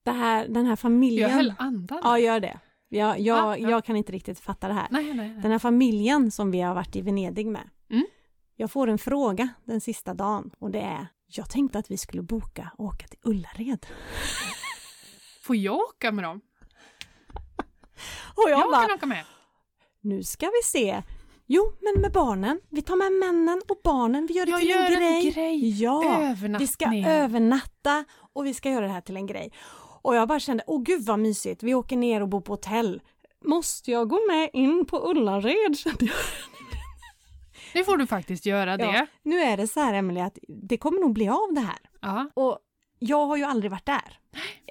Det 0.03 0.11
här, 0.11 0.47
den 0.47 0.65
här 0.65 0.75
familjen. 0.75 1.29
jag 1.29 1.35
höll 1.35 1.53
andan. 1.57 1.99
Ja, 2.03 2.19
gör 2.19 2.39
det. 2.39 2.59
Jag, 2.87 3.19
jag, 3.19 3.37
Ja, 3.37 3.57
ja. 3.57 3.69
jag 3.69 3.85
kan 3.85 3.95
inte 3.95 4.11
riktigt 4.11 4.39
fatta 4.39 4.67
det 4.67 4.73
här. 4.73 4.87
Nej, 4.91 5.03
nej, 5.03 5.13
nej. 5.29 5.41
Den 5.41 5.51
här 5.51 5.59
familjen 5.59 6.31
som 6.31 6.51
vi 6.51 6.61
har 6.61 6.75
varit 6.75 6.95
i 6.95 7.01
Venedig 7.01 7.47
med. 7.47 7.69
Mm. 7.89 8.05
Jag 8.55 8.71
får 8.71 8.87
en 8.87 8.97
fråga 8.97 9.49
den 9.63 9.81
sista 9.81 10.13
dagen 10.13 10.51
och 10.59 10.71
det 10.71 10.79
är 10.81 11.07
Jag 11.27 11.49
tänkte 11.49 11.79
att 11.79 11.91
vi 11.91 11.97
skulle 11.97 12.21
boka 12.21 12.71
och 12.77 12.85
åka 12.85 13.07
till 13.07 13.19
Ullared. 13.23 13.85
Får 15.41 15.55
jag 15.55 15.75
åka 15.75 16.11
med 16.11 16.23
dem? 16.23 16.41
Och 18.35 18.49
jag, 18.49 18.59
Jag, 18.59 18.71
bara, 18.71 18.81
kan 18.87 18.95
åka 18.95 19.05
med. 19.05 19.25
nu 20.01 20.23
ska 20.23 20.45
vi 20.45 20.63
se. 20.63 21.03
Jo, 21.47 21.73
men 21.81 22.01
med 22.01 22.11
barnen. 22.11 22.59
Vi 22.69 22.81
tar 22.81 22.95
med 22.95 23.11
männen 23.11 23.61
och 23.69 23.77
barnen. 23.83 24.25
Vi 24.25 24.33
gör 24.33 24.45
det 24.45 24.51
Jag 24.51 24.59
till 24.59 24.69
gör 24.69 24.77
en 24.91 25.03
en 25.03 25.21
grej. 25.21 25.31
grej. 25.31 25.81
Ja, 25.83 26.35
vi 26.59 26.67
ska 26.67 26.85
övernatta 27.07 28.05
och 28.33 28.45
vi 28.45 28.53
ska 28.53 28.69
göra 28.69 28.85
det 28.87 28.91
här 28.93 29.01
till 29.01 29.17
en 29.17 29.27
grej. 29.27 29.51
Och 30.01 30.15
jag 30.15 30.27
bara 30.27 30.39
kände, 30.39 30.63
åh 30.67 30.81
gud 30.83 31.05
vad 31.05 31.19
mysigt. 31.19 31.63
Vi 31.63 31.73
åker 31.73 31.97
ner 31.97 32.21
och 32.21 32.27
bor 32.29 32.41
på 32.41 32.53
hotell. 32.53 33.01
Måste 33.45 33.91
jag 33.91 34.09
gå 34.09 34.19
med 34.27 34.49
in 34.53 34.85
på 34.85 35.09
Ullared? 35.11 35.77
kände 35.77 36.05
jag. 36.05 36.15
Nu 37.73 37.83
får 37.83 37.97
du 37.97 38.07
faktiskt 38.07 38.45
göra 38.45 38.77
det. 38.77 38.83
Ja, 38.83 39.05
nu 39.23 39.39
är 39.39 39.57
det 39.57 39.67
så 39.67 39.79
här 39.79 39.93
Emelie 39.93 40.25
att 40.25 40.37
det 40.47 40.77
kommer 40.77 40.99
nog 40.99 41.13
bli 41.13 41.29
av 41.29 41.53
det 41.53 41.61
här. 41.61 41.77
Ja. 42.01 42.29
Och 42.33 42.59
jag 42.99 43.25
har 43.25 43.37
ju 43.37 43.43
aldrig 43.43 43.71
varit 43.71 43.85
där. 43.85 44.19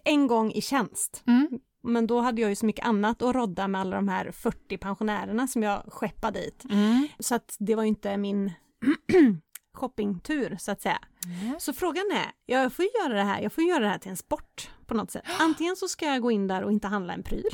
En 0.05 0.27
gång 0.27 0.53
i 0.53 0.61
tjänst. 0.61 1.23
Mm. 1.27 1.49
Men 1.85 2.07
då 2.07 2.21
hade 2.21 2.41
jag 2.41 2.51
ju 2.51 2.57
så 2.57 2.67
mycket 2.67 2.87
annat 2.87 3.23
att 3.23 3.35
rodda 3.35 3.69
med 3.69 3.81
alla 3.81 3.97
de 3.97 4.09
här 4.09 4.31
40 4.31 4.79
pensionärerna 4.79 5.47
som 5.47 5.63
jag 5.63 5.83
skeppade 5.89 6.41
dit. 6.41 6.65
Mm. 6.71 7.09
Så 7.19 7.35
att 7.35 7.57
det 7.59 7.75
var 7.75 7.83
ju 7.83 7.89
inte 7.89 8.17
min 8.17 8.53
shoppingtur 9.75 10.57
så 10.61 10.73
att 10.73 10.81
säga. 10.81 10.99
Mm. 11.43 11.61
Så 11.61 11.73
frågan 11.73 12.05
är, 12.13 12.27
jag 12.47 12.73
får 12.73 12.85
ju 12.85 12.91
göra 13.03 13.15
det 13.15 13.23
här, 13.23 13.41
jag 13.41 13.53
får 13.53 13.65
göra 13.65 13.81
det 13.81 13.89
här 13.89 13.99
till 13.99 14.11
en 14.11 14.17
sport 14.17 14.71
på 14.87 14.95
något 14.95 15.11
sätt. 15.11 15.25
Antingen 15.41 15.77
så 15.77 15.89
ska 15.89 16.07
jag 16.07 16.23
gå 16.23 16.31
in 16.31 16.47
där 16.47 16.63
och 16.63 16.73
inte 16.73 16.89
handla 16.89 17.13
en 17.15 17.23
pryl. 17.23 17.45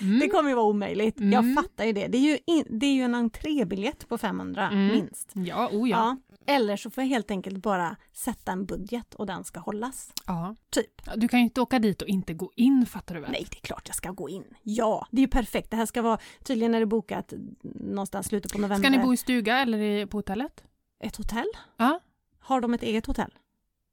Mm. 0.00 0.20
Det 0.20 0.28
kommer 0.28 0.48
ju 0.48 0.54
vara 0.56 0.66
omöjligt. 0.66 1.20
Mm. 1.20 1.32
Jag 1.32 1.54
fattar 1.54 1.84
ju 1.84 1.92
det. 1.92 2.06
Det 2.06 2.18
är 2.18 2.22
ju, 2.22 2.38
in, 2.46 2.64
det 2.80 2.86
är 2.86 2.92
ju 2.94 3.02
en 3.02 3.14
entrébiljett 3.14 4.08
på 4.08 4.18
500 4.18 4.68
Mm. 4.72 4.86
minst. 4.86 5.30
Ja, 5.32 5.68
oh 5.72 5.90
ja. 5.90 6.16
Ja. 6.30 6.33
Eller 6.46 6.76
så 6.76 6.90
får 6.90 7.04
jag 7.04 7.08
helt 7.08 7.30
enkelt 7.30 7.58
bara 7.58 7.96
sätta 8.12 8.52
en 8.52 8.66
budget 8.66 9.14
och 9.14 9.26
den 9.26 9.44
ska 9.44 9.60
hållas. 9.60 10.12
ja. 10.26 10.56
Typ. 10.70 10.90
Du 11.16 11.28
kan 11.28 11.40
ju 11.40 11.44
inte 11.44 11.60
åka 11.60 11.78
dit 11.78 12.02
och 12.02 12.08
inte 12.08 12.34
gå 12.34 12.50
in, 12.56 12.86
fattar 12.86 13.14
du 13.14 13.20
väl? 13.20 13.30
Nej, 13.30 13.46
det 13.50 13.56
är 13.56 13.60
klart 13.60 13.82
jag 13.86 13.96
ska 13.96 14.10
gå 14.10 14.28
in. 14.28 14.44
Ja, 14.62 15.06
det 15.10 15.16
är 15.16 15.20
ju 15.20 15.28
perfekt. 15.28 15.70
Det 15.70 15.76
här 15.76 15.86
ska 15.86 16.02
vara, 16.02 16.18
tydligen 16.44 16.74
är 16.74 16.80
det 16.80 16.86
bokat 16.86 17.32
någonstans 17.62 18.26
slutet 18.26 18.52
på 18.52 18.58
november. 18.58 18.88
Ska 18.88 18.96
ni 18.98 19.04
bo 19.04 19.12
i 19.14 19.16
stuga 19.16 19.58
eller 19.58 20.06
på 20.06 20.18
hotellet? 20.18 20.64
Ett 21.00 21.16
hotell? 21.16 21.46
Ja. 21.76 22.00
Har 22.38 22.60
de 22.60 22.74
ett 22.74 22.82
eget 22.82 23.06
hotell? 23.06 23.30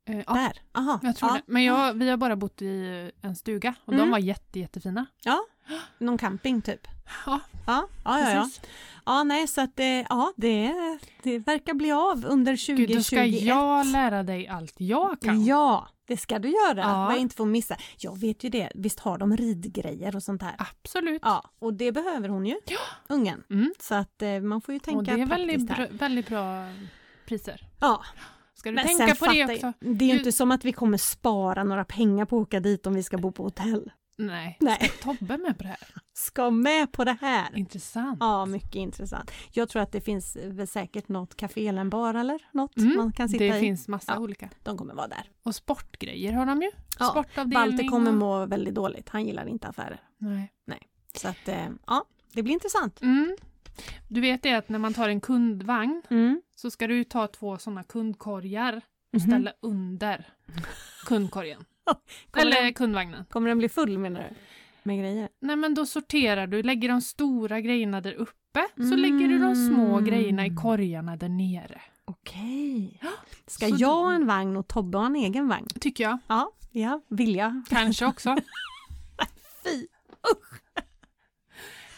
Eh, 0.06 0.24
ja, 0.28 0.34
Där? 0.34 0.62
Aha. 0.74 1.00
jag 1.04 1.16
tror 1.16 1.32
ja. 1.32 1.36
det. 1.36 1.42
Men 1.46 1.64
jag, 1.64 1.94
vi 1.94 2.10
har 2.10 2.18
bara 2.18 2.36
bott 2.36 2.62
i 2.62 3.12
en 3.22 3.36
stuga 3.36 3.76
och 3.86 3.92
de 3.94 4.00
Mm. 4.00 4.12
var 4.12 4.20
jätte, 4.20 4.60
jättefina. 4.60 5.06
Ja, 5.24 5.46
någon 5.98 6.18
camping 6.18 6.62
typ. 6.62 6.88
Ja, 7.26 7.40
Ja, 7.68 7.88
ja, 8.06 8.20
ja. 8.20 8.32
ja. 8.32 8.50
ja 9.06 9.24
nej, 9.24 9.48
så 9.48 9.62
att 9.62 9.76
det, 9.76 10.06
ja, 10.10 10.34
det, 10.38 10.74
det 11.24 11.40
verkar 11.40 11.74
bli 11.74 11.92
av 11.92 12.26
under 12.26 12.54
2021. 12.54 12.78
Gud, 12.88 12.98
då 12.98 13.04
ska 13.04 13.26
jag 13.26 13.86
lära 13.86 14.24
dig 14.24 14.48
allt 14.48 14.74
jag 14.78 15.22
kan. 15.22 15.46
Ja, 15.46 15.88
det 16.08 16.18
ska 16.18 16.40
du 16.40 16.50
göra. 16.50 16.80
Ja. 16.82 17.06
Vad 17.06 17.14
jag 17.14 17.20
inte 17.20 17.36
får 17.36 17.46
missa. 17.46 17.76
Jag 17.98 18.20
vet 18.20 18.44
ju 18.44 18.50
det, 18.50 18.72
visst 18.76 19.00
har 19.00 19.18
de 19.18 19.38
ridgrejer 19.38 20.16
och 20.16 20.24
sånt 20.24 20.42
här? 20.42 20.56
Absolut. 20.58 21.22
Ja, 21.26 21.50
och 21.60 21.74
det 21.74 21.92
behöver 21.92 22.30
hon 22.30 22.46
ju, 22.46 22.56
ungen. 23.08 23.44
Mm. 23.50 23.74
Så 23.80 23.96
att 23.96 24.22
eh, 24.22 24.40
man 24.40 24.62
får 24.62 24.74
ju 24.74 24.80
tänka 24.80 24.98
Och 24.98 25.04
det 25.04 25.12
är 25.12 25.26
väldigt 25.26 25.68
bra, 25.68 25.88
väldigt 25.92 26.28
bra 26.28 26.66
priser. 27.26 27.68
Ja, 27.80 28.04
Ska 28.62 28.70
du 28.70 28.76
men 28.76 28.88
tänka 28.88 29.16
på 29.16 29.26
det 29.26 29.44
också? 29.44 29.74
jag- 29.80 29.98
Det 29.98 30.06
är 30.06 30.08
ju 30.08 30.14
Du- 30.14 30.18
inte 30.20 30.32
som 30.32 30.52
att 30.52 30.66
vi 30.66 30.72
kommer 30.74 30.98
spara 30.98 31.64
några 31.64 31.86
pengar 31.86 32.26
på 32.26 32.38
att 32.38 32.42
åka 32.42 32.60
dit 32.60 32.88
om 32.88 32.94
vi 32.94 33.04
ska 33.04 33.18
bo 33.18 33.32
på 33.32 33.44
hotell. 33.44 33.92
Nej. 34.18 34.58
Nej. 34.62 34.78
Ska 35.00 35.14
Tobbe 35.14 35.38
med 35.38 35.58
på 35.58 35.64
det 35.64 35.70
här? 35.70 35.78
Ska 36.14 36.50
med 36.50 36.92
på 36.92 37.04
det 37.04 37.18
här. 37.22 37.58
Intressant. 37.58 38.18
Ja, 38.20 38.46
mycket 38.46 38.76
intressant. 38.76 39.32
Jag 39.52 39.70
tror 39.70 39.82
att 39.82 39.92
det 39.92 40.02
finns 40.02 40.38
väl 40.46 40.68
säkert 40.68 41.08
något 41.08 41.36
café 41.36 41.68
eller 41.68 41.82
en 41.82 41.90
bar 41.90 42.14
eller 42.14 42.40
något 42.54 42.78
Mm, 42.78 42.98
man 42.98 43.12
kan 43.12 43.30
sitta 43.30 43.44
det 43.44 43.58
i. 43.58 43.60
finns 43.60 43.88
massa 43.88 44.12
Ja. 44.14 44.20
olika. 44.20 44.50
De 44.64 44.78
kommer 44.78 44.94
vara 44.94 45.08
där. 45.08 45.30
Och 45.44 45.56
sportgrejer 45.56 46.34
har 46.34 46.46
de 46.46 46.62
ju. 46.62 46.72
Ja, 47.00 47.10
Sportavdelning. 47.10 47.72
Walter 47.78 47.88
kommer 47.90 48.12
må 48.12 48.46
väldigt 48.46 48.76
dåligt. 48.76 49.10
Han 49.10 49.26
gillar 49.26 49.46
inte 49.48 49.68
affärer. 49.68 50.02
Nej. 50.18 50.52
Så 51.16 51.28
att, 51.28 51.48
eh, 51.48 51.68
ja, 51.88 52.06
det 52.34 52.44
blir 52.44 52.54
intressant. 52.54 53.02
Mm. 53.02 53.36
Du 54.08 54.22
vet 54.22 54.44
det 54.44 54.54
att 54.54 54.70
när 54.70 54.80
man 54.80 54.94
tar 54.94 55.10
en 55.10 55.22
kundvagn 55.22 56.02
Mm. 56.10 56.42
så 56.56 56.72
ska 56.72 56.88
du 56.88 57.04
ta 57.04 57.28
två 57.28 57.58
sådana 57.58 57.84
kundkorgar 57.84 58.74
och 59.14 59.20
Mhm. 59.20 59.28
ställa 59.28 59.54
under 59.62 60.26
kundkorgen. 61.06 61.66
Eller 62.38 62.64
den- 62.64 62.74
kundvagnen. 62.74 63.26
Kommer 63.30 63.50
den 63.50 63.58
bli 63.58 63.70
full 63.70 63.98
menar 63.98 64.20
du? 64.30 64.36
Med 64.84 65.00
grejer? 65.00 65.30
Nej 65.40 65.56
men 65.56 65.74
då 65.74 65.86
sorterar 65.86 66.48
du, 66.48 66.64
lägger 66.64 66.90
de 66.90 67.02
stora 67.02 67.62
grejerna 67.62 68.02
där 68.02 68.14
uppe 68.14 68.68
så 68.76 68.82
Mm. 68.82 69.00
lägger 69.00 69.28
du 69.28 69.40
de 69.40 69.56
små 69.56 70.00
grejerna 70.00 70.46
i 70.46 70.56
korgarna 70.56 71.16
där 71.18 71.30
nere. 71.30 71.82
Okej. 72.06 73.00
Ska 73.48 73.68
Så 73.68 73.76
jag 73.78 73.88
ha 73.96 74.14
en 74.14 74.28
vagn 74.28 74.58
och 74.58 74.68
Tobbe 74.68 74.98
ha 74.98 75.06
en 75.06 75.16
egen 75.16 75.48
vagn? 75.48 75.68
Tycker 75.80 76.04
jag. 76.04 76.18
Ja, 76.28 76.52
ja, 76.72 77.02
vill 77.08 77.36
jag. 77.36 77.62
Kanske 77.70 78.06
också. 78.06 78.36
Fy! 79.64 79.88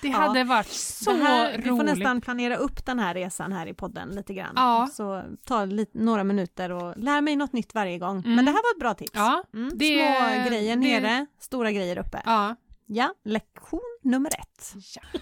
Det 0.04 0.10
Ja. 0.10 0.18
hade 0.18 0.44
varit 0.44 0.68
så 0.72 1.12
här, 1.12 1.58
vi 1.58 1.64
får 1.64 1.70
roligt. 1.70 1.86
nästan 1.86 2.22
planera 2.22 2.56
upp 2.58 2.86
den 2.86 3.00
här 3.00 3.14
resan 3.14 3.52
här 3.54 3.68
i 3.68 3.74
podden 3.74 4.10
lite 4.10 4.34
grann. 4.34 4.54
Ja. 4.56 4.90
Så 4.94 5.24
ta 5.46 5.66
lite, 5.66 5.98
några 5.98 6.24
minuter 6.24 6.72
och 6.72 6.98
lär 6.98 7.22
mig 7.22 7.36
något 7.36 7.54
nytt 7.54 7.74
varje 7.76 7.98
gång. 8.00 8.18
Mm. 8.20 8.36
Men 8.36 8.46
det 8.46 8.52
här 8.52 8.58
var 8.64 8.76
ett 8.76 8.80
bra 8.80 8.94
tips. 8.94 9.12
Ja, 9.14 9.44
Mm. 9.54 9.70
det- 9.78 9.86
Små 9.86 10.50
grejer 10.50 10.76
det- 10.76 11.00
nere, 11.02 11.26
stora 11.40 11.72
grejer 11.72 11.98
uppe. 11.98 12.22
ja. 12.26 12.56
Ja, 12.86 13.14
lektion 13.24 13.82
nummer 14.04 14.30
ett. 14.40 14.74
ja. 14.96 15.20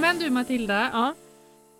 Men 0.00 0.18
du 0.18 0.30
Matilda, 0.30 0.90
Ja. 0.92 1.14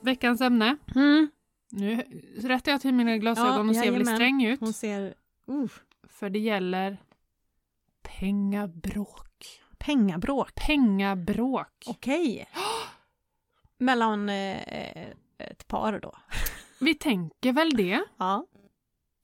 veckans 0.02 0.40
ämne. 0.40 0.76
Mm. 0.94 1.30
Nu 1.70 2.02
rättar 2.42 2.72
jag 2.72 2.80
till 2.80 2.94
mina 2.94 3.16
glasögon 3.18 3.54
Ja, 3.54 3.70
och 3.70 3.76
ser 3.84 3.90
väldigt 3.92 4.14
sträng 4.14 4.44
ut. 4.46 4.60
Hon 4.60 4.72
ser 4.72 5.14
uh, 5.50 5.66
För 6.08 6.30
det 6.30 6.38
gäller 6.38 6.96
pengabråk. 8.18 9.44
pengabråk. 9.78 10.54
Pengabråk. 10.54 11.84
Okej. 11.86 12.48
Mellan 13.78 14.28
eh, 14.28 15.08
ett 15.38 15.68
par 15.68 15.98
då. 16.00 16.14
Vi 16.80 16.94
tänker 16.94 17.52
väl 17.52 17.70
det? 17.76 18.04
Ja, 18.18 18.46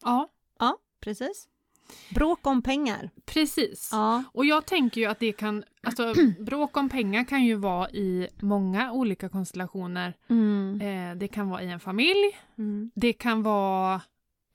Ja, 0.04 0.28
ja 0.58 0.76
precis. 1.00 1.48
Bråk 2.14 2.46
om 2.46 2.62
pengar. 2.62 3.10
precis. 3.26 3.88
Ja. 3.92 4.24
Och 4.32 4.44
jag 4.46 4.66
tänker 4.66 5.00
ju 5.00 5.06
att 5.06 5.18
det 5.20 5.32
kan, 5.32 5.64
alltså 5.82 6.14
bråk 6.46 6.76
om 6.76 6.88
pengar 6.88 7.24
kan 7.24 7.44
ju 7.44 7.54
vara 7.54 7.90
i 7.90 8.28
många 8.42 8.92
olika 8.92 9.28
konstellationer. 9.28 10.16
Mm. 10.28 10.80
Eh, 10.80 11.16
det 11.18 11.28
kan 11.28 11.48
vara 11.48 11.62
i 11.62 11.70
en 11.70 11.80
familj, 11.80 12.38
Mm. 12.58 12.90
det 12.94 13.12
kan 13.12 13.42
vara 13.42 14.00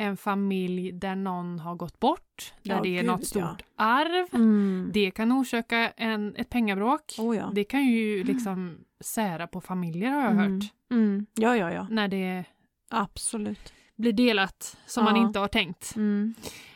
en 0.01 0.17
familj 0.17 0.91
där 0.91 1.15
någon 1.15 1.59
har 1.59 1.75
gått 1.75 1.99
bort, 1.99 2.53
där 2.63 2.75
Ja, 2.75 2.81
det 2.81 2.89
är 2.89 2.97
gud, 3.01 3.05
något 3.05 3.25
stort 3.27 3.41
ja. 3.43 3.57
arv. 3.75 4.27
Mm. 4.33 4.89
Det 4.93 5.11
kan 5.11 5.31
orsaka 5.31 5.89
en, 5.97 6.35
ett 6.35 6.49
pengabråk. 6.49 7.15
Oh, 7.17 7.37
ja. 7.37 7.51
Det 7.55 7.63
kan 7.63 7.85
ju 7.85 8.23
liksom 8.23 8.77
sära 8.99 9.47
på 9.47 9.61
familjer 9.61 10.09
har 10.11 10.21
jag 10.21 10.31
Mm. 10.31 10.53
hört. 10.53 10.63
Mm. 10.91 11.25
Ja, 11.35 11.57
ja, 11.57 11.71
ja. 11.73 11.87
När 11.89 12.07
det 12.07 12.43
Absolut. 12.89 13.73
blir 13.95 14.13
delat 14.13 14.77
som 14.85 15.03
man 15.03 15.15
inte 15.15 15.39
har 15.39 15.47
tänkt. 15.47 15.95
Mm. 15.95 16.33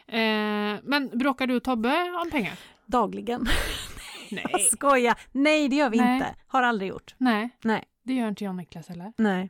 Eh, 0.07 0.81
men 0.83 1.09
bråkar 1.13 1.47
du 1.47 1.55
och 1.55 1.63
Tobbe 1.63 2.11
om 2.23 2.31
pengar? 2.31 2.59
Dagligen. 2.85 3.47
Nej. 4.31 4.45
Jag 4.51 4.61
skojar. 4.61 5.17
Nej, 5.31 5.69
det 5.69 5.75
gör 5.75 5.89
vi 5.89 5.97
Nej. 5.97 6.13
inte. 6.13 6.35
Har 6.47 6.63
aldrig 6.63 6.89
gjort. 6.89 7.15
Nej, 7.17 7.49
Nej. 7.63 7.83
det 8.03 8.13
gör 8.13 8.27
inte 8.27 8.43
jag 8.43 8.51
och 8.51 8.55
Niklas 8.55 8.87
heller. 8.87 9.13
Nej. 9.17 9.49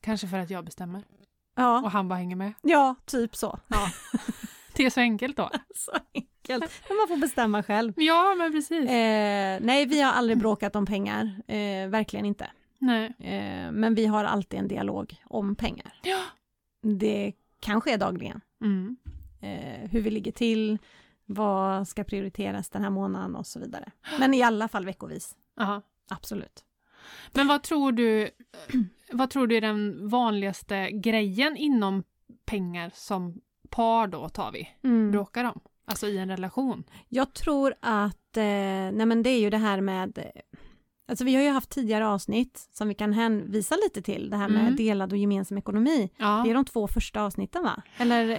Kanske 0.00 0.28
för 0.28 0.38
att 0.38 0.50
jag 0.50 0.64
bestämmer 0.64 1.02
Ja, 1.54 1.80
och 1.82 1.90
han 1.90 2.08
bara 2.08 2.18
hänger 2.18 2.36
med. 2.36 2.52
ja 2.62 2.94
typ 3.04 3.36
så. 3.36 3.58
Det 4.76 4.84
är 4.86 4.90
så 4.90 5.00
enkelt 5.00 5.36
då. 5.36 5.50
Så 5.74 5.92
enkelt. 6.14 6.82
Men 6.88 6.96
man 6.96 7.08
får 7.08 7.16
bestämma 7.16 7.62
själv. 7.62 7.92
Ja, 7.96 8.34
men 8.38 8.52
precis. 8.52 8.90
Eh, 8.90 9.58
nej, 9.60 9.86
vi 9.86 10.00
har 10.00 10.12
aldrig 10.12 10.38
bråkat 10.38 10.76
om 10.76 10.86
pengar. 10.86 11.42
Eh, 11.46 11.88
verkligen 11.88 12.26
inte. 12.26 12.50
Nej. 12.78 13.06
Eh, 13.18 13.72
men 13.72 13.94
vi 13.94 14.06
har 14.06 14.24
alltid 14.24 14.58
en 14.58 14.68
dialog 14.68 15.16
om 15.24 15.56
pengar. 15.56 16.00
Ja. 16.02 16.20
Det 16.82 17.32
kan 17.60 17.80
ske 17.80 17.96
dagligen. 17.96 18.40
Mm. 18.64 18.96
Eh, 19.40 19.90
hur 19.90 20.00
vi 20.00 20.10
ligger 20.10 20.32
till, 20.32 20.78
vad 21.26 21.88
ska 21.88 22.04
prioriteras 22.04 22.70
den 22.70 22.82
här 22.82 22.90
månaden 22.90 23.36
och 23.36 23.46
så 23.46 23.60
vidare. 23.60 23.90
Men 24.18 24.34
i 24.34 24.42
alla 24.42 24.68
fall 24.68 24.84
veckovis. 24.84 25.36
Aha. 25.60 25.82
Absolut. 26.10 26.64
Men 27.32 27.46
vad 27.48 27.62
tror 27.62 27.92
du 27.92 28.30
vad 29.12 29.30
tror 29.30 29.46
du 29.46 29.56
är 29.56 29.60
den 29.60 30.08
vanligaste 30.08 30.90
grejen 30.90 31.56
inom 31.56 32.02
pengar 32.46 32.90
som 32.94 33.34
par 33.70 34.06
då 34.06 34.28
tar 34.28 34.52
vi 34.52 34.68
Mm. 34.84 35.10
bråkar 35.10 35.44
om? 35.44 35.60
Alltså 35.86 36.06
i 36.06 36.18
en 36.18 36.28
relation. 36.28 36.84
Jag 37.08 37.32
tror 37.34 37.74
att, 37.80 38.36
eh, 38.36 38.42
nej 38.92 39.06
men 39.06 39.22
det 39.22 39.30
är 39.30 39.40
ju 39.40 39.50
det 39.50 39.58
här 39.58 39.80
med, 39.80 40.18
eh, 40.18 40.24
alltså 41.08 41.24
vi 41.24 41.34
har 41.34 41.42
ju 41.42 41.48
haft 41.50 41.70
tidigare 41.70 42.08
avsnitt 42.08 42.68
som 42.72 42.88
vi 42.88 42.94
kan 42.94 43.12
hänvisa 43.12 43.74
lite 43.84 44.02
till, 44.02 44.30
det 44.30 44.36
här 44.36 44.48
med 44.48 44.60
Mm. 44.62 44.76
delad 44.76 45.12
och 45.12 45.18
gemensam 45.18 45.58
ekonomi. 45.58 46.10
Ja. 46.16 46.42
Det 46.44 46.50
är 46.50 46.54
de 46.54 46.64
två 46.64 46.88
första 46.88 47.22
avsnitten 47.22 47.62
va? 47.62 47.82
Eller 47.96 48.30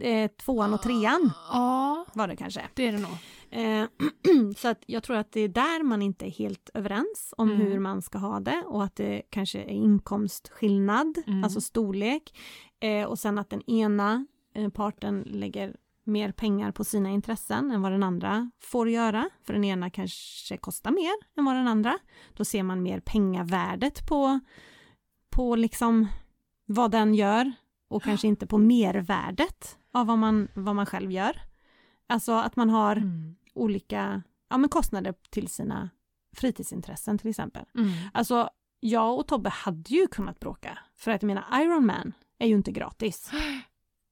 eh, 0.00 0.08
eh, 0.12 0.30
tvåan 0.30 0.74
och 0.74 0.82
trean 0.82 1.30
Ja, 1.52 2.06
var 2.14 2.28
det 2.28 2.36
kanske. 2.36 2.62
det 2.74 2.88
är 2.88 2.92
det 2.92 2.98
nog. 2.98 3.16
Eh, 3.50 3.84
så 4.56 4.68
att 4.68 4.82
jag 4.86 5.02
tror 5.02 5.16
att 5.16 5.32
det 5.32 5.40
är 5.40 5.48
där 5.48 5.82
man 5.82 6.02
inte 6.02 6.26
är 6.26 6.30
helt 6.30 6.70
överens 6.74 7.34
om 7.36 7.50
Mm. 7.50 7.66
hur 7.66 7.78
man 7.78 8.02
ska 8.02 8.18
ha 8.18 8.40
det 8.40 8.62
och 8.66 8.84
att 8.84 8.96
det 8.96 9.22
kanske 9.30 9.58
är 9.62 9.68
inkomstskillnad, 9.70 11.18
Mm. 11.26 11.44
alltså 11.44 11.60
storlek. 11.60 12.38
Eh, 12.80 13.04
och 13.04 13.18
sen 13.18 13.38
att 13.38 13.50
den 13.50 13.70
ena 13.70 14.26
eh, 14.54 14.68
parten 14.68 15.20
lägger 15.26 15.76
mer 16.04 16.32
pengar 16.32 16.72
på 16.72 16.84
sina 16.84 17.10
intressen 17.10 17.70
än 17.70 17.82
vad 17.82 17.92
den 17.92 18.02
andra 18.02 18.50
får 18.62 18.90
göra. 18.90 19.30
För 19.44 19.52
den 19.52 19.64
ena 19.64 19.90
kanske 19.90 20.56
kostar 20.56 20.90
mer 20.90 21.12
än 21.38 21.44
vad 21.44 21.54
den 21.54 21.68
andra. 21.68 21.98
Då 22.36 22.44
ser 22.44 22.62
man 22.62 22.82
mer 22.82 23.00
pengavärdet 23.00 24.06
på, 24.08 24.40
på 25.30 25.56
liksom 25.56 26.06
vad 26.66 26.90
den 26.90 27.14
gör 27.14 27.52
och 27.88 28.02
kanske 28.02 28.26
inte 28.28 28.46
på 28.46 28.58
mervärdet 28.58 29.78
av 29.92 30.06
vad 30.06 30.18
man, 30.18 30.48
vad 30.54 30.74
man 30.76 30.86
själv 30.86 31.12
gör. 31.12 31.40
Alltså 32.06 32.32
att 32.32 32.56
man 32.56 32.70
har 32.70 32.96
Mm. 32.96 33.36
olika 33.54 34.22
ja, 34.48 34.56
men 34.58 34.68
kostnader 34.70 35.14
till 35.30 35.48
sina 35.48 35.90
fritidsintressen 36.36 37.18
till 37.18 37.30
exempel. 37.30 37.64
Mm. 37.74 37.90
Alltså 38.14 38.50
jag 38.80 39.18
och 39.18 39.26
Tobbe 39.28 39.50
hade 39.50 39.90
ju 39.90 40.06
kunnat 40.06 40.40
bråka 40.40 40.78
för 40.96 41.10
att 41.10 41.22
jag 41.22 41.26
menar 41.26 41.60
Iron 41.62 41.86
Man 41.86 42.12
är 42.38 42.46
ju 42.46 42.54
inte 42.54 42.72
gratis. 42.72 43.30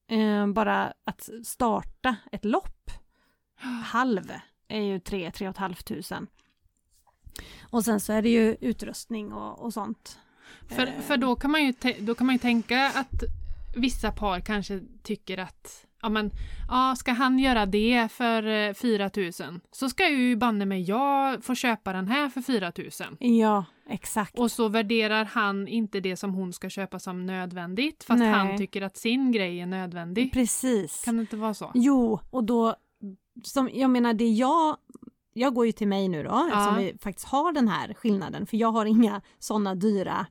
Eh, 0.07 0.47
bara 0.47 0.93
att 1.05 1.29
starta 1.45 2.15
ett 2.31 2.45
lopp, 2.45 2.91
halv, 3.83 4.31
är 4.67 4.79
ju 4.81 4.99
tre, 4.99 5.31
tre 5.31 5.47
och 5.47 5.51
ett 5.51 5.57
halvt 5.57 5.85
tusen. 5.85 6.27
Och 7.71 7.85
sen 7.85 7.99
så 7.99 8.13
är 8.13 8.21
det 8.21 8.29
ju 8.29 8.55
utrustning 8.61 9.33
och, 9.33 9.59
och 9.59 9.73
sånt. 9.73 10.19
För, 10.67 10.87
Eh. 10.87 10.99
för 11.01 11.17
då, 11.17 11.35
kan 11.35 11.51
man 11.51 11.63
ju 11.65 11.73
då 11.99 12.15
kan 12.15 12.27
man 12.27 12.35
ju 12.35 12.39
tänka 12.39 12.91
att 12.95 13.23
vissa 13.75 14.11
par 14.11 14.39
kanske 14.39 14.81
tycker 15.03 15.37
att 15.37 15.85
ja 16.05 16.09
men, 16.09 16.31
ja, 16.67 16.95
ska 16.97 17.11
han 17.11 17.39
göra 17.39 17.65
det 17.65 18.11
för 18.11 18.47
eh, 18.47 18.73
4 18.73 19.09
000 19.15 19.31
så 19.71 19.89
ska 19.89 20.09
ju 20.09 20.35
banne 20.35 20.65
mig 20.65 20.81
jag 20.81 21.43
få 21.43 21.55
köpa 21.55 21.93
den 21.93 22.07
här 22.07 22.29
för 22.29 22.41
4 22.41 22.71
000. 22.77 22.89
Ja, 23.19 23.65
exakt. 23.89 24.39
Och 24.39 24.51
så 24.51 24.67
värderar 24.67 25.25
han 25.25 25.67
inte 25.67 25.99
det 25.99 26.15
som 26.15 26.33
hon 26.33 26.53
ska 26.53 26.69
köpa 26.69 26.99
som 26.99 27.25
nödvändigt 27.25 28.03
fast 28.03 28.19
Nej. 28.19 28.29
han 28.29 28.57
tycker 28.57 28.81
att 28.81 28.97
sin 28.97 29.31
grej 29.31 29.59
är 29.59 29.65
nödvändig. 29.65 30.33
Precis. 30.33 31.03
Kan 31.05 31.15
det 31.15 31.21
inte 31.21 31.37
vara 31.37 31.53
så? 31.53 31.71
Jo, 31.73 32.19
och 32.31 32.43
då, 32.43 32.75
som, 33.43 33.69
jag 33.73 33.89
menar 33.89 34.13
det 34.13 34.29
jag, 34.29 34.77
jag 35.33 35.53
går 35.53 35.65
ju 35.65 35.71
till 35.71 35.87
mig 35.87 36.07
nu 36.07 36.23
då, 36.23 36.47
eftersom 36.47 36.77
vi 36.77 36.97
faktiskt 37.01 37.27
har 37.27 37.51
den 37.51 37.67
här 37.67 37.93
skillnaden, 37.93 38.45
för 38.45 38.57
jag 38.57 38.71
har 38.71 38.85
inga 38.85 39.21
sådana 39.39 39.75
dyra 39.75 40.25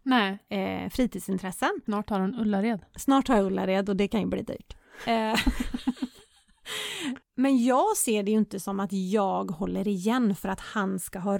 eh, 0.48 0.90
fritidsintressen. 0.90 1.70
snart 1.84 2.10
har 2.10 2.20
hon 2.20 2.34
Ullared. 2.34 2.80
Snart 2.96 3.28
har 3.28 3.36
jag 3.36 3.46
Ullared 3.46 3.88
och 3.88 3.96
det 3.96 4.08
kan 4.08 4.20
ju 4.20 4.26
bli 4.26 4.42
dyrt. 4.42 4.76
Eh, 5.06 5.40
Men 7.34 7.64
jag 7.64 7.96
ser 7.96 8.22
det 8.22 8.30
ju 8.30 8.36
inte 8.36 8.60
som 8.60 8.80
att 8.80 8.92
jag 8.92 9.50
håller 9.50 9.88
igen 9.88 10.36
för 10.36 10.48
att 10.48 10.60
han 10.60 10.98
ska 10.98 11.18
ha, 11.18 11.38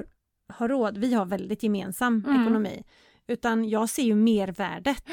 ha 0.58 0.68
råd. 0.68 0.98
Vi 0.98 1.14
har 1.14 1.24
väldigt 1.26 1.62
gemensam 1.62 2.24
Mm. 2.26 2.42
ekonomi. 2.42 2.82
Utan 3.26 3.68
jag 3.68 3.88
ser 3.88 4.02
ju 4.02 4.14
mervärdet. 4.14 5.04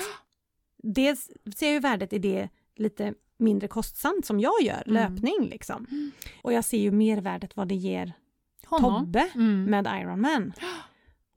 Dels 0.84 1.30
ser 1.56 1.66
jag 1.66 1.74
ju 1.74 1.80
värdet 1.80 2.14
i 2.14 2.20
det 2.20 2.50
lite 2.76 3.14
mindre 3.38 3.68
kostsamt 3.68 4.26
som 4.26 4.40
jag 4.40 4.62
gör, 4.62 4.84
Mm. 4.88 4.94
löpning 4.94 5.50
liksom. 5.50 6.12
Och 6.42 6.54
jag 6.54 6.66
ser 6.66 6.78
ju 6.80 6.92
mervärdet 6.92 7.56
vad 7.56 7.68
det 7.68 7.76
ger 7.76 8.14
Honom. 8.66 9.06
Tobbe 9.06 9.30
Mm. 9.36 9.64
med 9.64 9.88
Ironman. 10.02 10.54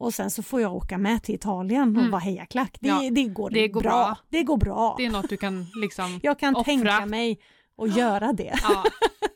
Och 0.04 0.14
sen 0.14 0.30
så 0.30 0.42
får 0.42 0.60
jag 0.60 0.74
åka 0.74 0.98
med 0.98 1.22
till 1.22 1.34
Italien 1.34 1.88
och 1.96 1.98
Mm. 2.00 2.10
vara 2.10 2.20
hejaklack. 2.20 2.76
Det, 2.80 2.88
Ja, 2.88 3.10
det, 3.12 3.24
går, 3.24 3.50
det 3.50 3.68
går 3.68 3.80
bra. 3.80 3.90
bra. 3.90 4.16
Det 4.28 4.42
går 4.42 4.56
bra. 4.56 4.94
Det 4.98 5.06
är 5.06 5.10
något 5.10 5.28
du 5.28 5.36
kan 5.36 5.66
liksom... 5.82 6.20
Jag 6.22 6.38
kan 6.38 6.54
offra. 6.56 6.64
tänka 6.64 7.06
mig 7.06 7.40
att 7.78 7.96
göra 7.96 8.32
det. 8.32 8.54
Ja, 8.62 8.84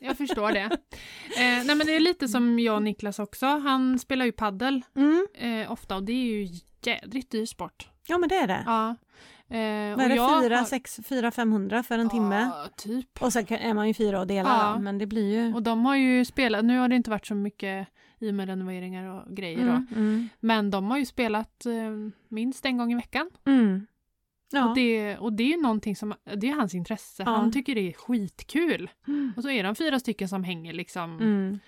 jag 0.01 0.17
förstår 0.17 0.51
det. 0.51 0.59
Eh, 1.37 1.65
nej 1.65 1.75
men 1.75 1.87
det 1.87 1.95
är 1.95 1.99
lite 1.99 2.27
som 2.27 2.59
jag 2.59 2.75
och 2.75 2.83
Niklas 2.83 3.19
också. 3.19 3.45
Han 3.45 3.99
spelar 3.99 4.25
ju 4.25 4.31
paddel 4.31 4.81
Mm. 4.95 5.27
eh, 5.39 5.71
ofta 5.71 5.95
och 5.95 6.03
det 6.03 6.11
är 6.11 6.25
ju 6.25 6.47
jädrigt 6.83 7.31
dyr 7.31 7.45
sport. 7.45 7.89
Ja 8.07 8.17
men 8.17 8.29
det 8.29 8.35
är 8.35 8.47
det. 8.47 8.63
Ja. 8.65 8.89
Eh, 8.89 9.95
Vad 9.97 10.05
är 10.05 10.09
det? 10.09 10.15
jag 10.15 10.43
Fyra, 10.43 10.57
har- 10.57 10.65
sex, 10.65 10.99
fyra, 11.09 11.31
femhundra 11.31 11.83
för 11.83 11.97
en 11.99 12.09
timme? 12.09 12.49
Ja, 12.53 12.65
typ. 12.77 13.21
Och 13.21 13.33
sen 13.33 13.45
är 13.49 13.73
man 13.73 13.87
ju 13.87 13.93
fyra 13.93 14.19
och 14.19 14.27
delar 14.27 14.71
Ja. 14.73 14.79
men 14.79 14.97
det 14.97 15.05
blir 15.07 15.33
ju... 15.33 15.53
Och 15.53 15.63
de 15.63 15.85
har 15.85 15.95
ju 15.95 16.25
spelat, 16.25 16.65
nu 16.65 16.77
har 16.79 16.87
det 16.87 16.95
inte 16.95 17.09
varit 17.09 17.25
så 17.27 17.35
mycket 17.35 17.87
i 18.19 18.29
och 18.29 18.33
med 18.35 18.47
renoveringar 18.47 19.05
och 19.05 19.35
grejer. 19.35 19.59
Mm, 19.61 19.87
mm, 19.95 20.29
Men 20.39 20.69
de 20.71 20.91
har 20.91 20.97
ju 20.97 21.05
spelat 21.05 21.65
eh, 21.65 21.73
minst 22.27 22.65
en 22.65 22.77
gång 22.77 22.91
i 22.91 22.95
veckan. 22.95 23.29
mm. 23.45 23.87
Ja. 24.51 24.69
Och, 24.69 24.75
det, 24.75 25.17
och 25.17 25.33
det 25.33 25.43
är 25.43 25.47
ju 25.47 25.61
någonting 25.61 25.95
som, 25.95 26.13
det 26.35 26.49
är 26.49 26.53
hans 26.55 26.75
intresse. 26.75 27.23
Ja. 27.25 27.31
Han 27.31 27.51
tycker 27.51 27.75
det 27.75 27.89
är 27.89 27.93
skitkul. 27.93 28.89
Mm. 29.07 29.33
Och 29.37 29.43
så 29.43 29.49
är 29.49 29.63
de 29.63 29.75
fyra 29.75 29.99
stycken 29.99 30.29
som 30.29 30.43
hänger 30.43 30.73
liksom. 30.73 31.19
Mm. 31.19 31.59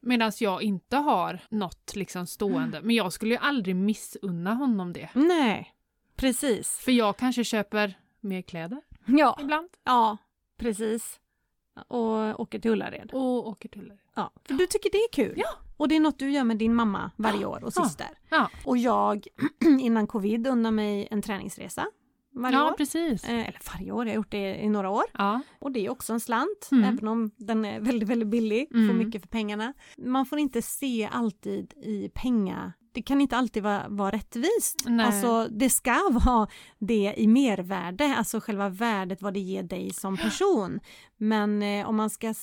Medan 0.00 0.32
jag 0.40 0.62
inte 0.62 0.96
har 0.96 1.40
något 1.48 1.92
liksom 1.96 2.26
stående. 2.26 2.80
Men 2.82 2.96
jag 2.96 3.12
skulle 3.12 3.34
ju 3.34 3.40
aldrig 3.40 3.76
missunna 3.76 4.54
honom 4.54 4.92
det. 4.92 5.08
Nej, 5.14 5.74
precis. 6.16 6.78
För 6.78 6.92
jag 6.92 7.16
kanske 7.16 7.44
köper 7.44 7.94
mer 8.20 8.42
kläder 8.42 8.80
Ja, 9.06 9.38
ibland. 9.40 9.68
ja, 9.84 10.16
precis. 10.58 11.19
Och 11.88 12.40
åker 12.40 12.58
till 12.58 12.70
Ullared. 12.70 13.10
Och 13.12 13.48
åker 13.48 13.68
till 13.68 13.92
Ja, 14.14 14.32
för 14.44 14.54
du 14.54 14.66
tycker 14.66 14.90
det 14.90 14.98
är 14.98 15.12
kul? 15.12 15.34
Ja. 15.36 15.48
Och 15.76 15.88
det 15.88 15.96
är 15.96 16.00
något 16.00 16.18
du 16.18 16.30
gör 16.30 16.44
med 16.44 16.56
din 16.56 16.74
mamma 16.74 17.10
varje 17.16 17.44
år 17.44 17.64
och 17.64 17.72
syster? 17.72 18.08
Ja, 18.30 18.50
Och 18.64 18.76
jag, 18.78 19.26
innan 19.80 20.06
covid, 20.06 20.46
unnar 20.46 20.70
mig 20.70 21.08
en 21.10 21.22
träningsresa 21.22 21.86
varje 22.32 22.56
ja 22.56 22.70
år. 22.70 22.72
precis. 22.76 23.24
Eh, 23.24 23.34
eller 23.48 23.58
varje 23.74 23.92
år, 23.92 24.06
jag 24.06 24.10
har 24.12 24.16
gjort 24.16 24.30
det 24.30 24.54
i 24.64 24.68
några 24.68 24.90
år. 24.90 25.04
Ja. 25.12 25.40
Och 25.58 25.72
det 25.72 25.86
är 25.86 25.90
också 25.90 26.12
en 26.12 26.20
slant, 26.20 26.68
Mm. 26.72 26.84
även 26.84 27.08
om 27.08 27.30
den 27.36 27.64
är 27.64 27.80
väldigt, 27.80 28.08
väldigt 28.08 28.28
billig, 28.28 28.68
får 28.68 28.76
Mm. 28.78 28.98
mycket 28.98 29.20
för 29.22 29.28
pengarna. 29.28 29.72
Man 29.98 30.26
får 30.26 30.38
inte 30.38 30.62
se 30.62 31.08
alltid 31.12 31.72
i 31.82 32.08
pengar 32.14 32.72
det 32.92 33.02
kan 33.02 33.20
inte 33.20 33.36
alltid 33.36 33.62
vara, 33.62 33.88
vara 33.88 34.10
rättvist. 34.10 34.82
Nej. 34.84 35.06
Alltså 35.06 35.48
det 35.50 35.70
ska 35.70 36.10
vara 36.24 36.48
det 36.78 37.14
i 37.16 37.26
mervärde, 37.26 38.14
alltså 38.16 38.40
själva 38.40 38.68
värdet 38.68 39.22
vad 39.22 39.34
det 39.34 39.40
ger 39.40 39.62
dig 39.62 39.92
som 39.92 40.16
person. 40.16 40.80
Men 41.16 41.62
eh, 41.62 41.88
om 41.88 41.96
man 41.96 42.10
ska 42.10 42.34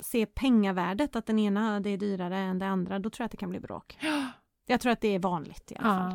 se 0.00 0.26
pengavärdet, 0.26 1.16
att 1.16 1.26
den 1.26 1.38
ena 1.38 1.80
det 1.80 1.90
är 1.90 1.98
dyrare 1.98 2.38
än 2.38 2.58
det 2.58 2.66
andra, 2.66 2.98
då 2.98 3.10
tror 3.10 3.22
jag 3.22 3.26
att 3.26 3.30
det 3.30 3.36
kan 3.36 3.50
bli 3.50 3.60
bråk. 3.60 3.98
Jag 4.68 4.80
tror 4.80 4.92
att 4.92 5.00
det 5.00 5.08
är 5.08 5.18
vanligt 5.18 5.72
i 5.72 5.76
alla 5.76 5.88
fall. 5.88 6.12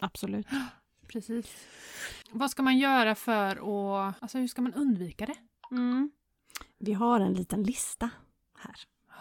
ja, 0.00 0.06
Absolut. 0.06 0.46
precis. 1.06 1.66
Vad 2.30 2.50
ska 2.50 2.62
man 2.62 2.78
göra 2.78 3.14
för 3.14 3.56
att, 3.56 4.22
alltså 4.22 4.38
hur 4.38 4.48
ska 4.48 4.62
man 4.62 4.74
undvika 4.74 5.26
det? 5.26 5.34
Mm. 5.70 6.10
Vi 6.78 6.92
har 6.92 7.20
en 7.20 7.32
liten 7.32 7.62
lista 7.62 8.10
här. 8.58 8.74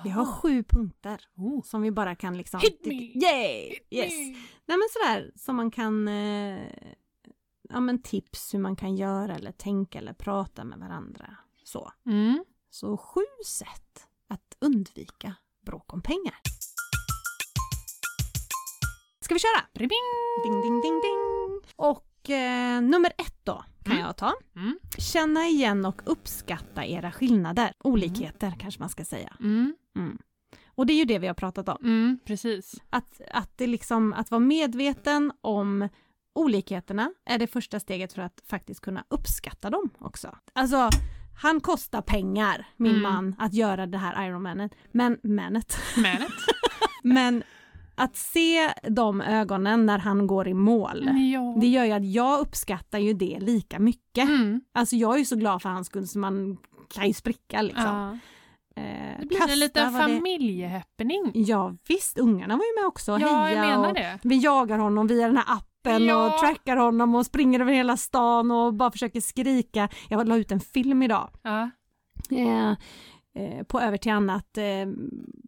Vi 0.03 0.09
har 0.09 0.25
sju 0.25 0.63
punkter 0.63 1.27
Oh. 1.35 1.61
som 1.63 1.81
vi 1.81 1.91
bara 1.91 2.15
kan 2.15 2.37
liksom... 2.37 2.59
Hit 2.59 2.85
me! 2.85 2.93
Yay! 2.93 3.79
Yes! 3.89 4.13
Me. 4.13 4.25
Nej 4.65 4.77
men 4.77 4.87
sådär 4.91 5.31
som 5.35 5.55
man 5.55 5.71
kan... 5.71 6.07
Eh, 6.07 6.59
ja 7.69 7.79
men 7.79 8.01
tips 8.01 8.53
hur 8.53 8.59
man 8.59 8.75
kan 8.75 8.95
göra 8.95 9.35
eller 9.35 9.51
tänka 9.51 9.97
eller 9.97 10.13
prata 10.13 10.63
med 10.63 10.79
varandra. 10.79 11.35
Så. 11.63 11.91
Mm. 12.05 12.43
Så 12.69 12.97
sju 12.97 13.21
sätt 13.45 14.07
att 14.27 14.57
undvika 14.59 15.35
bråk 15.65 15.93
om 15.93 16.01
pengar. 16.01 16.39
Ska 19.21 19.33
vi 19.33 19.39
köra? 19.39 19.65
Ding, 19.73 20.61
ding, 20.63 20.81
ding, 20.81 20.81
ding! 20.81 21.61
Och 21.75 22.08
eh, 22.31 22.81
nummer 22.81 23.11
ett 23.17 23.35
då 23.43 23.63
kan 23.83 23.91
Mm. 23.93 24.05
jag 24.05 24.17
ta. 24.17 24.33
Mm. 24.55 24.79
Känna 24.97 25.45
igen 25.47 25.85
och 25.85 26.01
uppskatta 26.05 26.85
era 26.85 27.11
skillnader. 27.11 27.73
Olikheter 27.83 28.53
kanske 28.59 28.79
man 28.79 28.89
ska 28.89 29.05
säga. 29.05 29.33
Mm. 29.39 29.75
Mm. 29.95 30.17
Och 30.75 30.85
det 30.85 30.93
är 30.93 30.97
ju 30.97 31.05
det 31.05 31.19
vi 31.19 31.27
har 31.27 31.33
pratat 31.33 31.69
om. 31.69 31.77
Mm. 31.83 32.19
Precis. 32.25 32.75
Att, 32.89 33.21
att, 33.31 33.51
det 33.57 33.67
liksom, 33.67 34.13
att 34.13 34.31
vara 34.31 34.39
medveten 34.39 35.31
om 35.41 35.89
olikheterna 36.35 37.11
är 37.25 37.37
det 37.37 37.47
första 37.47 37.79
steget 37.79 38.13
för 38.13 38.21
att 38.21 38.41
faktiskt 38.49 38.81
kunna 38.81 39.03
uppskatta 39.09 39.69
dem 39.69 39.89
också. 39.99 40.37
Alltså, 40.53 40.89
han 41.41 41.61
kostar 41.61 42.01
pengar, 42.01 42.65
min 42.77 42.91
Mm. 42.91 43.01
man, 43.01 43.35
att 43.39 43.53
göra 43.53 43.87
det 43.87 43.97
här 43.97 44.27
Ironmanet. 44.27 44.71
Men, 44.91 45.19
manet. 45.23 45.77
Mänet. 45.97 46.31
Men 47.03 47.43
att 47.99 48.15
se 48.15 48.73
de 48.89 49.21
ögonen 49.21 49.85
när 49.85 49.97
han 49.99 50.27
går 50.27 50.47
i 50.47 50.53
mål, 50.53 51.09
ja. 51.33 51.55
det 51.61 51.67
gör 51.67 51.85
ju 51.85 51.91
att 51.91 52.11
jag 52.11 52.39
uppskattar 52.39 52.99
ju 52.99 53.13
det 53.13 53.37
lika 53.39 53.79
mycket. 53.79 54.29
Mm. 54.29 54.61
Alltså 54.73 54.95
jag 54.95 55.13
är 55.13 55.17
ju 55.19 55.25
så 55.25 55.35
glad 55.35 55.61
för 55.61 55.69
hans 55.69 55.87
skull 55.87 56.07
så 56.07 56.19
man 56.19 56.57
kan 56.93 57.07
ju 57.07 57.13
spricka 57.13 57.61
liksom. 57.61 57.83
Ja. 57.85 58.17
Eh, 58.81 59.19
Det 59.19 59.25
blir 59.25 59.37
kasta 59.37 59.53
en 59.53 59.59
liten 59.59 59.93
familjehappening. 59.93 61.31
Ja 61.33 61.75
visst, 61.87 62.17
ungarna 62.17 62.57
var 62.57 62.63
ju 62.63 62.81
med 62.81 62.87
också 62.87 63.13
och 63.13 63.19
Ja, 63.21 63.27
heja 63.43 63.55
jag 63.57 63.67
menar 63.69 63.87
och 63.89 63.93
det. 63.95 64.19
vi 64.23 64.37
jagar 64.37 64.77
honom 64.77 65.07
via 65.07 65.27
den 65.27 65.37
här 65.37 65.45
appen 65.47 66.05
Ja. 66.05 66.25
och 66.33 66.39
trackar 66.39 66.77
honom 66.77 67.15
och 67.15 67.25
springer 67.25 67.59
över 67.59 67.73
hela 67.73 67.97
stan 67.97 68.51
och 68.51 68.73
bara 68.73 68.91
försöker 68.91 69.21
skrika. 69.21 69.89
Jag 70.09 70.27
la 70.27 70.37
ut 70.37 70.51
en 70.51 70.59
film 70.59 71.03
idag 71.03 71.29
Ja. 71.43 71.69
eh, 72.37 72.73
eh, 73.35 73.63
på 73.63 73.79
Över 73.79 73.97
till 73.97 74.11
annat, 74.11 74.57
eh, 74.57 74.87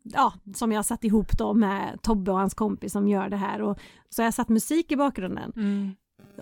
ja, 0.04 0.34
som 0.56 0.72
jag 0.72 0.86
satt 0.86 1.04
ihop 1.04 1.38
då 1.38 1.54
med 1.54 2.00
Tobbe 2.02 2.32
och 2.32 2.38
hans 2.38 2.54
kompis 2.54 2.92
som 2.94 3.08
gör 3.08 3.30
det 3.30 3.38
här 3.38 3.62
och 3.62 3.80
så 4.10 4.22
har 4.22 4.26
jag 4.28 4.34
satt 4.34 4.50
musik 4.50 4.92
i 4.92 4.96
bakgrunden 4.96 5.54
Mm. 5.56 5.92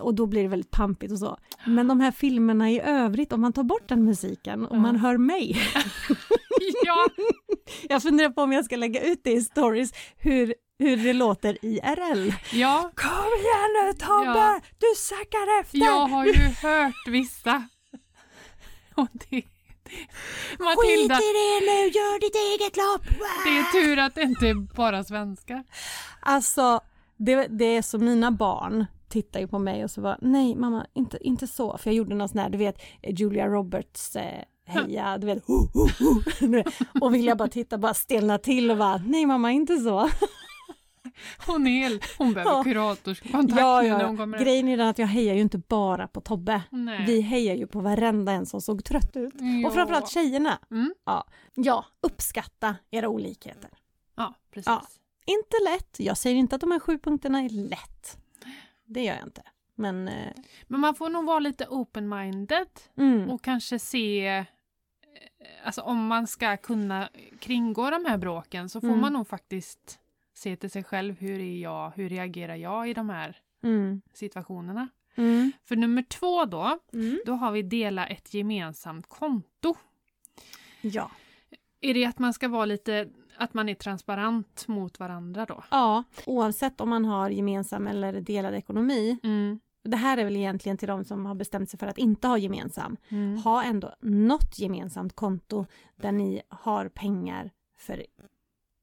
och 0.00 0.14
då 0.14 0.26
blir 0.26 0.42
det 0.42 0.48
väldigt 0.48 0.70
pampigt 0.70 1.12
och 1.12 1.18
så. 1.18 1.38
Men 1.66 1.88
de 1.88 2.00
här 2.00 2.10
filmerna 2.10 2.70
i 2.70 2.80
övrigt, 2.80 3.32
om 3.32 3.40
man 3.40 3.52
tar 3.52 3.62
bort 3.62 3.88
den 3.88 4.04
musiken 4.04 4.66
och 4.66 4.76
Ja. 4.76 4.80
man 4.80 4.96
hör 4.96 5.16
mig 5.18 5.56
ja. 6.84 7.08
Jag 7.88 8.02
funderar 8.02 8.30
på 8.30 8.42
om 8.42 8.52
jag 8.52 8.64
ska 8.64 8.76
lägga 8.76 9.02
ut 9.04 9.20
det 9.24 9.32
i 9.32 9.40
stories 9.40 9.92
hur, 10.16 10.54
hur 10.78 10.96
det 10.96 11.12
låter 11.12 11.64
IRL. 11.64 12.32
ja, 12.52 12.90
Kom 12.94 13.28
igen 13.40 13.86
nu 13.86 13.92
Tobbe! 13.92 14.38
Ja. 14.38 14.60
Du 14.78 14.86
sackar 14.96 15.60
efter! 15.60 15.78
jag 15.78 16.06
har 16.06 16.24
ju 16.26 16.32
hört 16.62 17.08
vissa. 17.08 17.68
Och 18.94 19.08
det, 19.12 19.26
det, 19.30 19.44
Matilda, 20.58 21.14
Skit 21.14 21.24
i 21.24 21.32
det 21.38 21.72
nu, 21.72 21.88
gör 21.88 22.20
ditt 22.20 22.34
eget 22.34 22.76
lopp! 22.76 23.02
det 23.44 23.58
är 23.58 23.72
tur 23.72 23.98
att 23.98 24.14
det 24.14 24.22
inte 24.22 24.48
är 24.48 24.54
bara 24.54 25.04
svenskar. 25.04 25.64
Alltså, 26.20 26.80
det, 27.16 27.46
det 27.46 27.76
är 27.76 27.82
så 27.82 27.98
mina 27.98 28.30
barn 28.30 28.86
tittar 29.08 29.40
ju 29.40 29.48
på 29.48 29.58
mig 29.58 29.84
och 29.84 29.90
så 29.90 30.00
var 30.00 30.18
nej 30.20 30.54
mamma, 30.54 30.86
inte, 30.94 31.18
inte 31.26 31.46
så. 31.46 31.78
För 31.78 31.90
jag 31.90 31.94
gjorde 31.94 32.14
någon 32.14 32.28
sån 32.28 32.38
här, 32.38 32.50
du 32.50 32.58
vet, 32.58 32.82
Julia 33.02 33.46
Roberts 33.46 34.16
eh, 34.16 34.44
heja, 34.66 35.18
du 35.18 35.26
vet, 35.26 35.46
ho, 35.46 35.54
ho, 35.54 35.88
ho. 35.98 36.62
Och 37.00 37.14
vill 37.14 37.26
jag 37.26 37.38
bara 37.38 37.48
titta, 37.48 37.78
bara 37.78 37.94
stelna 37.94 38.38
till 38.38 38.70
och 38.70 38.76
bara, 38.76 38.96
nej 39.06 39.26
mamma, 39.26 39.52
inte 39.52 39.76
så. 39.76 40.10
Hon 41.46 41.66
är 41.66 41.70
hel. 41.70 42.00
Hon 42.18 42.32
behöver 42.34 42.52
Ja. 42.52 42.62
kuratorskontakt 42.64 43.60
Ja, 43.60 43.82
nu 43.82 43.88
när 43.88 44.00
ja, 44.00 44.06
hon 44.06 44.16
kommer. 44.16 44.38
grejen 44.38 44.68
är 44.68 44.76
den 44.76 44.88
att 44.88 44.98
jag 44.98 45.06
hejar 45.06 45.34
ju 45.34 45.40
inte 45.40 45.58
bara 45.58 46.08
på 46.08 46.20
Tobbe. 46.20 46.62
Nej. 46.70 47.04
Vi 47.06 47.20
hejar 47.20 47.54
ju 47.54 47.66
på 47.66 47.80
varenda 47.80 48.32
en 48.32 48.46
som 48.46 48.60
såg 48.60 48.84
trött 48.84 49.16
ut. 49.16 49.34
Ja. 49.62 49.68
Och 49.68 49.74
framförallt 49.74 50.08
tjejerna. 50.10 50.58
Mm. 50.70 50.94
Ja. 51.06 51.24
ja, 51.54 51.84
uppskatta 52.02 52.76
era 52.90 53.08
olikheter. 53.08 53.70
Ja, 54.16 54.34
precis. 54.50 54.66
Ja. 54.66 54.82
Inte 55.26 55.56
lätt. 55.70 55.96
Jag 56.00 56.18
säger 56.18 56.36
inte 56.36 56.54
att 56.54 56.60
de 56.60 56.70
här 56.70 56.78
sju 56.80 56.98
punkterna 56.98 57.40
är 57.40 57.48
lätt. 57.48 58.18
Det 58.84 59.04
gör 59.04 59.14
jag 59.14 59.26
inte. 59.26 59.42
Men... 59.74 60.08
Eh, 60.08 60.32
Men 60.66 60.80
man 60.80 60.94
får 60.94 61.08
nog 61.08 61.24
vara 61.26 61.38
lite 61.38 61.66
open-minded 61.66 62.66
mm, 62.98 63.30
och 63.30 63.42
kanske 63.42 63.78
se 63.78 64.26
eh, 64.28 64.44
Alltså 65.64 65.80
om 65.80 66.06
man 66.06 66.26
ska 66.26 66.56
kunna 66.56 67.08
kringgå 67.38 67.90
de 67.90 68.04
här 68.04 68.18
bråken 68.18 68.68
så 68.68 68.80
får 68.80 68.88
Mm. 68.88 69.00
man 69.00 69.12
nog 69.12 69.28
faktiskt 69.28 69.98
se 70.40 70.56
till 70.56 70.70
sig 70.70 70.84
själv. 70.84 71.18
Hur 71.18 71.40
är 71.40 71.58
jag? 71.58 71.92
Hur 71.96 72.08
reagerar 72.08 72.56
jag 72.56 72.90
i 72.90 72.94
de 72.94 73.08
här 73.08 73.36
mm, 73.62 74.02
situationerna? 74.12 74.88
mm, 75.14 75.52
För 75.64 75.76
nummer 75.76 76.02
två 76.02 76.44
då, 76.44 76.78
mm. 76.92 77.20
då 77.26 77.32
har 77.32 77.52
vi 77.52 77.62
dela 77.62 78.06
ett 78.06 78.34
gemensamt 78.34 79.08
konto. 79.08 79.74
Ja. 80.80 81.10
Är 81.80 81.94
det 81.94 82.04
att 82.04 82.18
man 82.18 82.34
ska 82.34 82.48
vara 82.48 82.64
lite, 82.64 83.08
att 83.36 83.54
man 83.54 83.68
är 83.68 83.74
transparent 83.74 84.68
mot 84.68 85.00
varandra 85.00 85.46
då? 85.46 85.64
ja, 85.70 86.04
oavsett 86.26 86.80
om 86.80 86.88
man 86.88 87.04
har 87.04 87.30
gemensam 87.30 87.86
eller 87.86 88.12
delad 88.20 88.54
ekonomi. 88.54 89.18
Mm. 89.22 89.60
Det 89.84 89.96
här 89.96 90.18
är 90.18 90.24
väl 90.24 90.36
egentligen 90.36 90.78
till 90.78 90.88
de 90.88 91.04
som 91.04 91.26
har 91.26 91.34
bestämt 91.34 91.70
sig 91.70 91.78
för 91.78 91.86
att 91.86 91.98
inte 91.98 92.28
ha 92.28 92.38
gemensam. 92.38 92.96
Mm. 93.08 93.36
Ha 93.36 93.62
ändå 93.62 93.94
något 94.00 94.58
gemensamt 94.58 95.16
konto 95.16 95.66
där 95.96 96.12
ni 96.12 96.42
har 96.48 96.88
pengar 96.88 97.50
för 97.78 98.06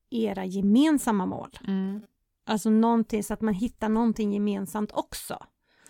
era 0.09 0.45
gemensamma 0.45 1.25
mål. 1.25 1.49
Mm. 1.67 2.01
Alltså 2.45 2.69
någonting 2.69 3.23
så 3.23 3.33
att 3.33 3.41
man 3.41 3.53
hittar 3.53 3.89
någonting 3.89 4.33
gemensamt 4.33 4.91
också 4.93 5.37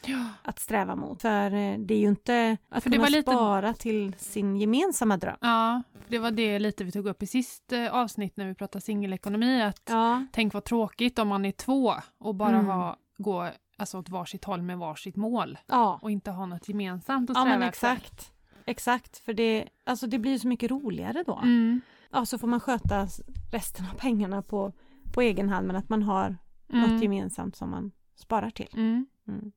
Ja. 0.05 0.25
att 0.43 0.59
sträva 0.59 0.95
mot. 0.95 1.21
För 1.21 1.45
eh, 1.53 1.77
det 1.79 1.93
är 1.93 1.99
ju 1.99 2.07
inte 2.07 2.57
att 2.69 2.83
För 2.83 2.89
kunna 2.89 3.03
var 3.03 3.09
lite- 3.09 3.31
spara 3.31 3.73
till 3.73 4.13
sin 4.17 4.55
gemensamma 4.57 5.17
dröm. 5.17 5.37
ja, 5.41 5.83
det 6.07 6.19
var 6.19 6.31
det 6.31 6.59
lite 6.59 6.83
vi 6.83 6.91
tog 6.91 7.07
upp 7.07 7.23
i 7.23 7.27
sist 7.27 7.71
eh, 7.71 7.93
avsnitt 7.93 8.37
när 8.37 8.47
vi 8.47 8.53
pratade 8.55 8.81
singelekonomi. 8.85 9.61
Att 9.61 9.81
Ja, 9.89 10.25
Tänk 10.31 10.53
vad 10.53 10.63
tråkigt 10.63 11.19
om 11.19 11.27
man 11.27 11.45
är 11.45 11.51
två 11.51 11.93
och 12.17 12.35
bara 12.35 12.49
Mm. 12.55 12.65
ha, 12.65 12.97
gå 13.17 13.49
alltså, 13.77 13.97
åt 13.99 14.09
varsitt 14.09 14.45
håll 14.45 14.61
med 14.61 14.77
varsitt 14.77 15.15
mål 15.15 15.57
ja. 15.67 15.99
och 16.01 16.11
inte 16.11 16.31
ha 16.31 16.45
något 16.45 16.69
gemensamt 16.69 17.29
att 17.29 17.37
ja 17.37 17.41
sträva 17.41 17.59
men 17.59 17.69
efter. 17.69 17.91
exakt. 17.93 18.31
Exakt, 18.65 19.17
för 19.17 19.33
det, 19.33 19.67
alltså 19.85 20.07
det 20.07 20.19
blir 20.19 20.37
så 20.37 20.47
mycket 20.47 20.71
roligare 20.71 21.23
då. 21.27 21.35
Mm. 21.43 21.81
Ja, 22.11 22.25
så 22.25 22.37
får 22.37 22.47
man 22.47 22.59
sköta 22.59 23.07
resten 23.51 23.85
av 23.85 23.97
pengarna 23.97 24.41
på, 24.41 24.73
på 25.13 25.21
egen 25.21 25.49
hand 25.49 25.67
men 25.67 25.75
att 25.75 25.89
man 25.89 26.03
har 26.03 26.37
Mm. 26.73 26.89
något 26.91 27.01
gemensamt 27.03 27.55
som 27.55 27.69
man 27.69 27.91
sparar 28.15 28.49
till. 28.49 28.69
Mm. 28.73 29.05
Mm. 29.27 29.51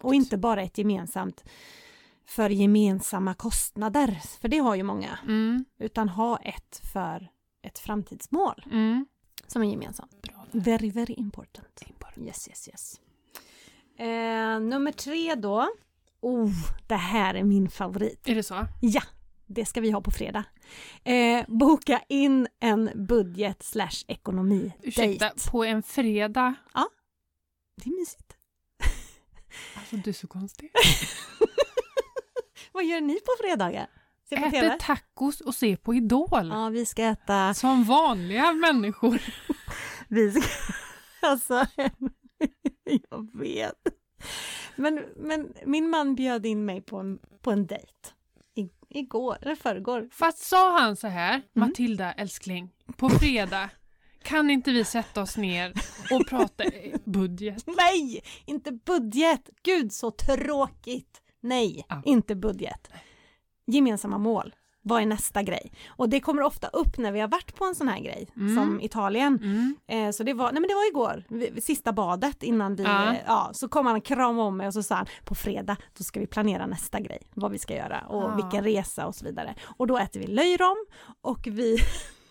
Och 0.00 0.14
inte 0.14 0.36
bara 0.38 0.62
ett 0.62 0.78
gemensamt 0.78 1.44
för 2.26 2.50
gemensamma 2.50 3.34
kostnader, 3.34 4.20
för 4.40 4.48
det 4.48 4.58
har 4.58 4.74
ju 4.74 4.82
många, 4.82 5.18
Mm. 5.24 5.64
utan 5.78 6.08
ha 6.08 6.36
ett 6.38 6.80
för 6.92 7.30
ett 7.62 7.78
framtidsmål 7.78 8.64
Mm. 8.72 9.06
som 9.46 9.62
är 9.62 9.70
gemensamt. 9.70 10.22
Bra. 10.22 10.46
Very, 10.52 10.90
very 10.90 11.14
important. 11.14 11.82
Yes, 12.16 12.48
yes, 12.48 12.68
yes. 12.68 13.00
Eh, 13.98 14.60
nummer 14.60 14.92
tre 14.92 15.34
då. 15.34 15.68
Oh, 16.20 16.50
det 16.86 16.94
här 16.96 17.34
är 17.34 17.44
min 17.44 17.68
favorit. 17.70 18.28
Är 18.28 18.34
det 18.34 18.42
så? 18.42 18.66
Ja, 18.80 19.02
det 19.54 19.64
ska 19.64 19.80
vi 19.80 19.90
ha 19.90 20.00
på 20.00 20.10
fredag. 20.10 20.44
Eh, 21.04 21.44
boka 21.48 22.02
in 22.08 22.48
en 22.60 22.90
budget 22.94 23.62
slash 23.62 24.04
ekonomi 24.08 24.72
Ursäkta, 24.82 25.24
date. 25.24 25.50
på 25.50 25.64
en 25.64 25.82
fredag? 25.82 26.54
Det 27.76 27.90
är 27.90 28.00
mysigt. 28.00 28.36
Alltså 29.76 29.96
du 29.96 30.10
är 30.10 30.14
så 30.14 30.26
konstig. 30.26 30.72
Vad 32.72 32.84
gör 32.84 33.00
ni 33.00 33.14
på 33.14 33.32
fredagar? 33.40 33.86
Se 34.28 34.36
på 34.36 34.46
Äter 34.46 34.60
TV? 34.60 34.78
tacos 34.80 35.40
och 35.40 35.54
ser 35.54 35.76
på 35.76 35.94
Idol. 35.94 36.48
Ja, 36.48 36.68
vi 36.68 36.86
ska 36.86 37.02
äta... 37.04 37.54
Som 37.54 37.84
vanliga 37.84 38.52
människor. 38.52 39.22
Vi 40.08 40.32
ska... 40.32 40.48
Alltså, 41.22 41.66
jag 43.10 43.38
vet. 43.38 43.86
Men, 44.76 45.04
men 45.16 45.52
min 45.66 45.90
man 45.90 46.14
bjöd 46.14 46.46
in 46.46 46.64
mig 46.64 46.80
på 46.80 46.96
en, 46.96 47.18
på 47.42 47.50
en 47.50 47.66
dejt. 47.66 48.08
Igår, 48.90 49.38
eller 49.42 49.54
förrgår. 49.54 50.08
Fast 50.12 50.38
sa 50.38 50.78
han 50.80 50.96
så 50.96 51.06
här, 51.08 51.34
Mm. 51.34 51.44
Matilda 51.52 52.12
älskling, 52.12 52.70
på 52.96 53.08
fredag 53.10 53.70
kan 54.22 54.50
inte 54.50 54.70
vi 54.72 54.84
sätta 54.84 55.22
oss 55.22 55.36
ner 55.36 55.72
och 56.10 56.26
prata 56.28 56.64
budget? 57.04 57.64
Nej, 57.76 58.20
inte 58.46 58.72
budget! 58.72 59.50
Gud 59.62 59.92
så 59.92 60.10
tråkigt! 60.10 61.22
Nej, 61.40 61.84
Ja. 61.88 62.02
inte 62.04 62.34
budget. 62.34 62.88
Gemensamma 63.66 64.18
mål. 64.18 64.54
Vad 64.82 65.02
är 65.02 65.06
nästa 65.06 65.42
grej? 65.42 65.72
Och 65.88 66.08
det 66.08 66.20
kommer 66.20 66.42
ofta 66.42 66.68
upp 66.68 66.98
när 66.98 67.12
vi 67.12 67.20
har 67.20 67.28
varit 67.28 67.54
på 67.54 67.64
en 67.64 67.74
sån 67.74 67.88
här 67.88 68.00
grej, 68.00 68.28
Mm. 68.36 68.54
som 68.56 68.80
Italien. 68.80 69.38
Mm. 69.42 69.76
Eh, 69.86 70.10
så 70.12 70.22
det 70.22 70.32
var, 70.34 70.52
nej 70.52 70.60
men 70.60 70.68
det 70.68 70.74
var 70.74 70.88
igår, 70.88 71.24
vi- 71.28 71.60
sista 71.60 71.92
badet 71.92 72.42
innan 72.42 72.76
vi, 72.76 72.82
Ja. 72.82 73.04
ja. 73.14 73.16
ja 73.26 73.50
så 73.52 73.68
kom 73.68 73.86
han 73.86 73.96
och 73.96 74.04
kramade 74.04 74.48
om 74.48 74.56
mig 74.56 74.66
och 74.66 74.74
så 74.74 74.82
sa 74.82 74.94
han 74.94 75.06
på 75.24 75.34
fredag 75.34 75.76
då 75.98 76.04
ska 76.04 76.20
vi 76.20 76.26
planera 76.26 76.66
nästa 76.66 77.00
grej, 77.00 77.18
vad 77.34 77.50
vi 77.50 77.58
ska 77.58 77.74
göra 77.76 78.00
och 78.00 78.22
Ja. 78.22 78.34
vilken 78.34 78.64
resa 78.64 79.06
och 79.06 79.14
så 79.14 79.24
vidare. 79.24 79.54
Och 79.76 79.86
då 79.86 79.98
äter 79.98 80.20
vi 80.20 80.26
löjrom 80.26 80.86
och 81.20 81.46
vi 81.50 81.76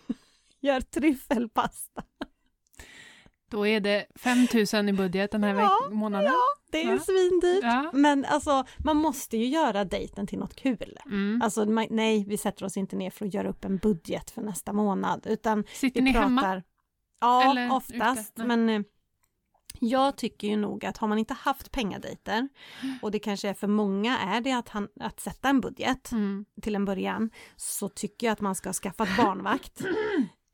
gör 0.60 0.80
tryffelpasta. 0.80 2.02
Då 3.50 3.66
är 3.66 3.80
det 3.80 4.06
5000 4.14 4.88
i 4.88 4.92
budget 4.92 5.30
den 5.30 5.44
här 5.44 5.54
Ja, 5.54 5.70
månaden. 5.90 6.32
Det 6.72 6.82
är 6.82 6.92
Ja. 6.92 6.98
svindyrt. 6.98 7.62
Ja. 7.62 7.90
Men 7.94 8.24
alltså 8.24 8.64
man 8.84 8.96
måste 8.96 9.36
ju 9.36 9.46
göra 9.46 9.84
dejten 9.84 10.26
till 10.26 10.38
något 10.38 10.56
kul. 10.56 10.98
Mm. 11.06 11.42
Alltså 11.42 11.66
man, 11.66 11.86
nej, 11.90 12.24
vi 12.28 12.38
sätter 12.38 12.64
oss 12.64 12.76
inte 12.76 12.96
ner 12.96 13.10
för 13.10 13.26
att 13.26 13.34
göra 13.34 13.48
upp 13.48 13.64
en 13.64 13.76
budget 13.78 14.30
för 14.30 14.42
nästa 14.42 14.72
månad 14.72 15.26
utan 15.26 15.64
Sitter 15.72 16.00
vi 16.00 16.04
ni 16.04 16.12
pratar... 16.12 16.26
hemma? 16.28 16.62
Ja, 17.20 17.50
Eller 17.50 17.72
oftast. 17.72 18.32
ute? 18.38 18.44
Men 18.46 18.68
eh, 18.68 18.80
jag 19.80 20.16
tycker 20.16 20.48
ju 20.48 20.56
nog 20.56 20.84
att 20.84 20.96
har 20.96 21.08
man 21.08 21.18
inte 21.18 21.34
haft 21.34 21.70
pengadejter 21.72 22.48
och 23.02 23.10
det 23.10 23.18
kanske 23.18 23.48
är 23.48 23.54
för 23.54 23.66
många 23.66 24.18
är 24.18 24.40
det 24.40 24.52
att, 24.52 24.68
han, 24.68 24.88
att 25.00 25.20
sätta 25.20 25.48
en 25.48 25.60
budget 25.60 26.12
Mm. 26.12 26.44
till 26.62 26.74
en 26.74 26.84
början 26.84 27.30
så 27.56 27.88
tycker 27.88 28.26
jag 28.26 28.32
att 28.32 28.40
man 28.40 28.54
ska 28.54 28.68
ha 28.68 28.74
skaffat 28.74 29.08
barnvakt. 29.16 29.80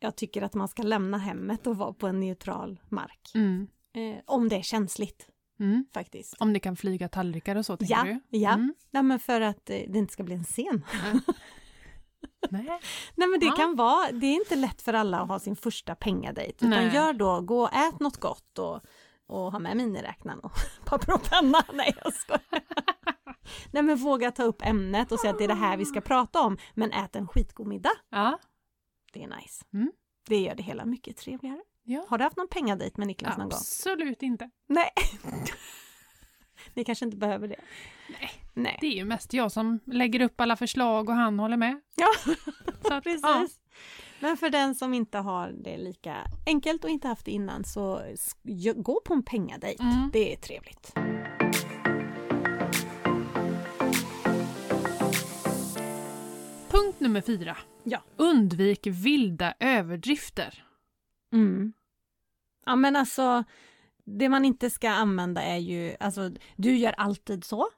Jag 0.07 0.17
tycker 0.17 0.43
att 0.43 0.55
man 0.55 0.69
ska 0.69 0.83
lämna 0.83 1.19
hemmet 1.19 1.67
och 1.67 1.77
vara 1.77 1.93
på 1.93 2.07
en 2.07 2.21
neutral 2.21 2.81
mark. 2.89 3.31
Mm. 3.35 3.67
Eh, 3.95 4.23
om 4.27 4.49
det 4.49 4.57
är 4.57 4.63
känsligt 4.63 5.29
Mm. 5.61 5.85
faktiskt. 5.95 6.35
Om 6.39 6.53
det 6.53 6.61
kan 6.61 6.77
flyga 6.77 7.09
tallrikar 7.09 7.57
och 7.57 7.67
så, 7.67 7.77
tänker 7.77 7.95
Ja, 7.95 8.05
du? 8.05 8.39
ja. 8.39 8.51
Mm. 8.53 8.75
Nej, 8.91 9.03
men 9.03 9.19
för 9.21 9.41
att 9.41 9.71
eh, 9.71 9.77
det 9.89 9.99
inte 9.99 10.13
ska 10.13 10.23
bli 10.23 10.35
en 10.35 10.45
scen. 10.45 10.85
Nej. 12.51 12.81
Nej 13.15 13.29
men 13.29 13.41
det 13.41 13.47
Ja. 13.47 13.57
kan 13.57 13.77
vara, 13.77 14.13
det 14.13 14.27
är 14.27 14.35
inte 14.35 14.57
lätt 14.57 14.83
för 14.83 14.93
alla 14.95 15.21
att 15.21 15.29
ha 15.29 15.39
sin 15.39 15.57
första 15.57 15.95
pengadejt. 15.95 16.57
Utan 16.57 16.71
Nej. 16.71 16.95
gör 16.95 17.13
då, 17.13 17.41
gå 17.41 17.63
och 17.63 17.73
ät 17.75 18.01
något 18.01 18.17
gott 18.17 18.59
och, 18.59 18.81
och 19.27 19.53
ha 19.53 19.59
med 19.59 19.77
miniräknaren 19.77 20.41
och 20.41 20.53
papper 20.85 21.15
och 21.15 21.23
penna. 21.23 21.65
Nej 21.73 21.95
jag 22.05 22.15
skojar. 22.15 22.41
Nej 23.71 23.83
men 23.83 23.97
våga 23.97 24.31
ta 24.31 24.43
upp 24.43 24.63
ämnet 24.63 25.13
och 25.13 25.21
säga 25.21 25.33
att 25.33 25.39
det 25.39 25.45
är 25.45 25.49
det 25.49 25.55
här 25.55 25.77
vi 25.77 25.85
ska 25.85 26.01
prata 26.01 26.41
om. 26.41 26.57
Men 26.75 26.93
ät 26.93 27.17
en 27.17 27.29
skitgod 27.29 27.67
middag. 27.67 27.93
Ja. 28.11 28.39
Det 29.17 29.23
är 29.23 29.37
nice. 29.41 29.65
Mm. 29.73 29.93
Det 30.29 30.41
gör 30.41 30.55
det 30.55 30.63
hela 30.63 30.85
mycket 30.85 31.17
trevligare. 31.17 31.61
ja. 31.83 32.05
Har 32.09 32.19
du 32.19 32.25
haft 32.25 32.37
någon 32.37 32.49
pengadejt 32.49 32.97
med 32.97 33.07
Niklas 33.07 33.39
någon 33.39 33.49
gång? 33.49 33.59
Absolut 33.59 34.23
inte. 34.23 34.51
Nej. 34.67 34.91
Ni 36.75 36.85
kanske 36.85 37.05
inte 37.05 37.17
behöver 37.17 37.49
det. 37.49 37.61
Nej. 38.21 38.31
Nej. 38.55 38.79
Det 38.81 38.87
är 38.87 38.93
ju 38.93 39.05
mest 39.05 39.33
jag 39.33 39.53
som 39.53 39.81
lägger 39.85 40.21
upp 40.21 40.41
alla 40.41 40.57
förslag 40.57 41.09
och 41.09 41.15
han 41.15 41.39
håller 41.39 41.57
med. 41.57 41.81
Ja, 41.97 42.35
att, 42.97 43.05
precis. 43.05 43.21
ja. 43.23 43.47
Men 44.21 44.37
för 44.37 44.51
den 44.51 44.75
som 44.75 44.95
inte 44.95 45.19
har 45.19 45.49
det 45.49 45.79
lika 45.79 46.17
enkelt 46.47 46.85
och 46.85 46.91
inte 46.91 47.09
haft 47.09 47.25
det 47.25 47.31
innan 47.33 47.65
så 47.65 48.03
gå 48.77 49.01
på 49.05 49.15
en 49.15 49.23
pengadejt. 49.23 49.83
Mm. 49.83 50.11
Det 50.13 50.33
är 50.33 50.37
trevligt. 50.37 50.93
Punkt 56.69 57.01
nummer 57.01 57.21
fyra. 57.21 57.57
Ja. 57.89 58.03
Undvik 58.17 58.87
vilda 58.87 59.55
överdrifter. 59.61 60.65
Mm. 61.33 61.73
Ja 62.67 62.77
men 62.77 62.97
alltså, 62.97 63.45
det 64.05 64.29
man 64.29 64.45
inte 64.45 64.71
ska 64.71 64.91
använda 64.91 65.43
är 65.43 65.57
ju, 65.57 65.97
alltså 66.01 66.31
du 66.57 66.77
gör 66.77 66.93
alltid 66.93 67.45
så. 67.45 67.69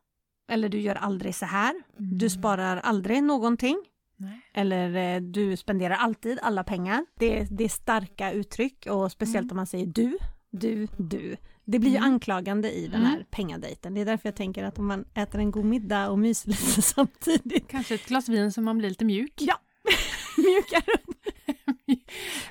Eller 0.51 0.69
du 0.69 0.81
gör 0.81 0.95
aldrig 0.95 1.35
så 1.35 1.47
här. 1.47 1.75
Du 1.97 2.31
sparar 2.31 2.77
aldrig 2.77 3.23
någonting. 3.23 3.79
Nej. 4.17 4.41
Eller 4.55 5.15
eh, 5.17 5.21
du 5.21 5.57
spenderar 5.57 5.95
alltid 5.95 6.39
alla 6.43 6.65
pengar. 6.65 7.07
Det, 7.19 7.47
det 7.51 7.65
är 7.65 7.69
starka 7.69 8.33
uttryck 8.33 8.87
och 8.91 9.13
speciellt 9.13 9.45
Mm. 9.45 9.51
om 9.53 9.57
man 9.57 9.67
säger 9.67 9.87
du, 9.87 10.19
du, 10.51 10.89
du. 10.99 11.37
Det 11.65 11.79
blir 11.79 11.91
ju 11.91 11.97
Mm. 11.97 12.13
anklagande 12.13 12.71
i 12.73 12.89
den 12.89 13.03
här 13.03 13.15
Mm. 13.15 13.27
pengadejten. 13.31 13.95
Det 13.95 14.01
är 14.01 14.05
därför 14.05 14.29
jag 14.29 14.37
tänker 14.37 14.65
att 14.65 14.79
om 14.79 14.87
man 14.87 15.05
äter 15.15 15.39
en 15.41 15.51
god 15.51 15.65
middag 15.65 16.11
och 16.11 16.19
myser 16.19 16.49
lite 16.49 16.83
samtidigt. 16.83 17.69
Kanske 17.69 17.95
ett 17.95 18.07
glas 18.07 18.29
vin 18.29 18.53
så 18.53 18.61
man 18.61 18.79
blir 18.79 18.89
lite 18.89 19.05
mjuk. 19.05 19.35
Ja, 19.39 19.55
mjukar 20.37 20.85
upp, 20.95 21.27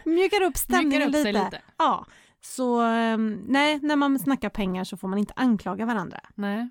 mjukar 0.05 0.41
upp 0.41 0.57
stämningen 0.57 0.89
Mjukar 1.11 1.19
upp 1.19 1.25
lite. 1.25 1.43
lite. 1.45 1.61
Ja, 1.77 2.05
så 2.41 2.81
ehm, 2.81 3.43
nej, 3.47 3.79
när 3.81 3.95
man 3.95 4.19
snackar 4.19 4.49
pengar 4.49 4.83
så 4.83 4.97
får 4.97 5.07
man 5.07 5.19
inte 5.19 5.33
anklaga 5.35 5.85
varandra. 5.85 6.19
Nej. 6.35 6.69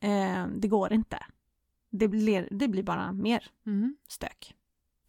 Eh, 0.00 0.46
det 0.56 0.68
går 0.68 0.92
inte. 0.92 1.18
Det 1.90 2.08
blir, 2.08 2.48
det 2.50 2.68
blir 2.68 2.82
bara 2.82 3.12
mer 3.12 3.50
Mm. 3.66 3.96
stök, 4.08 4.54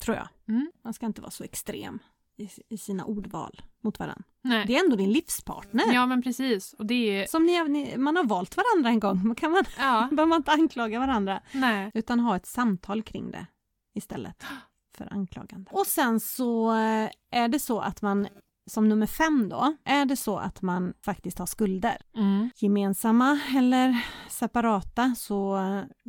tror 0.01 0.17
jag. 0.17 0.27
Mm. 0.47 0.71
Man 0.83 0.93
ska 0.93 1.05
inte 1.05 1.21
vara 1.21 1.31
så 1.31 1.43
extrem 1.43 1.99
i, 2.37 2.49
i 2.69 2.77
sina 2.77 3.05
ordval 3.05 3.61
mot 3.83 3.99
varandra. 3.99 4.23
Nej. 4.41 4.65
Det 4.67 4.75
är 4.75 4.83
ändå 4.83 4.95
din 4.95 5.11
livspartner. 5.11 5.93
Ja 5.93 6.05
men 6.05 6.21
precis. 6.21 6.73
Och 6.73 6.85
det 6.85 6.93
är... 7.21 7.27
Som 7.27 7.45
ni, 7.45 7.63
ni, 7.63 7.97
man 7.97 8.15
har 8.15 8.23
valt 8.23 8.57
varandra 8.57 8.89
en 8.89 8.99
gång, 8.99 9.35
kan 9.35 9.51
man, 9.51 9.63
Ja, 9.77 10.07
behöver 10.11 10.25
man 10.29 10.37
inte 10.39 10.51
anklaga 10.51 10.99
varandra. 10.99 11.41
nej. 11.51 11.91
Utan 11.93 12.19
ha 12.19 12.35
ett 12.35 12.45
samtal 12.45 13.03
kring 13.03 13.31
det 13.31 13.45
istället 13.93 14.43
för 14.99 15.13
anklagande. 15.13 15.71
Och 15.71 15.87
sen 15.87 16.19
så 16.19 16.71
eh, 16.71 17.09
är 17.31 17.47
det 17.47 17.59
så 17.59 17.79
att 17.79 18.01
man, 18.01 18.27
som 18.65 18.89
nummer 18.89 19.05
fem 19.05 19.49
då, 19.49 19.75
är 19.83 20.05
det 20.05 20.15
så 20.15 20.37
att 20.37 20.61
man 20.61 20.93
faktiskt 21.05 21.39
har 21.39 21.45
skulder. 21.45 21.97
Mm. 22.15 22.49
Gemensamma 22.55 23.39
eller 23.57 24.05
separata 24.29 25.15
så, 25.17 25.59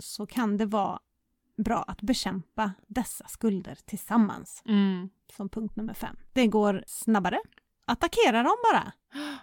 så 0.01 0.27
kan 0.27 0.57
det 0.57 0.67
vara 0.67 0.99
bra 1.57 1.85
att 1.87 2.03
bekämpa 2.03 2.73
dessa 2.87 3.29
skulder 3.29 3.79
tillsammans. 3.85 4.63
Mm. 4.67 5.11
Som 5.37 5.49
punkt 5.49 5.77
nummer 5.77 5.95
fem. 5.95 6.17
Det 6.33 6.47
går 6.47 6.85
snabbare. 6.87 7.41
Attackera 7.85 8.43
dem 8.43 8.57
bara. 8.73 8.93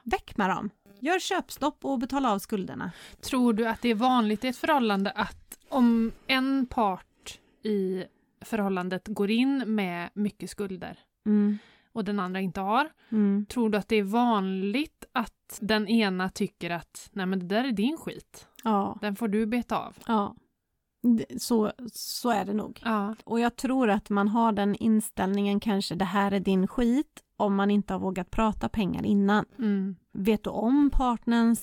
Väck 0.03 0.37
med 0.37 0.49
dem. 0.49 0.69
Gör 0.99 1.19
köpstopp 1.19 1.85
och 1.85 1.99
betala 1.99 2.31
av 2.31 2.39
skulderna. 2.39 2.91
Tror 3.21 3.53
du 3.53 3.67
att 3.67 3.81
det 3.81 3.89
är 3.89 3.95
vanligt 3.95 4.43
i 4.43 4.47
ett 4.47 4.57
förhållande 4.57 5.11
att 5.11 5.59
om 5.69 6.11
en 6.27 6.65
part 6.65 7.39
i 7.63 8.03
förhållandet 8.47 9.07
går 9.07 9.31
in 9.31 9.63
med 9.75 10.09
mycket 10.13 10.49
skulder 10.49 10.99
Mm. 11.25 11.57
och 11.93 12.03
den 12.03 12.19
andra 12.19 12.39
inte 12.41 12.61
har, 12.61 12.89
Mm. 13.09 13.45
tror 13.49 13.69
du 13.69 13.77
att 13.77 13.87
det 13.87 13.95
är 13.95 14.03
vanligt 14.03 15.05
att 15.11 15.57
den 15.61 15.87
ena 15.87 16.29
tycker 16.29 16.69
att 16.69 17.09
nej 17.13 17.25
men 17.25 17.39
det 17.39 17.45
där 17.45 17.63
är 17.63 17.71
din 17.71 17.97
skit, 17.97 18.47
Ja, 18.63 18.97
den 19.01 19.15
får 19.15 19.27
du 19.27 19.45
beta 19.45 19.77
av? 19.77 19.95
ja. 20.07 20.35
Så, 21.39 21.71
så 21.93 22.29
är 22.29 22.45
det 22.45 22.53
nog. 22.53 22.79
Ja. 22.85 23.15
Och 23.23 23.39
jag 23.39 23.55
tror 23.55 23.89
att 23.89 24.09
man 24.09 24.27
har 24.27 24.51
den 24.51 24.75
inställningen 24.75 25.59
kanske, 25.59 25.95
det 25.95 26.05
här 26.05 26.31
är 26.31 26.39
din 26.39 26.67
skit, 26.67 27.23
om 27.37 27.55
man 27.55 27.71
inte 27.71 27.93
har 27.93 27.99
vågat 27.99 28.31
prata 28.31 28.69
pengar 28.69 29.05
innan. 29.05 29.45
Mm. 29.59 29.95
Vet 30.13 30.43
du 30.43 30.49
om 30.49 30.89
partners 30.93 31.59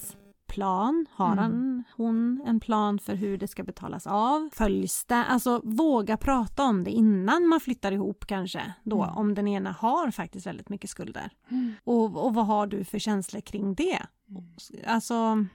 plan? 0.54 1.06
Har 1.12 1.32
Mm. 1.32 1.38
han, 1.38 1.84
hon 1.96 2.42
en 2.46 2.60
plan 2.60 2.98
för 2.98 3.14
hur 3.14 3.38
det 3.38 3.48
ska 3.48 3.62
betalas 3.64 4.06
av? 4.06 4.48
Följs 4.52 5.04
det? 5.04 5.24
Alltså 5.24 5.60
våga 5.64 6.16
prata 6.16 6.62
om 6.62 6.84
det 6.84 6.90
innan 6.90 7.46
man 7.48 7.60
flyttar 7.60 7.92
ihop 7.92 8.24
kanske 8.26 8.74
då, 8.82 9.02
Mm. 9.02 9.16
om 9.16 9.34
den 9.34 9.48
ena 9.48 9.72
har 9.72 10.10
faktiskt 10.10 10.46
väldigt 10.46 10.68
mycket 10.68 10.90
skulder. 10.90 11.30
Mm. 11.48 11.72
Och, 11.84 12.24
och 12.26 12.34
vad 12.34 12.46
har 12.46 12.66
du 12.66 12.84
för 12.84 12.98
känslor 12.98 13.40
kring 13.40 13.74
det? 13.74 13.98
Alltså, 14.86 15.46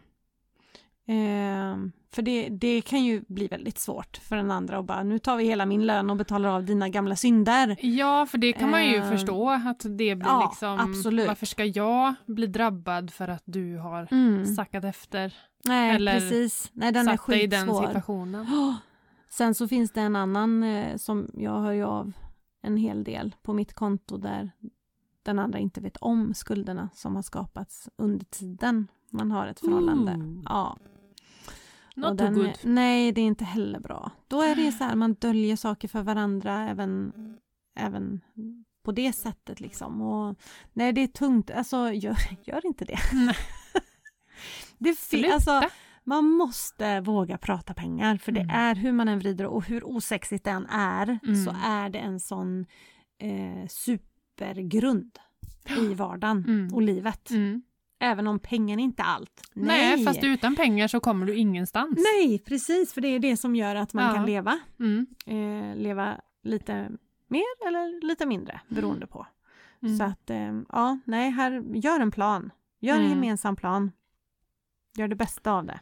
ehm, 1.13 1.91
för 2.11 2.21
det, 2.21 2.49
det 2.49 2.81
kan 2.81 3.03
ju 3.03 3.23
bli 3.27 3.47
väldigt 3.47 3.77
svårt 3.79 4.17
för 4.17 4.35
den 4.35 4.51
andra 4.51 4.77
att 4.77 4.85
bara, 4.85 5.03
nu 5.03 5.19
tar 5.19 5.37
vi 5.37 5.43
hela 5.43 5.65
min 5.65 5.85
lön 5.85 6.09
och 6.09 6.17
betalar 6.17 6.49
av 6.49 6.63
dina 6.65 6.89
gamla 6.89 7.15
synder. 7.15 7.75
Ja, 7.81 8.25
för 8.25 8.37
det 8.37 8.53
kan 8.53 8.69
man 8.69 8.85
ju 8.85 8.95
Ehm, 8.95 9.09
förstå 9.11 9.49
att 9.49 9.79
det 9.79 10.15
blir 10.15 10.27
ja, 10.27 10.49
liksom, 10.51 10.79
absolut. 10.79 11.27
varför 11.27 11.45
ska 11.45 11.65
jag 11.65 12.13
bli 12.25 12.47
drabbad 12.47 13.11
för 13.11 13.27
att 13.27 13.43
du 13.45 13.77
har 13.77 14.07
Mm. 14.11 14.45
sackat 14.45 14.83
efter, 14.83 15.33
Nej, 15.65 15.95
eller 15.95 16.13
precis. 16.19 16.69
Nej, 16.73 16.91
den 16.91 17.07
är 17.07 17.27
dig 17.31 17.43
i 17.43 17.47
den 17.47 17.59
skitsvår. 17.67 17.87
situationen? 17.87 18.41
Oh. 18.45 18.75
Sen 19.29 19.55
så 19.55 19.67
finns 19.67 19.91
det 19.91 20.01
en 20.01 20.15
annan 20.15 20.63
eh, 20.63 20.95
som 20.97 21.29
jag 21.33 21.59
hör 21.61 21.71
ju 21.71 21.83
av 21.83 22.11
en 22.61 22.77
hel 22.77 23.03
del 23.03 23.35
på 23.43 23.53
mitt 23.53 23.73
konto 23.73 24.17
där 24.17 24.51
den 25.23 25.39
andra 25.39 25.59
inte 25.59 25.81
vet 25.81 25.97
om 25.97 26.33
skulderna 26.33 26.89
som 26.93 27.15
har 27.15 27.23
skapats 27.23 27.89
under 27.97 28.25
tiden 28.25 28.87
man 29.11 29.31
har 29.31 29.47
ett 29.47 29.59
förhållande. 29.59 30.11
Ooh. 30.13 30.41
Ja. 30.45 30.77
Not 31.99 32.17
too 32.17 32.29
good. 32.29 32.49
Nej, 32.63 33.11
det 33.11 33.21
är 33.21 33.25
inte 33.25 33.45
heller 33.45 33.79
bra. 33.79 34.11
Då 34.27 34.41
är 34.41 34.55
det 34.55 34.71
så 34.71 34.83
här, 34.83 34.95
man 34.95 35.13
döljer 35.13 35.55
saker 35.55 35.87
för 35.87 36.01
varandra 36.03 36.69
även, 36.69 37.13
även 37.79 38.21
på 38.83 38.91
det 38.91 39.13
sättet 39.13 39.59
liksom. 39.59 40.01
Och, 40.01 40.35
nej, 40.73 40.93
det 40.93 41.01
är 41.03 41.07
tungt. 41.07 41.51
Alltså, 41.51 41.91
gör, 41.91 42.17
gör 42.43 42.65
inte 42.65 42.85
det. 42.85 42.99
Det 44.77 44.97
Sluta. 44.97 45.33
alltså, 45.33 45.61
man 46.03 46.25
måste 46.29 47.01
våga 47.01 47.37
prata 47.37 47.73
pengar 47.73 48.17
för 48.17 48.31
det 48.31 48.41
Mm. 48.41 48.55
är 48.55 48.75
hur 48.75 48.91
man 48.91 49.07
än 49.07 49.19
vrider 49.19 49.45
och 49.45 49.65
hur 49.65 49.83
osexigt 49.87 50.43
det 50.45 50.51
än 50.51 50.65
är 50.69 51.19
Mm. 51.23 51.45
så 51.45 51.55
är 51.65 51.89
det 51.89 51.99
en 51.99 52.19
sån 52.19 52.65
eh, 53.21 53.67
supergrund 53.69 55.19
i 55.79 55.93
vardagen 55.93 56.43
Mm. 56.47 56.73
och 56.73 56.81
livet. 56.81 57.29
Mm. 57.29 57.61
Även 57.99 58.27
om 58.27 58.39
pengen 58.39 58.79
inte 58.79 59.01
är 59.03 59.05
allt. 59.05 59.41
Nej. 59.53 60.05
fast 60.05 60.23
utan 60.23 60.55
pengar 60.55 60.87
så 60.87 60.99
kommer 60.99 61.25
du 61.25 61.35
ingenstans. 61.35 61.99
Nej, 62.15 62.39
precis, 62.39 62.93
för 62.93 63.01
det 63.01 63.07
är 63.07 63.19
det 63.19 63.37
som 63.37 63.55
gör 63.55 63.75
att 63.75 63.93
man 63.93 64.05
Ja. 64.05 64.13
kan 64.13 64.25
leva. 64.25 64.59
Mm. 64.79 65.07
Eh, 65.25 65.75
leva 65.77 66.21
lite 66.43 66.91
mer 67.27 67.67
eller 67.67 68.05
lite 68.07 68.25
mindre 68.25 68.61
beroende 68.67 69.07
på. 69.07 69.27
Mm. 69.81 69.97
Så 69.97 70.03
att, 70.03 70.29
eh, 70.29 70.59
ja, 70.69 70.99
nej, 71.05 71.29
här, 71.31 71.51
gör 71.75 71.99
en 71.99 72.11
plan. 72.11 72.51
Gör 72.79 72.93
en 72.95 72.99
Mm. 73.05 73.11
gemensam 73.11 73.55
plan. 73.55 73.91
Gör 74.97 75.07
det 75.07 75.15
bästa 75.15 75.51
av 75.51 75.65
det. 75.65 75.79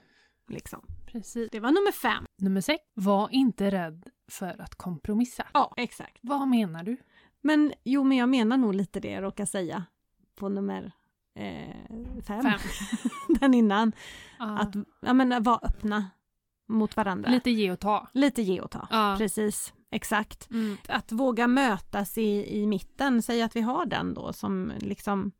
Liksom. 0.47 0.81
Precis. 1.05 1.49
Det 1.51 1.59
var 1.59 1.71
nummer 1.71 1.91
fem. 1.91 2.25
Nummer 2.37 2.61
sex. 2.61 2.83
Var 2.93 3.29
inte 3.31 3.71
rädd 3.71 4.09
för 4.31 4.61
att 4.61 4.75
kompromissa. 4.75 5.43
Ja, 5.53 5.73
exakt. 5.77 6.17
Vad 6.21 6.47
menar 6.47 6.83
du? 6.83 6.97
Men 7.41 7.73
jo, 7.83 8.03
men 8.03 8.17
jag 8.17 8.29
menar 8.29 8.57
nog 8.57 8.75
lite 8.75 8.99
det 8.99 9.11
jag 9.11 9.23
råkar 9.23 9.45
säga 9.45 9.83
på 10.35 10.49
nummer 10.49 10.91
eh, 11.37 12.23
fem. 12.27 12.41
Fem. 12.41 12.59
Den 13.39 13.53
innan. 13.53 13.91
Ja. 14.39 14.59
Att 14.59 14.75
ja, 15.01 15.13
men, 15.13 15.43
vara 15.43 15.59
öppna 15.63 16.05
mot 16.67 16.95
varandra. 16.95 17.29
Lite 17.29 17.51
ge 17.51 17.71
och 17.71 17.79
ta. 17.79 18.07
lite 18.13 18.41
ge 18.41 18.61
och 18.61 18.71
ta. 18.71 18.87
Ja. 18.91 19.15
Precis, 19.17 19.73
exakt. 19.91 20.49
Mm. 20.51 20.77
Att 20.87 21.11
våga 21.11 21.47
mötas 21.47 22.17
i, 22.17 22.59
i 22.61 22.67
mitten, 22.67 23.21
säg 23.21 23.41
att 23.41 23.55
vi 23.55 23.61
har 23.61 23.85
den 23.85 24.13
då 24.13 24.33
som 24.33 24.71
liksom 24.77 25.31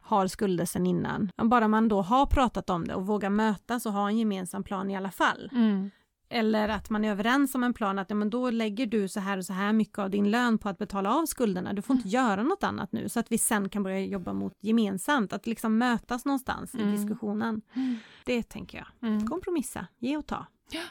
har 0.00 0.26
skulder 0.26 0.64
sedan 0.64 0.86
innan. 0.86 1.30
Bara 1.36 1.68
man 1.68 1.88
då 1.88 2.02
har 2.02 2.26
pratat 2.26 2.70
om 2.70 2.86
det 2.86 2.94
och 2.94 3.06
vågar 3.06 3.30
mötas 3.30 3.86
och 3.86 3.92
ha 3.92 4.08
en 4.08 4.18
gemensam 4.18 4.64
plan 4.64 4.90
i 4.90 4.96
alla 4.96 5.10
fall. 5.10 5.50
Mm. 5.52 5.90
Eller 6.32 6.68
att 6.68 6.90
man 6.90 7.04
är 7.04 7.10
överens 7.10 7.54
om 7.54 7.64
en 7.64 7.74
plan 7.74 7.98
att 7.98 8.10
ja, 8.10 8.16
men 8.16 8.30
då 8.30 8.50
lägger 8.50 8.86
du 8.86 9.08
så 9.08 9.20
här 9.20 9.38
och 9.38 9.44
så 9.44 9.52
här 9.52 9.72
mycket 9.72 9.98
av 9.98 10.10
din 10.10 10.30
lön 10.30 10.58
på 10.58 10.68
att 10.68 10.78
betala 10.78 11.14
av 11.14 11.26
skulderna. 11.26 11.72
Du 11.72 11.82
får 11.82 11.96
inte 11.96 12.08
göra 12.08 12.42
något 12.42 12.62
annat 12.62 12.92
nu 12.92 13.08
så 13.08 13.20
att 13.20 13.32
vi 13.32 13.38
sen 13.38 13.68
kan 13.68 13.82
börja 13.82 14.00
jobba 14.00 14.32
mot 14.32 14.52
gemensamt. 14.60 15.32
Att 15.32 15.46
liksom 15.46 15.78
mötas 15.78 16.24
någonstans 16.24 16.74
Mm. 16.74 16.88
i 16.88 16.92
diskussionen. 16.92 17.62
Mm. 17.74 17.96
Det 18.24 18.42
tänker 18.42 18.78
jag. 18.78 19.08
Mm. 19.10 19.26
Kompromissa, 19.26 19.86
ge 19.98 20.16
och 20.16 20.26
ta. 20.26 20.46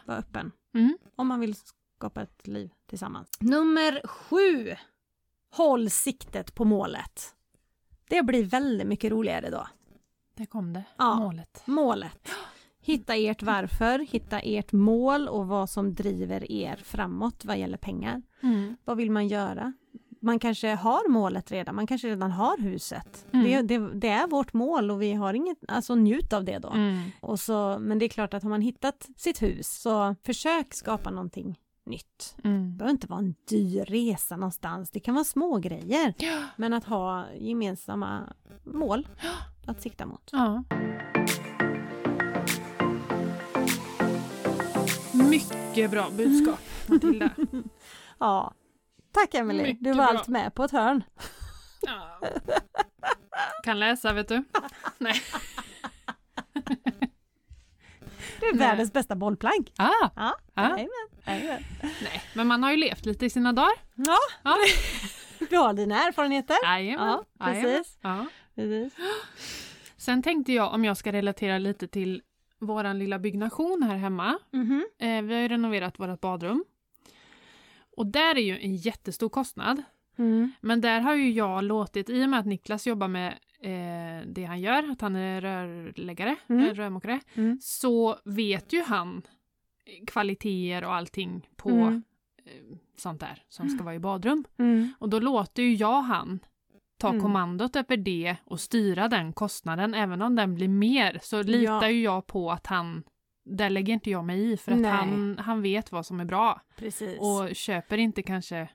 Var 0.05 0.15
öppen. 0.15 0.51
Mm. 0.73 0.97
Om 1.15 1.27
man 1.27 1.39
vill 1.39 1.55
skapa 1.97 2.21
ett 2.21 2.47
liv 2.47 2.71
tillsammans. 2.89 3.29
Nummer 3.39 4.07
sju. 4.07 4.75
Håll 5.55 5.89
siktet 5.89 6.55
på 6.55 6.65
målet. 6.65 7.35
Det 8.09 8.23
blir 8.23 8.43
väldigt 8.43 8.87
mycket 8.87 9.11
roligare 9.11 9.49
då. 9.49 9.67
Där 10.35 10.45
kom 10.45 10.73
det. 10.73 10.83
Ja. 10.97 11.15
Målet. 11.15 11.63
Målet. 11.65 12.29
Hitta 12.81 13.15
ert 13.15 13.43
varför, 13.43 13.99
hitta 13.99 14.39
ert 14.39 14.71
mål 14.71 15.27
och 15.27 15.47
vad 15.47 15.69
som 15.69 15.93
driver 15.93 16.51
er 16.51 16.75
framåt 16.75 17.45
vad 17.45 17.57
gäller 17.57 17.77
pengar. 17.77 18.21
Mm. 18.43 18.77
Vad 18.85 18.97
vill 18.97 19.11
man 19.11 19.27
göra? 19.27 19.73
Man 20.23 20.39
kanske 20.39 20.75
har 20.75 21.09
målet 21.09 21.51
redan, 21.51 21.75
man 21.75 21.87
kanske 21.87 22.07
redan 22.07 22.31
har 22.31 22.57
huset. 22.57 23.25
Mm. 23.31 23.45
Det, 23.45 23.77
det, 23.77 23.89
det 23.93 24.07
är 24.07 24.27
vårt 24.27 24.53
mål 24.53 24.91
och 24.91 25.01
vi 25.01 25.13
har 25.13 25.33
inget, 25.33 25.57
alltså 25.67 25.95
njut 25.95 26.33
av 26.33 26.43
det 26.45 26.59
då. 26.59 26.69
Mm. 26.69 27.09
Och 27.19 27.39
så, 27.39 27.77
men 27.79 27.99
det 27.99 28.05
är 28.05 28.09
klart 28.09 28.33
att 28.33 28.43
har 28.43 28.49
man 28.49 28.61
hittat 28.61 29.09
sitt 29.17 29.41
hus 29.41 29.81
så 29.81 30.15
försök 30.25 30.73
skapa 30.73 31.09
någonting 31.09 31.59
nytt. 31.85 32.35
Mm. 32.43 32.71
Det 32.71 32.77
behöver 32.77 32.91
inte 32.91 33.07
vara 33.07 33.19
en 33.19 33.35
dyr 33.49 33.85
resa 33.85 34.37
någonstans, 34.37 34.91
det 34.91 34.99
kan 34.99 35.13
vara 35.15 35.25
små 35.25 35.57
grejer. 35.57 36.13
Ja. 36.17 36.43
Men 36.55 36.73
att 36.73 36.85
ha 36.85 37.25
gemensamma 37.33 38.33
mål 38.63 39.07
att 39.65 39.81
sikta 39.81 40.05
mot. 40.05 40.29
ja. 40.31 40.63
Mycket 45.13 45.91
bra 45.91 46.09
budskap, 46.09 46.59
Matilda. 46.87 47.29
Ja. 48.19 48.53
Tack 49.11 49.33
Emelie, 49.33 49.63
Mycket 49.63 49.83
du 49.83 49.89
var 49.93 49.95
bra. 49.95 50.05
allt 50.19 50.27
med 50.27 50.53
på 50.55 50.63
ett 50.63 50.71
hörn. 50.71 51.03
Ja. 51.81 52.19
Kan 53.63 53.79
läsa, 53.79 54.13
vet 54.13 54.27
du. 54.27 54.43
Nej. 54.97 55.21
Det 58.39 58.45
är 58.45 58.53
Nej. 58.53 58.67
världens 58.67 58.93
bästa 58.93 59.15
bollplank. 59.15 59.73
Ah, 59.77 59.89
Ja, 60.15 60.35
Ja. 60.55 60.61
jajamän, 60.63 60.87
jajamän. 61.25 61.63
nej, 61.81 62.23
men 62.33 62.47
man 62.47 62.63
har 62.63 62.71
ju 62.71 62.77
levt 62.77 63.05
lite 63.05 63.25
i 63.25 63.29
sina 63.29 63.53
dagar. 63.53 63.73
Ja, 63.95 64.17
Ja. 64.43 64.55
du 65.49 65.57
har 65.57 65.73
dina 65.73 66.03
erfarenheter. 66.07 66.55
Jajamän. 66.63 67.07
Ja, 67.07 67.23
Jajamän. 67.39 67.63
precis. 67.63 67.97
Ja. 68.01 68.25
Precis. 68.55 68.93
Sen 69.97 70.23
tänkte 70.23 70.53
jag 70.53 70.73
om 70.73 70.85
jag 70.85 70.97
ska 70.97 71.11
relatera 71.11 71.57
lite 71.57 71.87
till 71.87 72.21
våran 72.61 72.99
lilla 72.99 73.19
byggnation 73.19 73.83
här 73.83 73.97
hemma. 73.97 74.39
Mhm. 74.51 74.85
Eh, 74.99 75.21
vi 75.21 75.33
har 75.33 75.41
ju 75.41 75.47
renoverat 75.47 75.99
vårt 75.99 76.21
badrum. 76.21 76.65
Och 77.97 78.05
där 78.07 78.35
är 78.37 78.41
ju 78.41 78.59
en 78.59 78.75
jättestor 78.75 79.29
kostnad. 79.29 79.83
Mm. 80.17 80.51
Men 80.61 80.81
där 80.81 81.01
har 81.01 81.15
ju 81.15 81.31
jag 81.31 81.63
låtit, 81.63 82.09
i 82.09 82.25
och 82.25 82.29
med 82.29 82.39
att 82.39 82.45
Niklas 82.45 82.87
jobbar 82.87 83.07
med 83.07 83.27
eh, 83.61 84.27
det 84.27 84.43
han 84.43 84.59
gör, 84.61 84.91
att 84.91 85.01
han 85.01 85.15
är 85.15 85.41
rörläggare, 85.41 86.35
Mm. 86.49 86.65
eh, 86.65 86.73
rörmokare, 86.73 87.19
Mm. 87.35 87.57
så 87.61 88.17
vet 88.25 88.73
ju 88.73 88.81
han 88.81 89.21
kvaliteter 90.07 90.83
och 90.87 90.93
allting 90.95 91.47
på 91.55 91.69
Mm. 91.69 92.03
eh, 92.45 92.77
sånt 92.97 93.19
där 93.19 93.43
som 93.49 93.69
ska 93.69 93.83
vara 93.83 93.95
i 93.95 93.99
badrum. 93.99 94.43
Mm. 94.57 94.93
Och 94.99 95.09
då 95.09 95.19
låter 95.19 95.63
ju 95.63 95.73
jag 95.73 96.01
han 96.01 96.39
ta 97.01 97.09
Mm. 97.09 97.21
kommandot 97.21 97.75
över 97.75 97.97
det 97.97 98.35
och 98.45 98.59
styra 98.59 99.07
den 99.07 99.33
kostnaden, 99.33 99.93
även 99.93 100.21
om 100.21 100.35
den 100.35 100.55
blir 100.55 100.67
mer, 100.67 101.19
så 101.21 101.43
litar 101.43 101.81
Ja. 101.83 101.89
ju 101.89 102.01
jag 102.01 102.27
på 102.27 102.51
att 102.51 102.67
han, 102.67 103.03
där 103.45 103.69
lägger 103.69 103.93
inte 103.93 104.09
jag 104.09 104.25
mig 104.25 104.51
i 104.51 104.57
för 104.57 104.71
att 104.71 104.79
Nej. 104.79 104.91
han, 104.91 105.37
han 105.39 105.61
vet 105.61 105.91
vad 105.91 106.05
som 106.05 106.19
är 106.19 106.25
bra 106.25 106.61
Precis. 106.77 107.19
och 107.19 107.55
köper 107.55 107.97
inte 107.97 108.21
kanske 108.23 108.69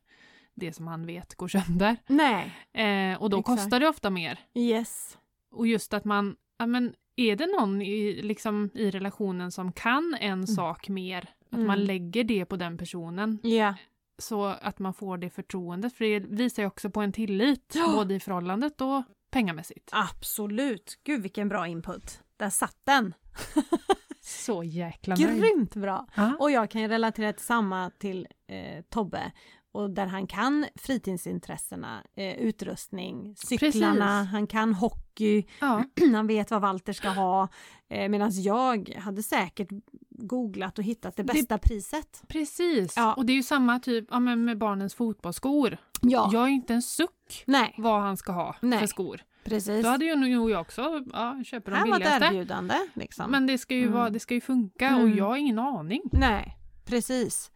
det 0.54 0.72
som 0.72 0.86
han 0.86 1.06
vet 1.06 1.34
går 1.34 1.48
sönder. 1.48 1.96
Nej, 2.06 2.52
Eh, 2.72 3.22
och 3.22 3.30
då 3.30 3.38
Exakt. 3.40 3.60
kostar 3.62 3.80
det 3.80 3.88
ofta 3.88 4.10
mer. 4.10 4.38
yes. 4.54 5.18
Och 5.50 5.66
just 5.66 5.94
att 5.94 6.04
man, 6.04 6.36
ja 6.58 6.66
men 6.66 6.94
är 7.16 7.36
det 7.36 7.46
någon 7.60 7.82
i, 7.82 8.20
liksom, 8.22 8.70
i 8.74 8.90
relationen 8.90 9.52
som 9.52 9.72
kan 9.72 10.16
en 10.20 10.46
sak 10.46 10.88
mer, 10.88 11.28
att 11.50 11.54
Mm. 11.54 11.66
man 11.66 11.84
lägger 11.84 12.24
det 12.24 12.44
på 12.44 12.56
den 12.56 12.78
personen 12.78 13.38
Ja, 13.42 13.74
så 14.18 14.44
att 14.44 14.78
man 14.78 14.94
får 14.94 15.18
det 15.18 15.30
förtroendet. 15.30 15.92
För 15.94 16.04
det 16.04 16.18
visar 16.20 16.62
ju 16.62 16.66
också 16.66 16.90
på 16.90 17.00
en 17.00 17.12
tillit, 17.12 17.72
Ja. 17.74 17.92
både 17.94 18.14
i 18.14 18.20
förhållandet 18.20 18.80
och 18.80 19.02
pengamässigt. 19.30 19.90
absolut. 19.92 20.98
Gud 21.04 21.22
vilken 21.22 21.48
bra 21.48 21.66
input. 21.66 22.20
Där 22.36 22.50
satt 22.50 22.76
den. 22.84 23.14
Så 24.20 24.64
jäkla 24.64 25.14
nöjd. 25.14 25.38
Grymt 25.40 25.74
bra. 25.76 26.06
Ja. 26.14 26.36
Och 26.40 26.50
jag 26.50 26.70
kan 26.70 26.80
ju 26.82 26.88
relatera 26.88 27.32
till 27.32 27.44
samma 27.46 27.90
till 27.98 28.28
eh, 28.48 28.84
Tobbe. 28.88 29.32
Och 29.72 29.90
där 29.90 30.06
han 30.06 30.26
kan 30.26 30.66
fritidsintressena, 30.74 32.02
eh, 32.16 32.34
utrustning, 32.38 33.34
cyklarna, 33.36 34.20
Precis. 34.20 34.32
han 34.32 34.46
kan 34.46 34.74
hockey, 34.74 35.05
Ja. 35.20 35.84
han 36.14 36.26
vet 36.26 36.50
vad 36.50 36.60
Walter 36.62 36.92
ska 36.92 37.08
ha. 37.08 37.48
Eh, 37.88 38.08
Medan 38.08 38.30
jag 38.42 38.88
hade 38.98 39.22
säkert 39.22 39.68
googlat 40.10 40.78
och 40.78 40.84
hittat 40.84 41.16
det 41.16 41.22
Det- 41.22 41.32
bästa 41.32 41.58
priset. 41.58 42.22
Precis, 42.28 42.92
Ja. 42.96 43.14
och 43.14 43.26
det 43.26 43.32
är 43.32 43.34
ju 43.34 43.42
samma 43.42 43.78
typ 43.80 44.06
ja, 44.10 44.20
men 44.20 44.44
med 44.44 44.58
barnens 44.58 44.94
fotbollsskor. 44.94 45.76
Ja, 46.00 46.30
Jag 46.32 46.42
är 46.44 46.48
inte 46.48 46.74
en 46.74 46.82
suck 46.82 47.42
nej, 47.46 47.74
vad 47.78 48.00
han 48.00 48.16
ska 48.16 48.32
ha 48.32 48.56
Nej. 48.60 48.78
för 48.78 48.86
skor. 48.86 49.20
precis. 49.44 49.82
Då 49.84 49.88
hade 49.88 50.04
ju 50.04 50.14
nog 50.16 50.50
jag 50.50 50.60
också, 50.60 51.04
ja, 51.12 51.42
köper 51.44 51.70
de 51.72 51.76
Här 51.78 51.86
var 51.86 51.92
ett 51.92 51.98
billigaste. 51.98 52.26
erbjudande 52.26 52.74
liksom. 52.94 53.30
Men 53.30 53.46
det 53.46 53.58
ska 53.58 53.74
ju, 53.74 53.82
Mm. 53.82 53.94
vara, 53.94 54.10
det 54.10 54.20
ska 54.20 54.34
ju 54.34 54.40
funka 54.40 54.88
Mm. 54.88 55.02
och 55.02 55.08
jag 55.08 55.24
har 55.24 55.36
ingen 55.36 55.58
aning. 55.58 56.02
Nej, 56.12 56.56
precis. 56.84 57.50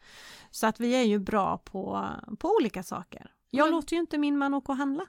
Så 0.50 0.66
att 0.66 0.80
vi 0.80 0.94
är 0.94 1.02
ju 1.04 1.18
bra 1.18 1.58
på, 1.58 2.08
på 2.38 2.48
olika 2.60 2.82
saker. 2.82 3.30
Jag 3.50 3.64
Men- 3.64 3.72
låter 3.72 3.94
ju 3.96 4.00
inte 4.00 4.18
min 4.18 4.38
man 4.38 4.54
åka 4.54 4.72
och 4.72 4.78
handla. 4.78 5.04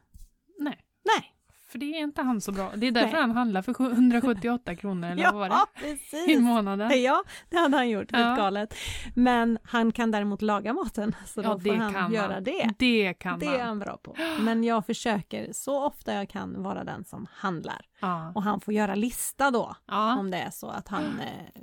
Nej, 0.60 0.80
Nej. 1.06 1.34
För 1.72 1.80
det 1.80 1.86
är 1.86 1.99
inte 1.99 2.22
han 2.22 2.41
så 2.41 2.51
bra. 2.51 2.72
Det 2.76 2.88
är 2.88 2.91
därför 2.91 3.11
Nej. 3.11 3.22
han 3.22 3.32
handlar 3.32 3.61
för 3.61 3.82
178 3.82 4.76
kronor 4.76 5.07
eller 5.09 5.24
vad 5.24 5.34
var 5.34 5.49
det? 5.49 5.88
I 5.88 5.97
precis. 5.97 6.39
månaden. 6.39 6.91
Ja, 7.01 7.24
det 7.49 7.57
hade 7.57 7.78
han 7.78 7.89
gjort. 7.89 8.11
Helt 8.11 8.26
Ja. 8.39 8.43
galet. 8.43 8.76
Men 9.15 9.57
han 9.63 9.91
kan 9.91 10.11
däremot 10.11 10.41
laga 10.41 10.74
maten, 10.74 11.15
så 11.26 11.41
Ja, 11.41 11.49
då 11.53 11.59
får 11.59 11.74
han 11.74 11.93
kan 11.93 12.13
göra 12.13 12.34
han. 12.34 12.43
det. 12.43 12.69
Det 12.80 13.13
kan 13.13 13.39
Det 13.39 13.45
är 13.45 13.51
han. 13.59 13.67
han 13.67 13.80
bra 13.80 13.97
på. 13.97 14.15
Men 14.41 14.63
jag 14.63 14.86
försöker 14.86 15.53
så 15.53 15.86
ofta 15.86 16.13
jag 16.13 16.30
kan 16.30 16.63
vara 16.63 16.84
den 16.84 17.05
som 17.05 17.28
handlar. 17.32 17.86
Ja. 17.99 18.32
Och 18.36 18.43
han 18.43 18.61
får 18.61 18.74
göra 18.74 18.95
lista 18.95 19.51
då, 19.51 19.76
Ja. 19.88 20.17
om 20.19 20.32
det 20.32 20.38
är 20.38 20.49
så 20.51 20.67
att 20.69 20.88
han 20.88 21.03
eh, 21.19 21.61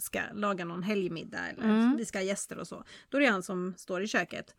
ska 0.00 0.20
laga 0.34 0.64
någon 0.64 0.82
helgmiddag 0.82 1.38
eller 1.50 1.64
Mm. 1.64 1.96
vi 1.96 2.04
ska 2.04 2.18
ha 2.18 2.22
gäster 2.24 2.58
och 2.58 2.66
så. 2.68 2.84
Då 3.08 3.16
är 3.18 3.20
det 3.20 3.28
han 3.28 3.42
som 3.42 3.74
står 3.76 4.02
i 4.02 4.06
köket. 4.08 4.54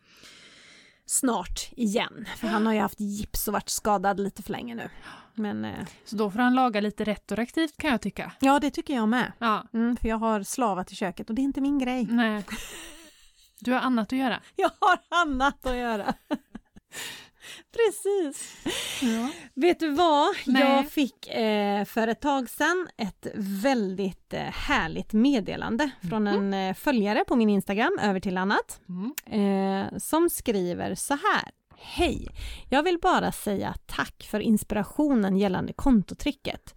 Snart 1.10 1.68
igen, 1.76 2.26
för 2.36 2.46
han 2.48 2.66
har 2.66 2.72
ju 2.72 2.80
haft 2.80 3.00
gips 3.00 3.48
och 3.48 3.52
varit 3.54 3.68
skadad 3.68 4.20
lite 4.20 4.42
för 4.42 4.52
länge 4.52 4.74
nu. 4.74 4.88
Men 5.34 5.64
eh, 5.64 5.86
Så 6.04 6.16
då 6.16 6.30
får 6.30 6.38
han 6.38 6.54
laga 6.54 6.80
lite 6.80 7.04
retroaktivt 7.04 7.76
kan 7.76 7.90
jag 7.90 8.00
tycka. 8.00 8.32
ja, 8.40 8.58
det 8.60 8.70
tycker 8.70 8.94
jag 8.94 9.08
med. 9.08 9.32
Ja, 9.38 9.64
Mm, 9.72 9.96
för 9.96 10.08
jag 10.08 10.16
har 10.16 10.42
slavat 10.42 10.92
i 10.92 10.94
köket 10.96 11.28
och 11.30 11.34
det 11.34 11.42
är 11.42 11.44
inte 11.44 11.60
min 11.60 11.78
grej. 11.78 12.06
nej. 12.10 12.44
Du 13.60 13.72
har 13.72 13.80
annat 13.80 14.12
att 14.12 14.18
göra. 14.18 14.40
Jag 14.56 14.70
har 14.80 14.98
annat 15.20 15.66
att 15.66 15.76
göra. 15.76 16.14
Precis. 17.76 18.56
Ja. 19.02 19.30
Vet 19.54 19.80
du 19.80 19.88
vad? 19.88 20.28
Nej. 20.46 20.62
Jag 20.62 20.90
fick 20.90 21.26
eh, 21.28 21.84
för 21.84 22.08
ett 22.08 22.20
tag 22.20 22.50
sedan 22.50 22.88
ett 22.96 23.26
väldigt 23.34 24.34
eh, 24.34 24.40
härligt 24.40 25.12
meddelande 25.12 25.90
från 26.08 26.26
en 26.26 26.54
eh, 26.54 26.74
följare 26.74 27.24
på 27.28 27.36
min 27.36 27.50
Instagram, 27.50 27.98
över 28.02 28.20
till 28.20 28.36
annat, 28.38 28.80
Mm. 28.88 29.12
eh, 29.92 29.98
som 29.98 30.30
skriver 30.30 30.94
så 30.94 31.14
här. 31.14 31.50
Hej! 31.82 32.28
Jag 32.68 32.82
vill 32.82 32.98
bara 32.98 33.32
säga 33.32 33.74
tack 33.86 34.26
för 34.30 34.40
inspirationen 34.40 35.36
gällande 35.36 35.72
kontotricket. 35.72 36.74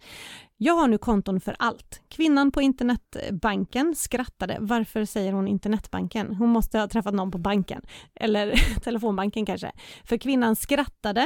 Jag 0.56 0.74
har 0.74 0.88
nu 0.88 0.98
konton 0.98 1.40
för 1.40 1.56
allt. 1.58 2.00
Kvinnan 2.08 2.50
på 2.50 2.62
internetbanken 2.62 3.94
skrattade. 3.94 4.56
Varför 4.60 5.04
säger 5.04 5.32
hon 5.32 5.48
internetbanken? 5.48 6.34
Hon 6.34 6.48
måste 6.48 6.78
ha 6.78 6.88
träffat 6.88 7.14
någon 7.14 7.30
på 7.30 7.38
banken. 7.38 7.82
Eller 8.14 8.54
telefonbanken 8.80 9.46
kanske. 9.46 9.72
För 10.04 10.16
kvinnan 10.16 10.56
skrattade 10.56 11.20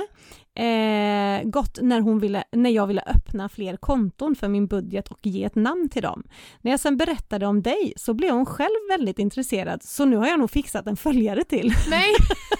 eh, 0.55 1.51
gott 1.51 1.79
när, 1.83 2.01
hon 2.01 2.18
ville, 2.18 2.45
när 2.53 2.70
jag 2.70 2.87
ville 2.87 3.03
öppna 3.03 3.49
fler 3.49 3.76
konton 3.76 4.35
för 4.35 4.49
min 4.49 4.66
budget 4.66 5.09
och 5.09 5.26
ge 5.26 5.45
ett 5.45 5.55
namn 5.55 5.89
till 5.89 6.03
dem. 6.03 6.22
När 6.61 6.70
jag 6.70 6.81
sen 6.81 6.97
berättade 6.97 7.47
om 7.47 7.62
dig 7.62 7.93
så 7.97 8.14
blev 8.14 8.31
hon 8.31 8.47
själv 8.47 8.89
väldigt 8.89 9.18
intresserad 9.18 9.83
så 9.83 10.05
nu 10.05 10.16
har 10.16 10.26
jag 10.26 10.39
nog 10.39 10.51
fixat 10.51 10.87
en 10.87 10.97
följare 10.97 11.45
till. 11.45 11.72
Nej! 11.91 12.14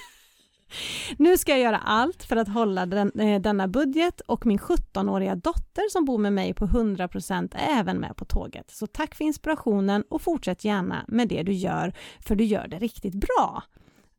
Nu 1.19 1.39
ska 1.39 1.53
jag 1.53 1.61
göra 1.61 1.79
allt 1.79 2.25
för 2.25 2.37
att 2.37 2.49
hålla 2.49 2.87
den, 2.87 3.21
eh, 3.21 3.41
denna 3.41 3.69
budget 3.69 4.21
och 4.21 4.47
min 4.47 4.59
17-åriga 4.59 5.35
dotter 5.35 5.91
som 5.91 6.05
bor 6.05 6.19
med 6.19 6.33
mig 6.33 6.55
på 6.55 6.67
100% 6.67 7.55
är 7.55 7.79
även 7.81 7.97
med 7.99 8.17
på 8.17 8.25
tåget. 8.25 8.71
Så 8.71 8.87
tack 8.87 9.15
för 9.15 9.25
inspirationen 9.25 10.05
och 10.09 10.23
fortsätt 10.23 10.65
gärna 10.65 11.05
med 11.09 11.29
det 11.29 11.43
du 11.43 11.53
gör 11.53 11.93
för 12.21 12.35
du 12.37 12.45
gör 12.45 12.69
det 12.69 12.79
riktigt 12.79 13.15
bra. 13.15 13.63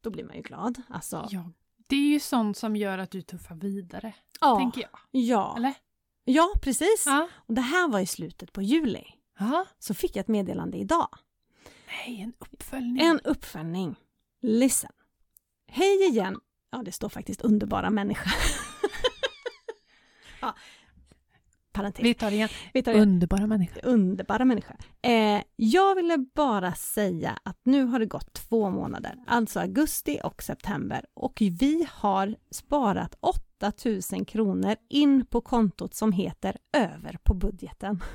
Då 0.02 0.10
blir 0.10 0.24
man 0.24 0.36
ju 0.36 0.42
glad. 0.42 0.82
Alltså, 0.90 1.28
Ja, 1.32 1.52
det 1.88 1.96
är 1.96 2.10
ju 2.10 2.20
sånt 2.20 2.58
som 2.58 2.76
gör 2.76 2.98
att 2.98 3.12
du 3.12 3.22
tuffar 3.22 3.56
vidare, 3.56 4.14
ja, 4.42 4.58
tänker 4.58 4.82
jag. 4.82 5.00
ja, 5.12 5.54
Eller? 5.58 5.74
ja, 6.26 6.50
precis. 6.62 7.04
Ja. 7.06 7.28
Och 7.36 7.54
det 7.54 7.62
här 7.62 7.90
var 7.90 8.00
i 8.00 8.06
slutet 8.06 8.54
på 8.54 8.62
juli. 8.62 9.04
ja. 9.40 9.66
Så 9.80 9.94
fick 9.94 10.16
jag 10.16 10.22
ett 10.22 10.28
meddelande 10.28 10.78
idag. 10.78 11.08
Nej, 11.88 12.22
en 12.22 12.34
uppföljning. 12.40 13.06
En 13.06 13.20
uppföljning. 13.20 13.96
Listen. 14.42 14.92
Hej 15.72 16.10
igen. 16.10 16.40
Ja, 16.72 16.82
det 16.86 16.92
står 16.92 17.10
faktiskt 17.10 17.42
underbara 17.42 17.90
människa. 17.90 18.30
ja. 20.42 20.56
Parentes. 21.72 22.06
Vi 22.06 22.14
tar 22.14 22.30
det 22.30 22.36
igen. 22.36 22.50
Vi 22.74 22.84
tar 22.84 22.94
det. 22.94 23.02
Underbara 23.02 23.48
människa. 23.48 23.80
Underbara 23.84 24.46
människa. 24.46 24.76
Eh, 25.02 25.42
jag 25.56 25.96
ville 25.96 26.18
bara 26.18 26.74
säga 26.74 27.40
att 27.44 27.60
nu 27.64 27.84
har 27.84 28.00
det 28.00 28.06
gått 28.06 28.34
två 28.34 28.70
månader, 28.70 29.16
alltså 29.28 29.60
augusti 29.60 30.20
och 30.24 30.44
september 30.44 31.06
och 31.14 31.38
vi 31.40 31.88
har 31.92 32.36
sparat 32.52 33.16
8000 33.20 34.26
kronor 34.26 34.76
in 34.90 35.26
på 35.26 35.42
kontot 35.42 35.94
som 35.94 36.12
heter 36.12 36.58
över 36.78 37.18
på 37.24 37.34
budgeten. 37.34 38.04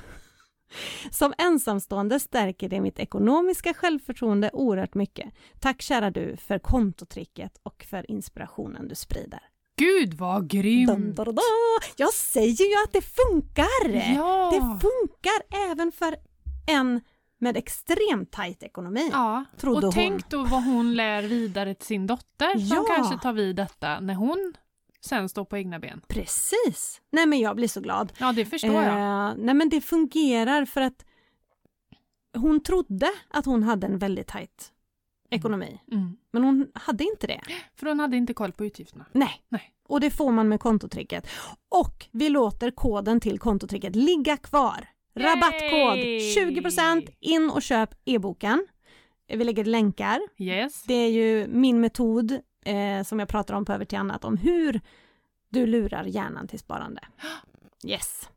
Som 1.11 1.33
ensamstående 1.37 2.19
stärker 2.19 2.69
det 2.69 2.81
mitt 2.81 2.99
ekonomiska 2.99 3.73
självförtroende 3.73 4.49
oerhört 4.53 4.93
mycket. 4.95 5.33
Tack 5.59 5.81
kära 5.81 6.11
du 6.11 6.37
för 6.37 6.59
kontotricket 6.59 7.59
och 7.63 7.85
för 7.89 8.11
inspirationen 8.11 8.87
du 8.87 8.95
sprider. 8.95 9.39
Gud 9.77 10.13
vad 10.13 10.49
grymt! 10.49 10.87
Dun, 10.87 11.13
dun, 11.15 11.25
dun. 11.25 11.37
Jag 11.95 12.13
säger 12.13 12.65
ju 12.65 12.83
att 12.85 12.93
det 12.93 13.01
funkar! 13.01 14.13
Ja! 14.15 14.51
Det 14.53 14.59
funkar 14.87 15.67
även 15.71 15.91
för 15.91 16.15
en 16.67 17.01
med 17.37 17.57
extremt 17.57 18.31
tajt 18.31 18.63
ekonomi. 18.63 19.09
ja. 19.11 19.45
trodde 19.57 19.77
och 19.77 19.83
hon. 19.83 19.93
tänk 19.93 20.29
då 20.29 20.43
vad 20.43 20.63
hon 20.63 20.95
lär 20.95 21.21
vidare 21.21 21.73
till 21.73 21.87
sin 21.87 22.07
dotter 22.07 22.51
som 22.59 22.67
Ja. 22.77 22.85
kanske 22.95 23.17
tar 23.17 23.33
vid 23.33 23.55
detta 23.55 23.99
när 23.99 24.13
hon 24.13 24.53
sen 25.05 25.29
står 25.29 25.45
på 25.45 25.57
egna 25.57 25.79
ben. 25.79 26.01
Precis! 26.07 27.01
Nej 27.11 27.25
men 27.25 27.39
jag 27.39 27.55
blir 27.55 27.67
så 27.67 27.81
glad. 27.81 28.13
Ja, 28.17 28.31
det 28.31 28.45
förstår 28.45 28.83
jag. 28.83 29.29
Eh, 29.29 29.33
nej 29.37 29.55
men 29.55 29.69
det 29.69 29.81
fungerar 29.81 30.65
för 30.65 30.81
att 30.81 31.05
hon 32.33 32.63
trodde 32.63 33.11
att 33.29 33.45
hon 33.45 33.63
hade 33.63 33.87
en 33.87 33.97
väldigt 33.97 34.27
tajt 34.27 34.71
ekonomi. 35.29 35.81
Mm. 35.91 36.17
Men 36.31 36.43
hon 36.43 36.67
hade 36.73 37.03
inte 37.03 37.27
det. 37.27 37.41
För 37.75 37.87
hon 37.87 37.99
hade 37.99 38.17
inte 38.17 38.33
koll 38.33 38.51
på 38.51 38.65
utgifterna. 38.65 39.05
Nej. 39.11 39.41
Nej. 39.49 39.71
Och 39.87 39.99
det 39.99 40.11
får 40.11 40.31
man 40.31 40.49
med 40.49 40.59
kontotricket. 40.59 41.27
Och 41.69 42.05
vi 42.11 42.29
låter 42.29 42.71
koden 42.71 43.19
till 43.19 43.39
kontotricket 43.39 43.95
ligga 43.95 44.37
kvar. 44.37 44.87
Yay! 45.15 45.25
Rabattkod 45.25 45.97
20% 45.97 47.09
in 47.19 47.49
och 47.49 47.61
köp 47.61 47.89
e-boken. 48.05 48.67
Vi 49.27 49.43
lägger 49.43 49.65
länkar. 49.65 50.19
Yes. 50.37 50.83
Det 50.83 50.93
är 50.93 51.09
ju 51.09 51.47
min 51.47 51.81
metod 51.81 52.39
eh, 52.65 53.03
som 53.03 53.19
jag 53.19 53.27
pratar 53.27 53.53
om 53.53 53.65
på 53.65 53.73
Över 53.73 53.85
till 53.85 53.97
annat 53.97 54.25
om 54.25 54.37
hur 54.37 54.81
du 55.49 55.65
lurar 55.65 56.03
hjärnan 56.03 56.47
till 56.47 56.59
sparande. 56.59 57.01
Yes. 57.87 58.29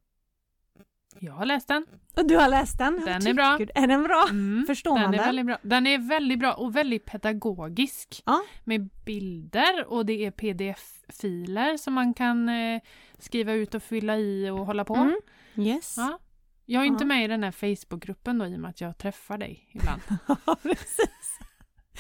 Jag 1.21 1.33
har 1.33 1.47
läst 1.47 1.69
den. 1.69 1.87
Och 2.17 2.27
du 2.29 2.37
har 2.37 2.49
läst 2.49 2.79
den? 2.79 3.03
Den 3.05 3.27
är 3.27 3.35
bra. 3.35 3.59
Är 3.75 3.87
den 3.87 4.03
bra? 4.03 4.27
Mm. 4.31 4.65
Förstår 4.67 4.95
den 4.95 5.03
man 5.03 5.15
är 5.15 5.19
den? 5.19 5.27
väldigt 5.27 5.47
bra. 5.47 5.59
Den 5.63 5.87
är 5.87 5.99
väldigt 5.99 6.39
bra 6.39 6.53
och 6.55 6.77
väldigt 6.77 7.05
pedagogisk. 7.05 8.23
Ja. 8.27 8.41
Med 8.65 8.89
bilder 9.05 9.85
och 9.93 10.07
det 10.07 10.25
är 10.27 10.31
pdf-filer 10.31 11.77
som 11.77 11.95
man 11.95 12.15
kan 12.15 12.49
eh, 12.49 12.81
skriva 13.19 13.53
ut 13.53 13.75
och 13.75 13.83
fylla 13.83 14.17
i 14.19 14.51
och 14.51 14.59
hålla 14.67 14.85
på. 14.85 14.95
Mm. 14.95 15.21
Yes. 15.55 15.95
Ja. 15.97 16.19
Jag 16.65 16.83
är 16.83 16.87
Ja. 16.87 16.93
inte 16.93 17.05
med 17.05 17.25
i 17.25 17.29
den 17.29 17.43
här 17.45 17.53
Facebookgruppen 17.53 18.39
då 18.39 18.47
i 18.47 18.57
och 18.57 18.61
med 18.61 18.71
att 18.71 18.81
jag 18.81 18.99
träffar 18.99 19.39
dig 19.39 19.69
ibland. 19.73 20.03
Ja, 20.47 20.57
precis. 20.63 21.39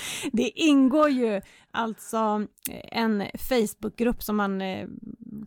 Det 0.32 0.48
ingår 0.60 1.08
ju 1.10 1.40
alltså 1.70 2.46
en 2.92 3.24
Facebookgrupp 3.38 4.22
som 4.22 4.36
man 4.36 4.60
eh, 4.60 4.88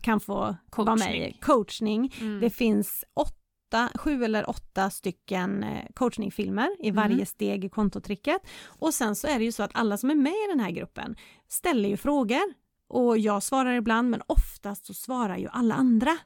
kan 0.02 0.20
få 0.20 0.56
vara 0.76 0.96
med 0.96 1.28
i 1.28 1.32
coachning. 1.40 2.14
Mm. 2.20 2.40
Det 2.40 2.50
finns 2.50 3.04
åtta, 3.14 3.88
sju 3.94 4.24
eller 4.24 4.50
åtta 4.50 4.90
stycken 4.90 5.62
eh, 5.64 5.84
coachningfilmer 5.94 6.68
i 6.78 6.90
varje 6.90 7.14
Mm. 7.14 7.26
steg 7.26 7.64
i 7.64 7.68
kontotricket. 7.68 8.36
Och 8.66 8.94
sen 8.94 9.16
så 9.16 9.26
är 9.26 9.38
det 9.38 9.44
ju 9.44 9.52
så 9.52 9.62
att 9.62 9.70
alla 9.74 9.96
som 9.96 10.10
är 10.10 10.14
med 10.14 10.32
i 10.32 10.46
den 10.50 10.60
här 10.60 10.70
gruppen 10.70 11.16
ställer 11.48 11.88
ju 11.88 11.96
frågor 11.96 12.54
och 12.88 13.18
jag 13.18 13.42
svarar 13.42 13.72
ibland 13.74 14.10
men 14.10 14.22
oftast 14.26 14.86
så 14.86 14.94
svarar 14.94 15.36
ju 15.36 15.48
alla 15.52 15.74
andra. 15.74 16.18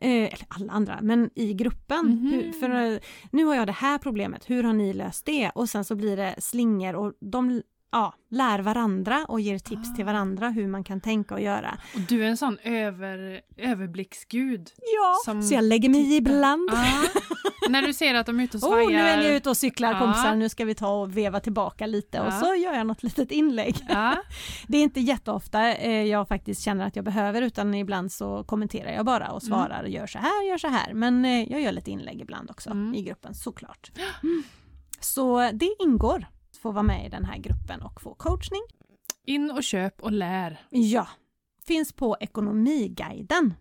Eh, 0.00 0.10
eller 0.10 0.46
alla 0.48 0.72
andra, 0.72 0.98
men 1.02 1.30
i 1.34 1.54
gruppen. 1.54 2.06
Mhm. 2.06 2.32
Hur, 2.32 2.52
för 2.52 2.70
eh, 2.70 2.98
nu 3.30 3.44
har 3.44 3.54
jag 3.54 3.66
det 3.66 3.72
här 3.72 3.98
problemet, 3.98 4.50
hur 4.50 4.62
har 4.62 4.72
ni 4.72 4.92
löst 4.92 5.26
det? 5.26 5.50
Och 5.54 5.68
sen 5.68 5.84
så 5.84 5.94
blir 5.94 6.16
det 6.16 6.34
slingor 6.38 6.94
och 6.94 7.12
de 7.20 7.62
ja, 7.96 8.14
lär 8.30 8.58
varandra 8.58 9.24
och 9.28 9.40
ger 9.40 9.58
tips 9.58 9.94
till 9.94 10.04
Ah. 10.04 10.06
varandra 10.06 10.48
hur 10.48 10.66
man 10.68 10.84
kan 10.84 11.00
tänka 11.00 11.34
och 11.34 11.40
göra. 11.40 11.78
Och 11.94 12.00
du 12.00 12.24
är 12.24 12.28
en 12.28 12.36
sån 12.36 12.58
över, 12.64 13.40
överblicksgud. 13.56 14.70
Ja, 14.96 15.40
så 15.42 15.54
jag 15.54 15.64
lägger 15.64 15.88
mig 15.88 16.04
tittar. 16.04 16.16
ibland. 16.16 16.70
Ja. 16.72 17.08
När 17.68 17.82
du 17.82 17.92
ser 17.94 18.14
att 18.14 18.26
de 18.26 18.40
är 18.40 18.44
ute 18.44 18.56
och 18.56 18.60
svajar. 18.62 18.84
Oh, 18.86 18.90
nu 18.92 18.98
är 18.98 19.16
ni 19.16 19.36
ute 19.36 19.50
och 19.50 19.56
cyklar 19.56 19.92
Ja. 19.92 19.98
kompisar, 19.98 20.34
nu 20.36 20.48
ska 20.48 20.64
vi 20.64 20.74
ta 20.74 20.88
och 21.00 21.16
veva 21.16 21.40
tillbaka 21.40 21.86
lite 21.86 22.20
och 22.20 22.26
Ja. 22.26 22.30
så 22.40 22.54
gör 22.54 22.72
jag 22.74 22.86
något 22.86 23.02
litet 23.02 23.30
inlägg. 23.32 23.76
Ja. 23.88 24.16
Det 24.68 24.78
är 24.78 24.82
inte 24.82 25.00
jätteofta 25.00 25.72
eh, 25.74 26.02
jag 26.02 26.28
faktiskt 26.28 26.62
känner 26.62 26.86
att 26.86 26.96
jag 26.96 27.04
behöver 27.04 27.42
utan 27.42 27.74
ibland 27.74 28.12
så 28.12 28.44
kommenterar 28.44 28.92
jag 28.92 29.04
bara 29.06 29.30
och 29.30 29.42
svarar 29.42 29.84
gör 29.84 30.06
så 30.06 30.18
här, 30.18 30.48
gör 30.48 30.58
så 30.58 30.68
här. 30.68 30.94
Men 30.94 31.24
eh, 31.24 31.52
jag 31.52 31.60
gör 31.60 31.72
lite 31.72 31.90
inlägg 31.90 32.20
ibland 32.20 32.50
också 32.50 32.70
Mm. 32.70 32.94
i 32.94 33.02
gruppen 33.02 33.34
såklart. 33.34 33.90
Mm. 34.22 34.42
Så 35.00 35.50
det 35.52 35.76
ingår, 35.78 36.26
få 36.66 36.72
vara 36.72 36.82
med 36.82 37.06
i 37.06 37.08
den 37.08 37.24
här 37.24 37.38
gruppen 37.38 37.82
och 37.82 38.00
få 38.00 38.14
coachning. 38.14 38.62
In 39.24 39.50
och 39.50 39.62
köp 39.62 40.02
och 40.02 40.12
lär. 40.12 40.60
Ja, 40.70 41.08
finns 41.66 41.92
på 41.92 42.16
Ekonomiguiden, 42.20 43.54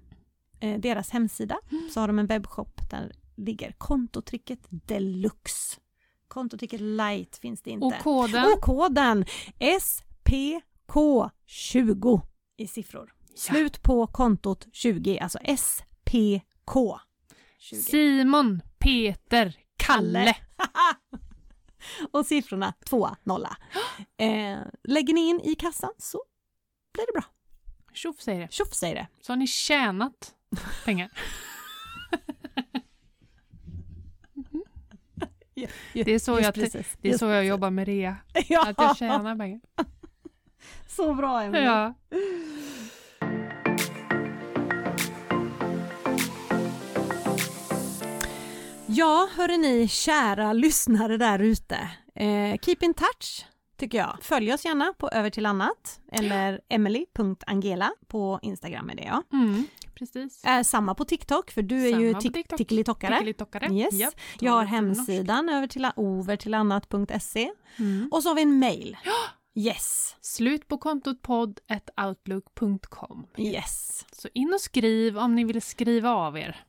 eh, 0.59 0.79
deras 0.79 1.09
hemsida. 1.09 1.59
Så 1.93 1.99
har 1.99 2.07
de 2.07 2.19
en 2.19 2.27
webbshop 2.27 2.89
där 2.89 3.11
ligger 3.35 3.71
kontotricket 3.77 4.59
deluxe. 4.69 5.79
Kontotricket 6.27 6.81
light 6.81 7.37
finns 7.37 7.61
det 7.61 7.69
inte. 7.69 7.85
Och 7.85 7.97
koden? 7.97 8.45
Och 8.45 8.61
koden 8.61 9.25
SPK20 9.59 12.21
i 12.57 12.67
siffror. 12.67 13.13
Slut 13.35 13.81
på 13.81 14.07
kontot 14.07 14.67
20, 14.71 15.19
alltså 15.19 15.39
SPK 15.57 16.99
20. 17.59 17.81
Simon, 17.81 18.61
Peter, 18.79 19.57
Kalle. 19.77 20.35
och 22.11 22.25
siffrorna 22.25 22.73
2 22.85 23.09
nolla. 23.23 23.57
Eh, 24.17 24.57
lägger 24.83 25.13
ni 25.13 25.29
in 25.29 25.41
i 25.43 25.55
kassan 25.55 25.91
så 25.97 26.21
blir 26.93 27.05
det 27.05 27.11
bra. 27.13 27.23
Tjoff 27.93 28.21
säger 28.21 28.41
det. 28.41 28.51
Tjoff 28.51 28.73
säger 28.73 28.95
det. 28.95 29.07
Så 29.21 29.31
har 29.31 29.37
ni 29.37 29.47
tjänat 29.47 30.33
pengar. 30.85 31.11
Det 35.93 36.11
är 36.11 36.19
så 36.19 36.39
jag, 36.39 36.53
precis. 36.53 36.97
det 37.01 37.09
är 37.09 37.17
så 37.17 37.25
jag 37.25 37.45
jobbar 37.45 37.69
med 37.69 37.85
rea. 37.87 38.15
Ja, 38.47 38.69
Att 38.69 38.75
jag 38.77 38.97
tjänar 38.97 39.35
pengar. 39.35 39.59
så 40.87 41.13
bra 41.13 41.41
Emelie. 41.43 41.65
Ja. 41.65 41.93
Ja, 48.97 49.29
hörni 49.35 49.57
ni 49.57 49.87
kära 49.87 50.53
lyssnare 50.53 51.17
där 51.17 51.39
ute. 51.39 51.75
Eh, 52.15 52.57
keep 52.61 52.77
in 52.81 52.93
touch 52.93 53.45
tycker 53.77 53.97
jag. 53.97 54.17
Följ 54.21 54.53
oss 54.53 54.65
gärna 54.65 54.93
på 54.97 55.09
Över 55.09 55.29
till 55.29 55.45
annat 55.45 55.99
eller 56.11 56.61
emily.angela 56.69 57.91
på 58.07 58.39
Instagram 58.41 58.89
är 58.89 58.95
det 58.95 59.03
ja. 59.03 59.23
Mm, 59.33 59.67
precis. 59.95 60.41
Är 60.45 60.63
samma 60.63 60.95
på 60.95 61.05
TikTok 61.05 61.51
för 61.51 61.61
du 61.61 61.87
är 61.87 61.91
Samma 61.91 62.01
ju 62.03 62.13
tickeli-tockare. 62.13 63.19
Tickeli-tockare. 63.19 63.73
Yes. 63.73 63.93
Japp. 63.93 64.13
Jag 64.39 64.51
har 64.51 64.65
hemsidan 64.65 65.49
över 65.49 65.67
till 65.67 65.87
overtillannat.se 65.95 67.51
Mm. 67.77 68.09
och 68.11 68.23
så 68.23 68.29
har 68.29 68.35
vi 68.35 68.41
en 68.41 68.59
mail. 68.59 68.97
Yes, 69.55 70.15
Slut 70.21 70.67
på 70.67 70.77
kontot 70.77 71.21
podd 71.21 71.59
outlook.com. 72.07 73.27
yes. 73.37 74.05
Så 74.11 74.27
in 74.33 74.53
och 74.53 74.61
skriv 74.61 75.17
om 75.17 75.35
ni 75.35 75.43
vill 75.43 75.61
skriva 75.61 76.09
av 76.09 76.37
er. 76.37 76.65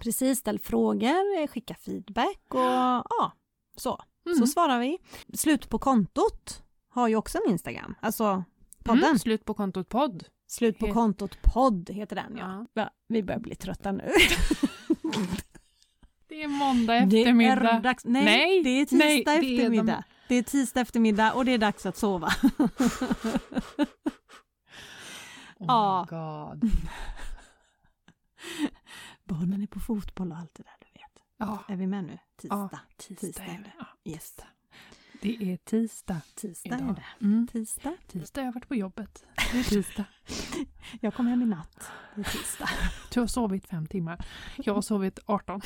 Precis, 0.00 0.38
ställ 0.38 0.58
frågor, 0.58 1.38
eh, 1.42 1.46
skicka 1.48 1.74
feedback 1.74 2.40
och 2.48 2.60
ja, 2.60 3.32
så. 3.76 4.02
Mm. 4.26 4.38
Så 4.38 4.46
svarar 4.46 4.80
vi. 4.80 4.98
Slut 5.34 5.68
på 5.68 5.78
kontot 5.78 6.62
har 6.88 7.08
ju 7.08 7.16
också 7.16 7.38
en 7.46 7.50
Instagram, 7.52 7.94
alltså 8.00 8.44
podden. 8.84 9.04
Mm, 9.04 9.18
slut 9.18 9.44
på 9.44 9.54
kontot 9.54 9.88
podd. 9.88 10.24
Slut 10.46 10.78
på 10.78 10.86
He- 10.86 10.92
kontot 10.92 11.38
podd 11.42 11.90
heter 11.90 12.16
den 12.16 12.36
ja. 12.36 12.66
Ja. 12.74 12.90
Vi 13.08 13.22
börjar 13.22 13.40
bli 13.40 13.54
trötta 13.54 13.92
nu. 13.92 14.10
Det 16.28 16.42
är 16.42 16.48
måndag 16.48 16.92
Det 17.06 17.18
eftermiddag. 17.20 17.70
är 17.70 17.80
dags, 17.80 18.04
nej, 18.04 18.24
Nej, 18.24 18.62
det 18.62 18.70
är 18.70 18.84
tisdag 18.86 19.04
nej, 19.04 19.24
det 19.24 19.30
är 19.32 19.40
de- 19.40 19.52
eftermiddag. 19.56 20.04
Det 20.28 20.34
är 20.34 20.42
tisdag 20.42 20.80
eftermiddag 20.80 21.32
och 21.32 21.44
det 21.44 21.52
är 21.52 21.58
dags 21.58 21.86
att 21.86 21.96
sova. 21.96 22.28
Oh 25.58 25.66
Ja. 25.68 26.06
god. 26.10 26.70
Barnen 29.30 29.62
är 29.62 29.66
på 29.66 29.80
fotboll 29.80 30.32
och 30.32 30.38
allt 30.38 30.54
det 30.54 30.62
där 30.62 30.76
du 30.80 30.86
vet. 31.00 31.22
Ja, 31.36 31.64
Är 31.68 31.76
vi 31.76 31.86
med 31.86 32.04
nu? 32.04 32.18
Tisdag. 32.36 32.68
ja 32.72 32.78
tisdag, 32.96 33.26
Tisdag 33.26 33.44
är 33.44 33.48
är 33.54 33.58
det. 33.64 33.72
Ja, 33.78 33.86
Yes. 34.04 34.36
det 35.22 35.52
är 35.52 35.56
tisdag 35.56 36.20
Tisdag 36.34 36.74
är 36.74 36.78
idag. 36.78 36.94
det. 37.18 37.24
Mm. 37.24 37.46
Tisdag. 37.46 37.96
Tisdag, 38.08 38.40
jag 38.40 38.46
har 38.46 38.52
varit 38.52 38.68
på 38.68 38.74
jobbet. 38.74 39.24
Det 39.52 39.58
är 39.58 39.62
tisdag. 39.64 40.04
Jag 41.00 41.14
kom 41.14 41.26
hem 41.26 41.42
i 41.42 41.46
natt. 41.46 41.90
Det 42.14 42.20
är 42.20 42.24
tisdag. 42.24 42.68
Du 43.12 43.20
har 43.20 43.26
sovit 43.26 43.66
fem 43.66 43.86
timmar. 43.86 44.24
Jag 44.56 44.74
har 44.74 44.82
sovit 44.82 45.18
18. 45.26 45.60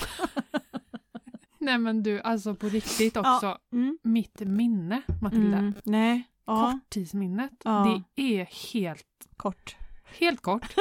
Nej 1.58 1.78
men 1.78 2.02
du, 2.02 2.20
alltså 2.20 2.54
på 2.54 2.68
riktigt 2.68 3.16
också. 3.16 3.58
Mm. 3.72 3.98
Mitt 4.02 4.40
minne, 4.40 5.02
Matilda. 5.22 5.58
Mm. 5.58 5.74
Nej. 5.84 6.22
Ja, 6.46 6.72
Korttidsminnet. 6.72 7.52
Ja. 7.64 8.02
Det 8.16 8.22
är 8.22 8.44
helt, 8.72 9.28
kort. 9.36 9.76
helt 10.18 10.40
kort. 10.42 10.74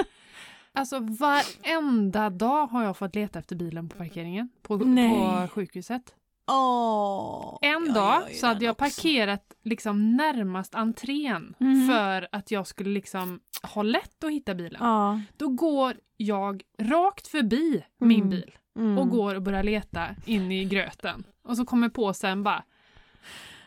Alltså 0.75 0.99
varenda 0.99 2.29
dag 2.29 2.67
har 2.67 2.83
jag 2.83 2.97
fått 2.97 3.15
leta 3.15 3.39
efter 3.39 3.55
bilen 3.55 3.89
på 3.89 3.97
parkeringen 3.97 4.49
på, 4.61 4.79
på 4.79 5.47
sjukhuset. 5.51 6.15
Åh. 6.51 7.57
En 7.61 7.93
dag 7.93 8.21
så 8.35 8.47
hade 8.47 8.65
jag 8.65 8.71
också. 8.71 8.83
parkerat 8.83 9.53
liksom 9.63 10.15
närmast 10.15 10.75
entrén 10.75 11.55
Mhm. 11.57 11.87
för 11.87 12.27
att 12.31 12.51
jag 12.51 12.67
skulle 12.67 12.89
liksom 12.89 13.39
ha 13.73 13.83
lätt 13.83 14.23
att 14.23 14.31
hitta 14.31 14.55
bilen. 14.55 14.81
Ja. 14.83 15.21
Då 15.37 15.47
går 15.49 15.93
jag 16.17 16.63
rakt 16.79 17.27
förbi 17.27 17.83
min 17.99 18.17
Mm. 18.17 18.29
bil 18.29 18.51
Mm. 18.75 18.97
och 18.97 19.09
går 19.09 19.35
och 19.35 19.41
börjar 19.41 19.63
leta 19.63 20.05
in 20.25 20.51
i 20.51 20.65
gröten. 20.65 21.23
Och 21.43 21.57
så 21.57 21.65
kommer 21.65 21.89
på 21.89 22.13
sen 22.13 22.43
bara 22.43 22.63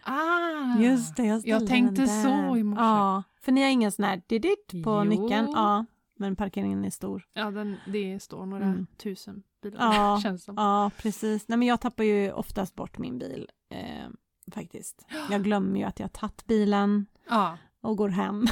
Ah! 0.09 0.79
Just 0.81 1.17
det, 1.17 1.25
jag, 1.27 1.47
Jag 1.47 1.67
tänkte 1.67 2.07
så 2.07 2.57
i 2.57 2.63
morse. 2.63 2.83
Ja, 2.83 3.23
för 3.43 3.53
ni 3.53 3.63
har 3.63 3.69
ingen 3.71 3.93
sån 3.93 4.05
här 4.05 4.23
didit 4.27 4.69
på 4.85 4.91
Jo. 4.91 5.05
nyckeln? 5.05 5.51
Ja, 5.55 5.85
men 6.19 6.37
parkeringen 6.37 6.85
är 6.85 6.91
stor. 6.91 7.25
Ja, 7.35 7.51
den, 7.51 7.77
det 7.87 8.23
står 8.23 8.47
några 8.47 8.65
Mm. 8.65 8.87
tusen 9.03 9.43
bilar 9.63 9.95
Ja, 9.95 10.21
känns 10.23 10.45
som. 10.45 10.55
Ja, 10.59 10.91
precis. 10.99 11.49
Nej, 11.49 11.59
men 11.59 11.69
jag 11.69 11.81
tappar 11.81 12.05
ju 12.05 12.33
oftast 12.33 12.75
bort 12.75 12.99
min 12.99 13.19
bil 13.19 13.49
eh, 13.75 14.09
faktiskt. 14.55 15.07
Jag 15.31 15.43
glömmer 15.45 15.79
ju 15.81 15.85
att 15.87 16.01
jag 16.01 16.13
tagit 16.13 16.47
bilen 16.47 17.07
Ja. 17.29 17.59
och 17.81 17.97
går 17.97 18.09
hem 18.09 18.47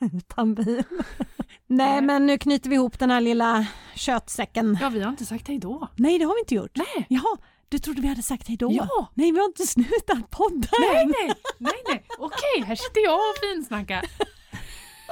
utan 0.14 0.54
bil. 0.54 0.82
Nej, 1.66 2.02
men 2.02 2.26
nu 2.26 2.38
knyter 2.38 2.70
vi 2.70 2.76
ihop 2.76 2.98
den 2.98 3.10
här 3.10 3.20
lilla 3.20 3.66
köttsäcken. 3.94 4.78
ja, 4.80 4.88
vi 4.88 5.00
har 5.00 5.10
inte 5.10 5.26
sagt 5.26 5.48
hej 5.48 5.58
då. 5.58 5.88
Nej, 5.96 6.18
det 6.18 6.24
har 6.24 6.34
vi 6.34 6.40
inte 6.40 6.54
gjort. 6.54 6.76
Nej! 6.76 7.06
Jaha, 7.08 7.36
du 7.68 7.78
trodde 7.78 8.00
vi 8.02 8.08
hade 8.08 8.22
sagt 8.22 8.48
hej 8.48 8.56
då? 8.56 8.72
Ja! 8.72 9.06
Nej, 9.14 9.32
vi 9.32 9.38
har 9.38 9.46
inte 9.46 9.66
slutat 9.66 10.30
podda 10.30 10.68
Nej, 10.80 11.06
nej, 11.06 11.34
nej, 11.58 11.72
nej. 11.88 12.04
Okej, 12.18 12.64
här 12.66 12.74
sitter 12.76 13.00
jag 13.04 13.14
och 13.14 13.36
finsnackar. 13.42 14.04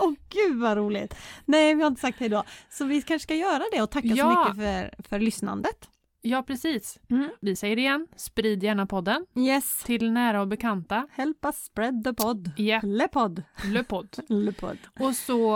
Åh 0.05 0.13
gud 0.29 0.59
vad 0.61 0.77
roligt! 0.77 1.15
Nej, 1.45 1.75
vi 1.75 1.81
har 1.83 1.89
inte 1.89 2.01
sagt 2.01 2.21
hej 2.21 2.29
då. 2.29 2.45
Så 2.71 2.85
vi 2.85 3.03
kanske 3.03 3.23
ska 3.23 3.35
göra 3.35 3.63
det 3.73 3.83
och 3.83 3.91
tacka 3.91 4.09
så 4.09 4.15
Ja. 4.17 4.39
mycket 4.45 4.57
för, 4.57 5.03
för 5.09 5.19
lyssnandet. 5.21 5.89
Ja, 6.23 6.43
precis. 6.43 6.99
Mm. 7.11 7.31
Vi 7.41 7.57
säger 7.57 7.77
det 7.77 7.83
igen. 7.83 8.07
Sprid 8.17 8.63
gärna 8.63 8.87
podden 8.87 9.27
Yes, 9.37 9.83
till 9.85 10.13
nära 10.13 10.41
och 10.41 10.49
bekanta. 10.49 11.07
help 11.13 11.45
us 11.45 11.57
spread 11.65 12.05
the 12.05 12.13
pod. 12.15 12.51
Ja, 12.57 12.81
Le 12.83 13.09
pod. 13.09 13.43
le 13.65 13.85
podd. 13.85 14.17
Le 14.29 14.53
pod. 14.53 14.79
Och 15.01 15.15
så 15.15 15.53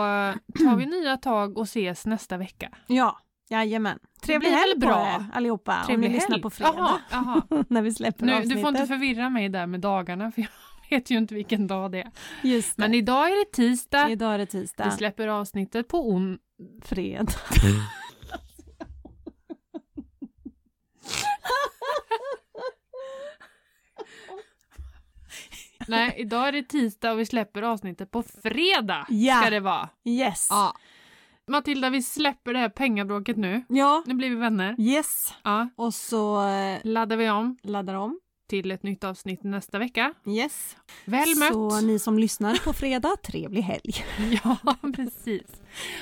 tar 0.59 0.77
vi 0.77 0.87
nya 0.87 1.17
tag 1.17 1.59
och 1.59 1.65
ses 1.65 2.07
nästa 2.07 2.37
vecka. 2.37 2.69
Ja, 2.87 3.19
jajamän. 3.49 3.99
Trevlig 4.23 4.51
helg 4.51 4.73
på 4.75 4.79
bra. 4.81 5.07
er 5.07 5.27
allihopa 5.37 5.83
Trevlig 5.87 6.07
om 6.07 6.13
ni 6.13 6.17
lyssnar 6.19 6.31
helg. 6.31 6.43
på 6.43 6.51
fredag. 6.51 6.75
Jaha, 6.77 6.99
jaha. 7.11 7.65
när 7.69 7.83
vi 7.83 7.95
släpper 7.95 8.27
Nu, 8.27 8.33
avsnittet. 8.33 8.57
du 8.57 8.61
får 8.63 8.69
inte 8.69 8.87
förvirra 8.87 9.31
mig 9.31 9.49
där 9.49 9.67
med 9.67 9.81
dagarna 9.81 10.33
för 10.33 10.41
jag 10.43 10.51
vet 10.95 11.11
ju 11.11 11.19
inte 11.19 11.35
vilken 11.35 11.67
dag 11.67 11.93
det 11.93 12.01
är. 12.01 12.11
Just 12.43 12.77
det. 12.77 12.83
Men 12.83 12.95
idag 12.95 13.27
är 13.29 13.45
det 13.45 13.53
tisdag. 13.53 14.11
Idag 14.11 14.35
är 14.35 14.39
det 14.39 14.45
Vi 14.55 14.61
tisdag. 14.61 14.91
släpper 14.91 15.29
avsnittet 15.29 15.89
på 15.89 16.11
on... 16.11 16.39
Fred. 16.83 17.31
Nej, 25.89 26.15
idag 26.19 26.49
är 26.49 26.53
det 26.53 26.63
tisdag 26.63 27.13
och 27.13 27.19
vi 27.19 27.27
släpper 27.27 27.63
avsnittet 27.63 28.11
på 28.11 28.23
fredag. 28.23 29.07
Ja. 29.09 29.41
Ska 29.41 29.51
det 29.51 29.61
vara. 29.61 29.89
Yes. 30.05 30.47
Ja. 30.51 30.75
Matilda, 31.49 31.91
vi 31.91 32.03
släpper 32.03 32.53
det 32.53 32.59
här 32.59 32.69
pengabråket 32.69 33.37
nu. 33.37 33.65
Ja, 33.69 34.03
Nu 34.07 34.15
blir 34.15 34.31
vi 34.31 34.37
vänner. 34.37 34.77
yes. 34.79 35.35
Ja, 35.45 35.69
Och 35.77 35.95
så 35.95 36.47
eh, 36.49 36.79
laddar 36.85 37.17
vi 37.17 37.31
om 37.31 37.57
laddar 37.63 37.95
om. 37.95 38.21
Till 38.47 38.71
ett 38.71 38.83
nytt 38.83 39.05
avsnitt 39.05 39.43
nästa 39.43 39.79
vecka. 39.79 40.15
Yes. 40.27 40.77
Väl 41.05 41.29
mött! 41.39 41.53
Så 41.53 41.81
ni 41.81 41.99
som 41.99 42.19
lyssnar 42.19 42.65
på 42.65 42.73
fredag, 42.73 43.17
trevlig 43.25 43.63
helg. 43.63 44.05
Ja, 44.45 44.57
precis. 44.97 45.43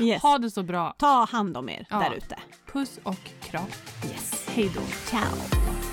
Yes. 0.01 0.23
Ha 0.23 0.39
det 0.39 0.51
så 0.51 0.63
bra. 0.63 0.95
Ta 0.99 1.25
hand 1.31 1.57
om 1.57 1.69
er 1.69 1.87
Ja. 1.91 1.99
där 1.99 2.13
ute. 2.17 2.39
Puss 2.73 2.99
och 3.03 3.31
kram. 3.43 3.67
Yes. 4.13 4.47
Hej 4.49 4.71
då. 4.75 4.81
Ciao. 5.11 5.92